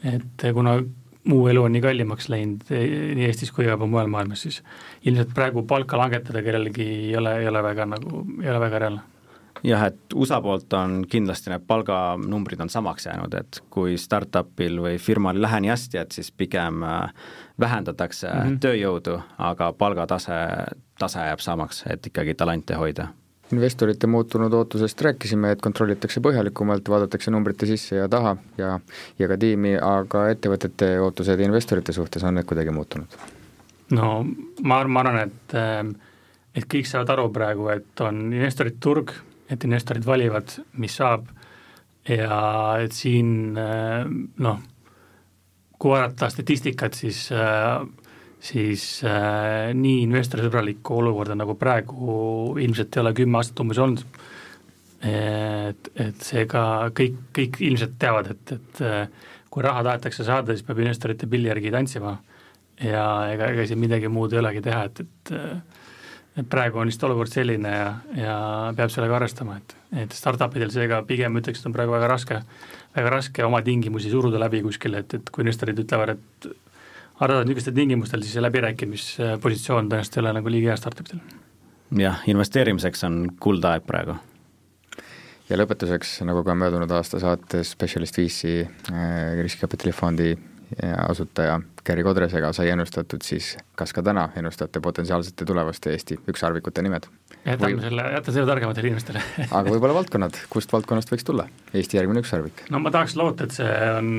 et 0.02 0.44
kuna 0.56 0.80
muu 1.24 1.48
elu 1.48 1.64
on 1.64 1.76
nii 1.76 1.82
kallimaks 1.84 2.30
läinud 2.30 2.70
nii 2.72 3.26
Eestis 3.28 3.52
kui 3.52 3.68
ka 3.70 3.78
mujal 3.86 4.10
maailmas, 4.12 4.42
siis 4.48 4.62
ilmselt 5.06 5.34
praegu 5.38 5.64
palka 5.70 5.98
langetada 5.98 6.42
kellelgi 6.46 6.88
ei 6.88 7.18
ole, 7.18 7.38
ei 7.44 7.48
ole 7.48 7.64
väga 7.64 7.86
nagu, 7.86 8.26
ei 8.42 8.50
ole 8.50 8.60
väga 8.66 8.80
reaalne 8.86 9.08
jah, 9.64 9.86
et 9.92 10.16
USA 10.16 10.42
poolt 10.42 10.74
on 10.74 11.02
kindlasti 11.10 11.52
need 11.52 11.66
palganumbrid 11.68 12.62
on 12.64 12.70
samaks 12.70 13.06
jäänud, 13.06 13.36
et 13.38 13.62
kui 13.74 13.98
startupil 14.00 14.82
või 14.82 14.98
firmal 15.02 15.38
ei 15.38 15.46
lähe 15.46 15.62
nii 15.66 15.74
hästi, 15.74 16.02
et 16.02 16.18
siis 16.18 16.32
pigem 16.32 16.84
äh, 16.84 17.14
vähendatakse 17.60 18.28
mm 18.28 18.42
-hmm. 18.42 18.60
tööjõudu, 18.66 19.20
aga 19.38 19.74
palgatase, 19.74 20.42
tase 21.00 21.20
jääb 21.20 21.40
samaks, 21.40 21.84
et 21.90 22.08
ikkagi 22.08 22.34
talente 22.34 22.76
hoida 22.76 23.08
investorite 23.56 24.08
muutunud 24.08 24.54
ootusest 24.54 25.02
rääkisime, 25.08 25.52
et 25.56 25.62
kontrollitakse 25.62 26.22
põhjalikumalt, 26.24 26.90
vaadatakse 26.90 27.32
numbrite 27.32 27.70
sisse 27.70 28.00
ja 28.00 28.10
taha 28.12 28.36
ja, 28.58 28.78
ja 29.20 29.32
ka 29.32 29.38
tiimi, 29.42 29.76
aga 29.78 30.28
ettevõtete 30.36 30.94
ootused 31.02 31.44
investorite 31.46 31.96
suhtes, 31.96 32.24
on 32.24 32.40
need 32.40 32.50
kuidagi 32.50 32.74
muutunud? 32.76 33.20
no 33.98 34.14
ma, 34.64 34.84
ma 34.84 35.04
arvan, 35.04 35.20
et 35.26 35.58
äh, 35.58 35.84
et 36.56 36.66
kõik 36.68 36.88
saavad 36.88 37.14
aru 37.16 37.30
praegu, 37.32 37.68
et 37.72 38.04
on 38.04 38.26
investorite 38.32 38.80
turg 38.84 39.14
et 39.52 39.68
investorid 39.68 40.06
valivad, 40.08 40.54
mis 40.80 40.96
saab 40.96 41.28
ja 42.08 42.38
et 42.82 42.96
siin 42.96 43.58
äh, 43.60 44.06
noh, 44.42 44.62
kui 45.82 45.94
vaadata 45.94 46.30
statistikat, 46.32 46.96
siis 46.98 47.28
äh, 47.36 47.82
siis 48.42 48.86
äh, 49.06 49.72
nii 49.78 50.02
investorisõbralikku 50.08 50.98
olukorda 50.98 51.38
nagu 51.38 51.56
praegu 51.60 52.56
ilmselt 52.62 52.98
ei 52.98 53.04
ole 53.04 53.14
kümme 53.18 53.40
aastat 53.40 53.62
umbes 53.64 53.82
olnud. 53.82 54.06
et, 55.02 55.88
et 55.98 56.20
seega 56.22 56.64
kõik, 56.94 57.16
kõik 57.34 57.56
ilmselt 57.66 57.96
teavad, 58.02 58.28
et, 58.36 58.52
et 58.54 58.82
kui 59.50 59.64
raha 59.66 59.82
tahetakse 59.88 60.26
saada, 60.28 60.54
siis 60.54 60.66
peab 60.68 60.82
investorite 60.84 61.26
pilli 61.30 61.50
järgi 61.50 61.72
tantsima 61.74 62.12
ja 62.82 63.06
ega, 63.34 63.50
ega 63.50 63.66
siin 63.66 63.82
midagi 63.82 64.12
muud 64.14 64.34
ei 64.34 64.42
olegi 64.44 64.62
teha, 64.68 64.84
et, 64.90 65.02
et 65.02 65.34
et 66.38 66.48
praegu 66.48 66.80
on 66.80 66.88
lihtsalt 66.88 67.10
olukord 67.10 67.32
selline 67.32 67.72
ja, 67.74 67.88
ja 68.16 68.36
peab 68.76 68.92
sellega 68.94 69.18
arvestama, 69.18 69.58
et, 69.60 69.76
et 70.06 70.14
startup 70.16 70.54
idel 70.56 70.72
seega 70.72 71.02
pigem 71.08 71.36
ütleks, 71.42 71.60
et 71.60 71.68
on 71.68 71.76
praegu 71.76 71.92
väga 71.92 72.08
raske, 72.08 72.38
väga 72.96 73.12
raske 73.18 73.44
oma 73.46 73.60
tingimusi 73.66 74.12
suruda 74.14 74.40
läbi 74.40 74.62
kuskile, 74.64 75.04
et, 75.04 75.18
et 75.20 75.32
kui 75.34 75.44
investorid 75.44 75.82
ütlevad, 75.84 76.16
et 76.16 76.52
arvavad 77.22 77.48
niisugustel 77.48 77.76
tingimustel, 77.78 78.26
siis 78.26 78.36
see 78.38 78.44
läbirääkimispositsioon 78.44 79.90
tõenäoliselt 79.92 80.18
ei 80.18 80.24
ole 80.24 80.36
nagu 80.40 80.54
liiga 80.54 80.72
hea 80.72 80.80
startup 80.80 81.10
idel. 81.10 81.24
jah, 82.02 82.22
investeerimiseks 82.34 83.04
on 83.08 83.20
kuldaeg 83.40 83.86
praegu. 83.88 84.18
ja 85.50 85.60
lõpetuseks, 85.60 86.20
nagu 86.28 86.44
ka 86.48 86.56
möödunud 86.56 86.92
aasta 86.98 87.20
saates 87.20 87.76
Specialist 87.78 88.18
VC 88.18 88.66
äh, 88.66 89.38
riskikapitalifondi 89.42 90.34
asutaja 91.10 91.60
Gary 91.86 92.04
Kodresega 92.06 92.52
sai 92.54 92.70
ennustatud, 92.70 93.24
siis 93.26 93.56
kas 93.78 93.94
ka 93.94 94.04
täna 94.06 94.28
ennustate 94.38 94.82
potentsiaalsete 94.84 95.46
tulevaste 95.50 95.94
Eesti 95.96 96.20
ükssarvikute 96.30 96.84
nimed? 96.86 97.08
jätame 97.46 97.74
Või... 97.74 97.82
selle, 97.88 98.06
jäta 98.16 98.34
selle 98.36 98.50
targematele 98.50 98.92
inimestele 98.92 99.24
aga 99.48 99.64
võib-olla 99.66 99.96
valdkonnad, 99.98 100.38
kust 100.54 100.74
valdkonnast 100.74 101.14
võiks 101.14 101.26
tulla 101.26 101.48
Eesti 101.74 101.98
järgmine 101.98 102.22
ükssarvik? 102.22 102.66
no 102.70 102.82
ma 102.84 102.94
tahaks 102.94 103.18
loota, 103.18 103.48
et 103.48 103.58
see 103.58 103.72
on, 103.96 104.12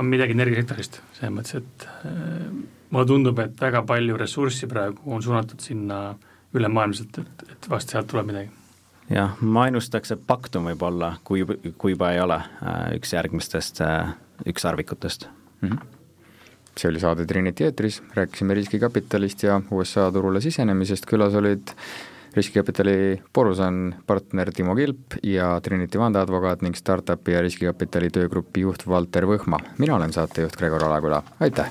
on 0.00 0.10
midagi 0.10 0.34
energiasektorist, 0.34 1.00
selles 1.18 1.36
mõttes, 1.36 1.62
et 1.62 1.86
äh, 2.10 2.50
mulle 2.90 3.06
tundub, 3.10 3.44
et 3.44 3.62
väga 3.62 3.84
palju 3.86 4.18
ressurssi 4.20 4.70
praegu 4.70 5.14
on 5.14 5.22
suunatud 5.22 5.62
sinna 5.62 6.02
ülemaailmselt, 6.54 7.22
et, 7.22 7.48
et 7.54 7.70
vast 7.70 7.94
sealt 7.94 8.10
tuleb 8.10 8.32
midagi 8.32 8.50
jah, 9.14 9.38
ma 9.40 9.68
ennustaks, 9.70 10.16
et 10.16 10.26
Pactum 10.26 10.66
võib 10.72 10.82
olla, 10.90 11.14
kui, 11.24 11.46
kui 11.78 11.94
juba 11.94 12.10
ei 12.14 12.22
ole 12.24 12.42
üks 12.98 13.14
järgmistest 13.14 13.84
ükssarvikutest 14.50 15.28
mm. 15.60 15.68
-hmm 15.68 15.93
see 16.78 16.90
oli 16.90 17.00
saade 17.02 17.26
Trinity 17.26 17.64
eetris, 17.68 18.02
rääkisime 18.14 18.54
riskikapitalist 18.54 19.42
ja 19.46 19.60
USA 19.70 20.10
turule 20.12 20.40
sisenemisest, 20.40 21.06
külas 21.06 21.34
olid 21.38 21.74
riskikapitali 22.34 23.22
Borusan 23.34 23.94
partner 24.06 24.50
Timo 24.52 24.74
Kilp 24.74 25.18
ja 25.22 25.60
Trinity 25.62 25.98
vandeadvokaat 25.98 26.62
ning 26.66 26.74
startupi 26.76 27.36
ja 27.36 27.42
riskikapitali 27.46 28.10
töögrupi 28.10 28.66
juht 28.66 28.88
Valter 28.88 29.26
Võhma. 29.30 29.62
mina 29.78 29.96
olen 29.96 30.12
saatejuht 30.12 30.56
Gregor 30.56 30.84
Alaküla, 30.84 31.22
aitäh! 31.40 31.70